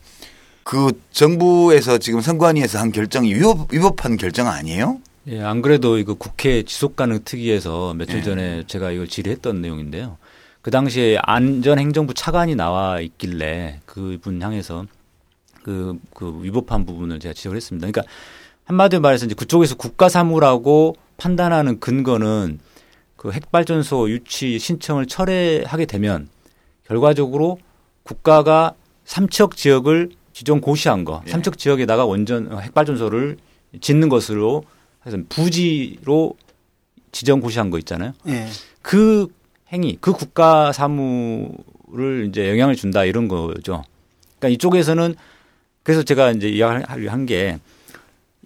그 0.63 0.93
정부에서 1.11 1.97
지금 1.97 2.21
선관위에서 2.21 2.79
한 2.79 2.93
결정이 2.93 3.33
위법, 3.33 3.73
위법한 3.73 4.15
결정 4.15 4.47
아니에요? 4.47 4.99
예, 5.27 5.41
안 5.41 5.61
그래도 5.61 5.97
이거 5.97 6.13
국회 6.13 6.63
지속 6.63 6.95
가능 6.95 7.19
특위에서 7.25 7.93
며칠 7.95 8.19
예. 8.19 8.23
전에 8.23 8.63
제가 8.65 8.91
이걸 8.91 9.09
질의했던 9.09 9.61
내용인데요. 9.61 10.17
그 10.61 10.71
당시에 10.71 11.17
안전행정부 11.21 12.13
차관이 12.13 12.55
나와 12.55 13.01
있길래 13.01 13.81
그분 13.85 14.41
향해서 14.41 14.85
그, 15.63 15.99
그 16.13 16.39
위법한 16.41 16.85
부분을 16.85 17.19
제가 17.19 17.33
지적을 17.33 17.57
했습니다. 17.57 17.85
그러니까 17.91 18.09
한마디로 18.63 19.01
말해서 19.01 19.25
이제 19.25 19.35
그쪽에서 19.35 19.75
국가 19.75 20.07
사무라고 20.07 20.95
판단하는 21.17 21.81
근거는 21.81 22.59
그 23.23 23.31
핵발전소 23.31 24.09
유치 24.09 24.59
신청을 24.59 25.05
철회하게 25.05 25.85
되면 25.85 26.27
결과적으로 26.85 27.57
국가가 28.03 28.73
삼척 29.05 29.55
지역을 29.55 30.09
기존 30.33 30.59
고시한 30.59 31.05
거, 31.05 31.23
예. 31.25 31.31
삼척 31.31 31.57
지역에다가 31.57 32.03
원전 32.03 32.51
핵발전소를 32.51 33.37
짓는 33.79 34.09
것으로 34.09 34.65
해서 35.05 35.17
부지로 35.29 36.35
지정 37.13 37.39
고시한 37.39 37.69
거 37.69 37.79
있잖아요. 37.79 38.11
예. 38.27 38.45
그 38.81 39.27
행위, 39.71 39.97
그 40.01 40.11
국가 40.11 40.73
사무를 40.73 42.27
이제 42.27 42.49
영향을 42.49 42.75
준다 42.75 43.05
이런 43.05 43.29
거죠. 43.29 43.85
그러니까 44.37 44.49
이쪽에서는 44.49 45.15
그래서 45.83 46.03
제가 46.03 46.31
이제 46.31 46.49
이야기를 46.49 47.09
한 47.09 47.25
게 47.25 47.57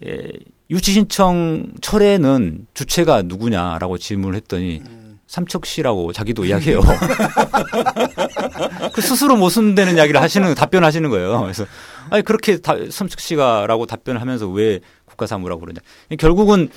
예, 0.05 0.31
유치 0.69 0.91
신청 0.91 1.67
철회는 1.81 2.67
주체가 2.73 3.23
누구냐라고 3.23 3.97
질문을 3.97 4.35
했더니 4.35 4.81
음. 4.85 5.19
삼척시라고 5.27 6.13
자기도 6.13 6.45
이야기해요. 6.45 6.81
그 8.93 9.01
스스로 9.01 9.35
못 9.35 9.49
쓴다는 9.49 9.97
이야기를 9.97 10.21
하시는 10.21 10.55
답변하시는 10.55 11.09
거예요. 11.09 11.41
그래서 11.41 11.65
아니 12.09 12.23
그렇게 12.23 12.59
다, 12.59 12.75
삼척시가라고 12.89 13.85
답변을 13.85 14.21
하면서 14.21 14.47
왜 14.47 14.79
국가사무라고 15.05 15.61
그러냐. 15.61 15.79
결국은 16.17 16.69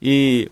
이 0.00 0.48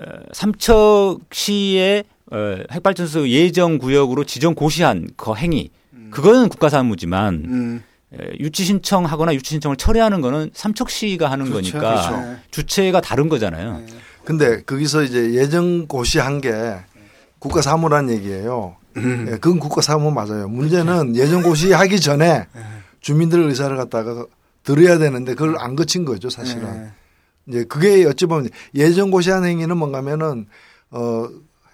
어, 0.00 0.04
삼척 0.32 1.20
시의 1.30 2.04
어, 2.32 2.56
핵발전소 2.72 3.28
예정 3.28 3.78
구역으로 3.78 4.24
지정 4.24 4.54
고시한 4.54 5.08
그 5.16 5.34
행위 5.34 5.70
그거는 6.10 6.48
국가사무지만 6.48 7.34
음. 7.46 7.82
에, 8.20 8.36
유치 8.40 8.64
신청하거나 8.64 9.34
유치 9.34 9.50
신청을 9.50 9.76
철회하는 9.76 10.20
거는 10.20 10.50
삼척시가 10.54 11.30
하는 11.30 11.50
그렇죠, 11.50 11.78
거니까 11.78 12.08
그렇죠. 12.08 12.36
주체가 12.50 13.00
다른 13.00 13.28
거잖아요. 13.28 13.82
근데 14.24 14.62
거기서 14.62 15.02
이제 15.04 15.34
예정 15.34 15.86
고시한 15.86 16.40
게 16.40 16.76
국가 17.38 17.62
사무란 17.62 18.10
얘기예요. 18.10 18.76
예, 18.96 19.30
그건 19.38 19.58
국가 19.60 19.82
사무 19.82 20.10
맞아요. 20.10 20.48
문제는 20.48 21.16
예정 21.16 21.42
고시하기 21.42 22.00
전에 22.00 22.46
주민들 23.00 23.40
의사를 23.40 23.76
갖다가 23.76 24.26
들어야 24.64 24.98
되는데 24.98 25.34
그걸 25.34 25.56
안 25.58 25.76
거친 25.76 26.04
거죠, 26.04 26.28
사실은. 26.30 26.64
네. 26.64 26.90
이제 27.48 27.64
그게 27.64 28.04
어찌 28.06 28.26
보면 28.26 28.48
예정 28.74 29.10
고시한 29.10 29.44
행위는 29.44 29.76
뭔가면은 29.76 30.46
어 30.90 31.28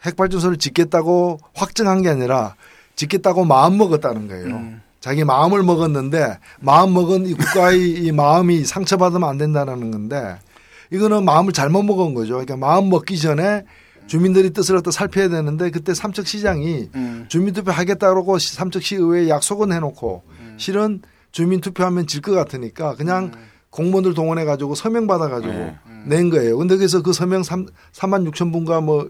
핵발전소를 0.04 0.58
짓겠다고 0.58 1.38
확정한 1.54 2.02
게 2.02 2.10
아니라 2.10 2.54
짓겠다고 2.96 3.44
마음 3.44 3.78
먹었다는 3.78 4.28
거예요. 4.28 4.46
음. 4.46 4.82
자기 5.02 5.24
마음을 5.24 5.64
먹었는데 5.64 6.38
마음 6.60 6.94
먹은 6.94 7.26
이 7.26 7.34
국가의 7.34 7.90
이 7.90 8.12
마음이 8.12 8.64
상처받으면 8.64 9.28
안 9.28 9.36
된다는 9.36 9.90
건데 9.90 10.36
이거는 10.92 11.24
마음을 11.24 11.52
잘못 11.52 11.82
먹은 11.82 12.14
거죠. 12.14 12.34
그러니까 12.34 12.56
마음 12.56 12.88
먹기 12.88 13.18
전에 13.18 13.64
주민들이 14.06 14.50
뜻을 14.52 14.76
갖다 14.76 14.92
살펴야 14.92 15.28
되는데 15.28 15.70
그때 15.70 15.92
삼척시장이 15.92 16.90
음. 16.94 17.24
주민투표 17.28 17.72
하겠다고 17.72 18.38
삼척시 18.38 18.94
의회에 18.96 19.28
약속은 19.28 19.72
해놓고 19.72 20.22
실은 20.56 21.02
주민투표하면 21.32 22.06
질 22.06 22.22
것 22.22 22.32
같으니까 22.32 22.94
그냥 22.94 23.32
공무원들 23.70 24.14
동원해 24.14 24.44
가지고 24.44 24.76
서명 24.76 25.08
받아 25.08 25.28
가지고 25.28 25.52
네. 25.52 25.76
낸 26.06 26.30
거예요. 26.30 26.58
근데 26.58 26.76
그래서 26.76 27.02
그 27.02 27.12
서명 27.12 27.42
3, 27.42 27.66
3만 27.92 28.30
6천 28.30 28.52
분가 28.52 28.80
뭐 28.80 29.08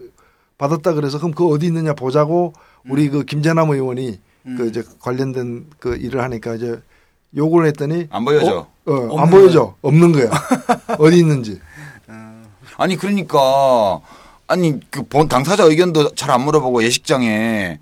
받았다 0.57 0.93
그래서 0.93 1.19
그럼 1.19 1.33
그 1.33 1.45
어디 1.49 1.67
있느냐 1.67 1.93
보자고 1.93 2.53
우리 2.89 3.09
그 3.09 3.23
김제남 3.25 3.69
의원이 3.69 4.19
그 4.43 4.67
이제 4.67 4.83
관련된 4.99 5.67
그 5.79 5.95
일을 5.95 6.21
하니까 6.21 6.55
이제 6.55 6.79
요구를 7.35 7.67
했더니 7.67 8.07
안 8.11 8.25
보여줘. 8.25 8.67
어, 8.85 8.93
어, 8.93 9.19
안 9.19 9.29
보여줘. 9.29 9.75
없는 9.81 10.11
거야. 10.11 10.29
어디 10.99 11.17
있는지. 11.17 11.59
아니 12.77 12.95
그러니까 12.97 13.99
아니 14.47 14.79
그 14.89 15.03
본 15.03 15.27
당사자 15.29 15.63
의견도 15.63 16.15
잘 16.15 16.31
안 16.31 16.41
물어보고 16.41 16.83
예식장에 16.83 17.79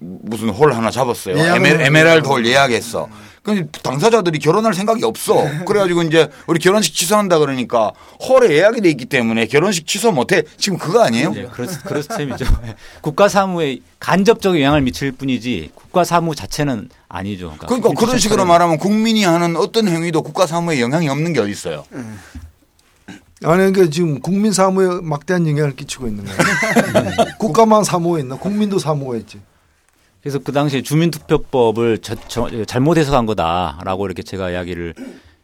무슨 0.00 0.50
홀 0.50 0.72
하나 0.72 0.90
잡았어요. 0.90 1.36
에메랄드 1.36 2.26
홀 2.28 2.46
예약했어. 2.46 3.08
근데 3.44 3.66
당사자들이 3.82 4.38
결혼할 4.38 4.72
생각이 4.72 5.04
없어. 5.04 5.44
그래가지고 5.66 6.02
이제 6.02 6.30
우리 6.46 6.58
결혼식 6.58 6.94
취소한다 6.94 7.38
그러니까 7.38 7.92
홀에 8.26 8.50
예약이 8.50 8.80
돼 8.80 8.88
있기 8.88 9.04
때문에 9.04 9.46
결혼식 9.46 9.86
취소 9.86 10.12
못해. 10.12 10.42
지금 10.56 10.78
그거 10.78 11.02
아니에요? 11.04 11.30
네, 11.32 11.46
그런 11.52 11.68
그런 11.84 12.02
셈이죠. 12.02 12.46
국가 13.02 13.28
사무에 13.28 13.80
간접적 14.00 14.56
영향을 14.56 14.80
미칠 14.80 15.12
뿐이지 15.12 15.72
국가 15.74 16.04
사무 16.04 16.34
자체는 16.34 16.88
아니죠. 17.06 17.54
그러니까 17.58 17.90
유치 17.90 18.00
그런 18.00 18.18
식으로 18.18 18.46
말하면 18.46 18.78
국민이 18.78 19.24
하는 19.24 19.56
어떤 19.56 19.88
행위도 19.88 20.22
국가 20.22 20.46
사무에 20.46 20.80
영향이 20.80 21.10
없는 21.10 21.34
게 21.34 21.40
어디 21.40 21.50
있어요? 21.52 21.84
아니 23.06 23.16
그러니까 23.42 23.90
지금 23.90 24.20
국민 24.20 24.52
사무에 24.52 25.00
막대한 25.02 25.46
영향을 25.46 25.76
끼치고 25.76 26.06
있는 26.08 26.24
거예요. 26.24 26.38
국가만 27.38 27.84
사무에 27.84 28.22
있나? 28.22 28.36
국민도 28.36 28.78
사무가 28.78 29.16
있지. 29.16 29.38
그래서 30.24 30.38
그 30.38 30.52
당시에 30.52 30.80
주민투표법을 30.80 31.98
저, 31.98 32.14
저, 32.28 32.64
잘못 32.64 32.96
해석한 32.96 33.26
거다라고 33.26 34.06
이렇게 34.06 34.22
제가 34.22 34.50
이야기를 34.52 34.94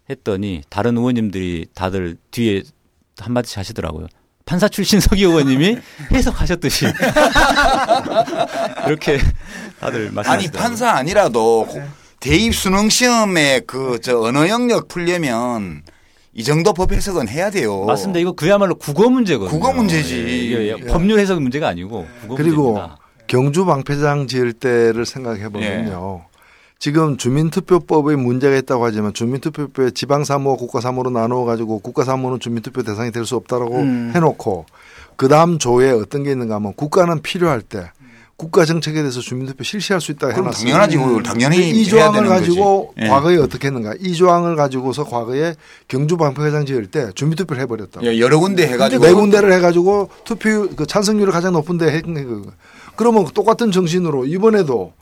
했더니 0.09 0.62
다른 0.70 0.97
의원님들이 0.97 1.66
다들 1.74 2.16
뒤에 2.31 2.62
한마디씩 3.18 3.59
하시더라고요. 3.59 4.07
판사 4.47 4.68
출신 4.68 4.99
서기 4.99 5.24
의원님이 5.24 5.76
해석하셨듯이 6.11 6.87
이렇게 8.87 9.18
다들 9.81 10.07
아니 10.07 10.11
말씀하시더라고요. 10.14 10.51
판사 10.62 10.91
아니라도 10.93 11.66
고- 11.66 11.83
대입 12.20 12.55
수능 12.55 12.89
시험에 12.89 13.61
그 13.66 13.99
저 14.03 14.18
언어 14.20 14.49
영역 14.49 14.89
풀려면 14.89 15.83
이 16.33 16.43
정도 16.43 16.72
법 16.72 16.93
해석은 16.93 17.28
해야 17.28 17.51
돼요. 17.51 17.85
맞습니다. 17.85 18.18
이거 18.18 18.33
그야말로 18.33 18.76
국어 18.76 19.11
문제거든요. 19.11 19.51
국어 19.51 19.74
문제지. 19.74 20.16
예, 20.55 20.68
이게 20.74 20.87
법률 20.87 21.18
해석 21.20 21.43
문제가 21.43 21.68
아니고 21.68 22.07
국어 22.22 22.35
그리고 22.35 22.62
문제입니다. 22.72 22.97
경주 23.31 23.64
방패장 23.64 24.26
지을 24.26 24.53
때를 24.53 25.07
생각해 25.07 25.51
보면요. 25.51 26.22
지금 26.81 27.16
주민투표법에 27.16 28.16
문제가 28.16 28.57
있다고 28.57 28.85
하지만 28.85 29.12
주민투표법에 29.14 29.93
지방사무와 29.93 30.57
국가사무로 30.57 31.11
나누어 31.11 31.45
가지고 31.45 31.78
국가사무는 31.78 32.41
주민투표 32.41 32.83
대상이 32.83 33.12
될 33.12 33.24
수 33.24 33.37
없다라고 33.37 33.76
음. 33.76 34.11
해놓고 34.16 34.66
그 35.14 35.28
다음 35.28 35.59
조에 35.59 35.93
어떤 35.93 36.24
게 36.24 36.33
있는가 36.33 36.57
하면 36.57 36.72
국가는 36.74 37.22
필요할 37.22 37.62
때 37.62 37.93
국가 38.37 38.64
정책에 38.64 38.99
대해서 39.01 39.20
주민투표 39.20 39.62
실시할 39.62 40.01
수 40.01 40.11
있다 40.11 40.28
그럼 40.28 40.47
해놨어요. 40.47 40.64
당연하지. 40.64 40.97
그걸 40.97 41.22
당연히 41.22 41.70
이 41.70 41.85
조항을 41.85 42.14
되는 42.22 42.28
가지고 42.31 42.89
거지. 42.95 43.05
예. 43.05 43.09
과거에 43.09 43.37
어떻게 43.37 43.68
했는가? 43.68 43.95
이 44.01 44.12
조항을 44.14 44.57
가지고서 44.57 45.05
과거에 45.05 45.55
경주 45.87 46.16
방패장 46.16 46.66
지을 46.66 46.87
때 46.87 47.12
주민투표를 47.14 47.62
해버렸다. 47.62 48.01
예, 48.03 48.18
여러 48.18 48.41
군데 48.41 48.66
해가지고 48.66 49.05
네 49.07 49.12
군데를 49.12 49.53
해가지고 49.53 50.09
투표 50.24 50.68
그 50.74 50.85
찬성률이 50.87 51.31
가장 51.31 51.53
높은데 51.53 51.93
해 51.93 52.01
그- 52.01 52.51
그러면 53.01 53.25
똑같은 53.33 53.73
정신으로 53.73 54.27
이번에도 54.27 54.93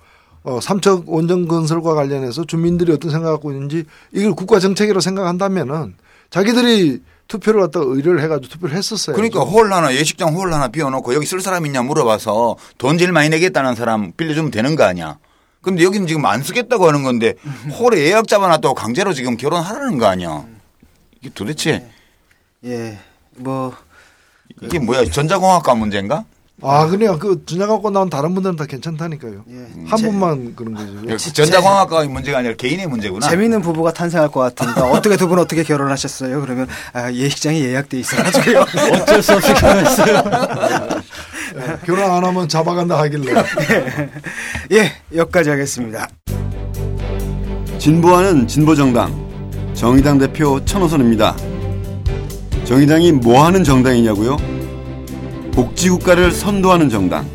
어, 0.45 0.61
삼척 0.61 1.09
원전 1.09 1.49
건설과 1.49 1.95
관련해서 1.95 2.45
주민들이 2.45 2.93
어떤 2.93 3.11
생각 3.11 3.33
갖고 3.33 3.51
있는지 3.51 3.87
이걸 4.13 4.35
국가 4.35 4.61
정책이라고 4.61 5.01
생각한다면은 5.01 5.97
자기들이 6.31 7.03
투표를 7.27 7.61
갖다 7.63 7.81
가 7.81 7.87
의뢰를 7.89 8.23
해가지고 8.23 8.53
투표를 8.53 8.77
했었어요. 8.77 9.17
그러니까 9.17 9.41
홀 9.41 9.73
하나 9.73 9.93
예식장 9.93 10.33
홀 10.37 10.55
하나 10.55 10.69
비워놓고 10.69 11.13
여기 11.13 11.27
쓸 11.27 11.41
사람 11.41 11.67
있냐 11.67 11.83
물어봐서 11.83 12.55
돈 12.79 12.99
제일 12.99 13.11
많이 13.11 13.31
내겠다는 13.31 13.75
사람 13.75 14.13
빌려주면 14.13 14.53
되는 14.53 14.77
거 14.77 14.85
아니야. 14.85 15.19
근데 15.61 15.83
여기는 15.83 16.07
지금 16.07 16.25
안 16.25 16.45
쓰겠다고 16.45 16.87
하는 16.87 17.03
건데 17.03 17.35
홀에 17.81 17.99
예약 18.05 18.29
잡아놨다고 18.29 18.77
강제로 18.77 19.13
지금 19.13 19.37
결혼하라는 19.37 19.99
거 19.99 20.07
아니야. 20.07 20.45
이게 21.21 21.31
도대체 21.35 21.91
예. 22.65 22.97
뭐 23.35 23.75
이게 24.63 24.79
뭐야 24.79 25.05
전자공학과 25.07 25.75
문제인가? 25.75 26.25
아 26.61 26.87
그냥 26.89 27.19
그 27.21 27.45
갖고 27.47 27.91
나온 27.91 28.11
다른 28.11 28.35
분들은 28.35 28.57
다 28.57 28.67
괜찮다니까요. 28.67 29.45
예. 29.51 29.67
한 29.87 29.97
제- 29.97 30.07
분만 30.07 30.55
그런 30.57 30.75
거죠. 30.75 31.17
전자공학과의 31.33 32.09
문제가 32.09 32.39
아니라 32.39 32.55
개인의 32.57 32.87
문제구나. 32.89 33.29
재미있는 33.29 33.63
부부가 33.63 33.93
탄생할 33.93 34.29
것 34.31 34.41
같은데 34.41 34.81
어떻게 34.91 35.17
두 35.17 35.29
분 35.29 35.39
어떻게 35.39 35.63
결혼하셨어요? 35.63 36.41
그러면 36.41 36.67
아, 36.93 37.13
예식장이 37.13 37.61
예약돼 37.65 38.01
있어가지고요. 38.01 38.65
어쩔 39.03 39.23
수 39.23 39.35
없이 39.35 39.53
결혼했어요. 39.55 40.23
결혼 41.87 42.11
안 42.11 42.25
하면 42.25 42.49
잡아간다 42.49 42.99
하길래. 42.99 43.35
예, 44.73 44.93
여기까지 45.15 45.51
하겠습니다. 45.51 46.09
진보하는 47.79 48.49
진보정당 48.49 49.29
정의당 49.75 50.19
대표 50.19 50.65
천호선입니다. 50.65 51.37
정의당이 52.65 53.13
뭐 53.13 53.45
하는 53.47 53.63
정당이냐고요? 53.63 54.37
복지국가를 55.59 56.31
선도하는 56.31 56.89
정당. 56.89 57.27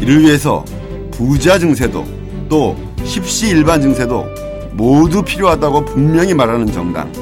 이를 0.00 0.20
위해서 0.20 0.64
부자 1.12 1.60
증세도 1.60 2.04
또 2.48 2.76
십시일반 3.04 3.80
증세도 3.80 4.26
모두 4.72 5.22
필요하다고 5.22 5.84
분명히 5.84 6.34
말하는 6.34 6.66
정당. 6.66 7.12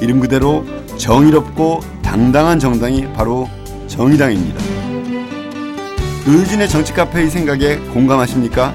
이름 0.00 0.20
그대로 0.20 0.64
정의롭고 0.98 1.80
당당한 2.00 2.60
정당이 2.60 3.12
바로 3.12 3.48
정의당입니다. 3.88 4.62
의진의 6.26 6.68
정치 6.68 6.92
카페의 6.92 7.28
생각에 7.28 7.78
공감하십니까? 7.92 8.72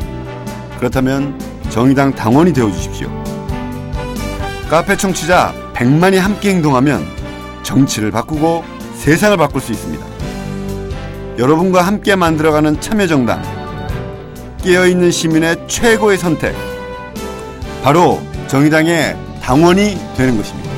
그렇다면 0.78 1.40
정의당 1.70 2.14
당원이 2.14 2.52
되어 2.52 2.70
주십시오. 2.70 3.10
카페 4.70 4.98
청취자 4.98 5.54
100만이 5.74 6.18
함께 6.18 6.50
행동하면 6.50 7.02
정치를 7.64 8.12
바꾸고 8.12 8.66
세상을 8.98 9.38
바꿀 9.38 9.62
수 9.62 9.72
있습니다. 9.72 10.09
여러분과 11.40 11.82
함께 11.84 12.18
만들어가는 12.18 12.82
참여정당. 12.82 13.42
깨어있는 14.62 15.10
시민의 15.10 15.68
최고의 15.70 16.18
선택. 16.18 16.54
바로 17.82 18.20
정의당의 18.48 19.16
당원이 19.42 19.98
되는 20.18 20.36
것입니다. 20.36 20.69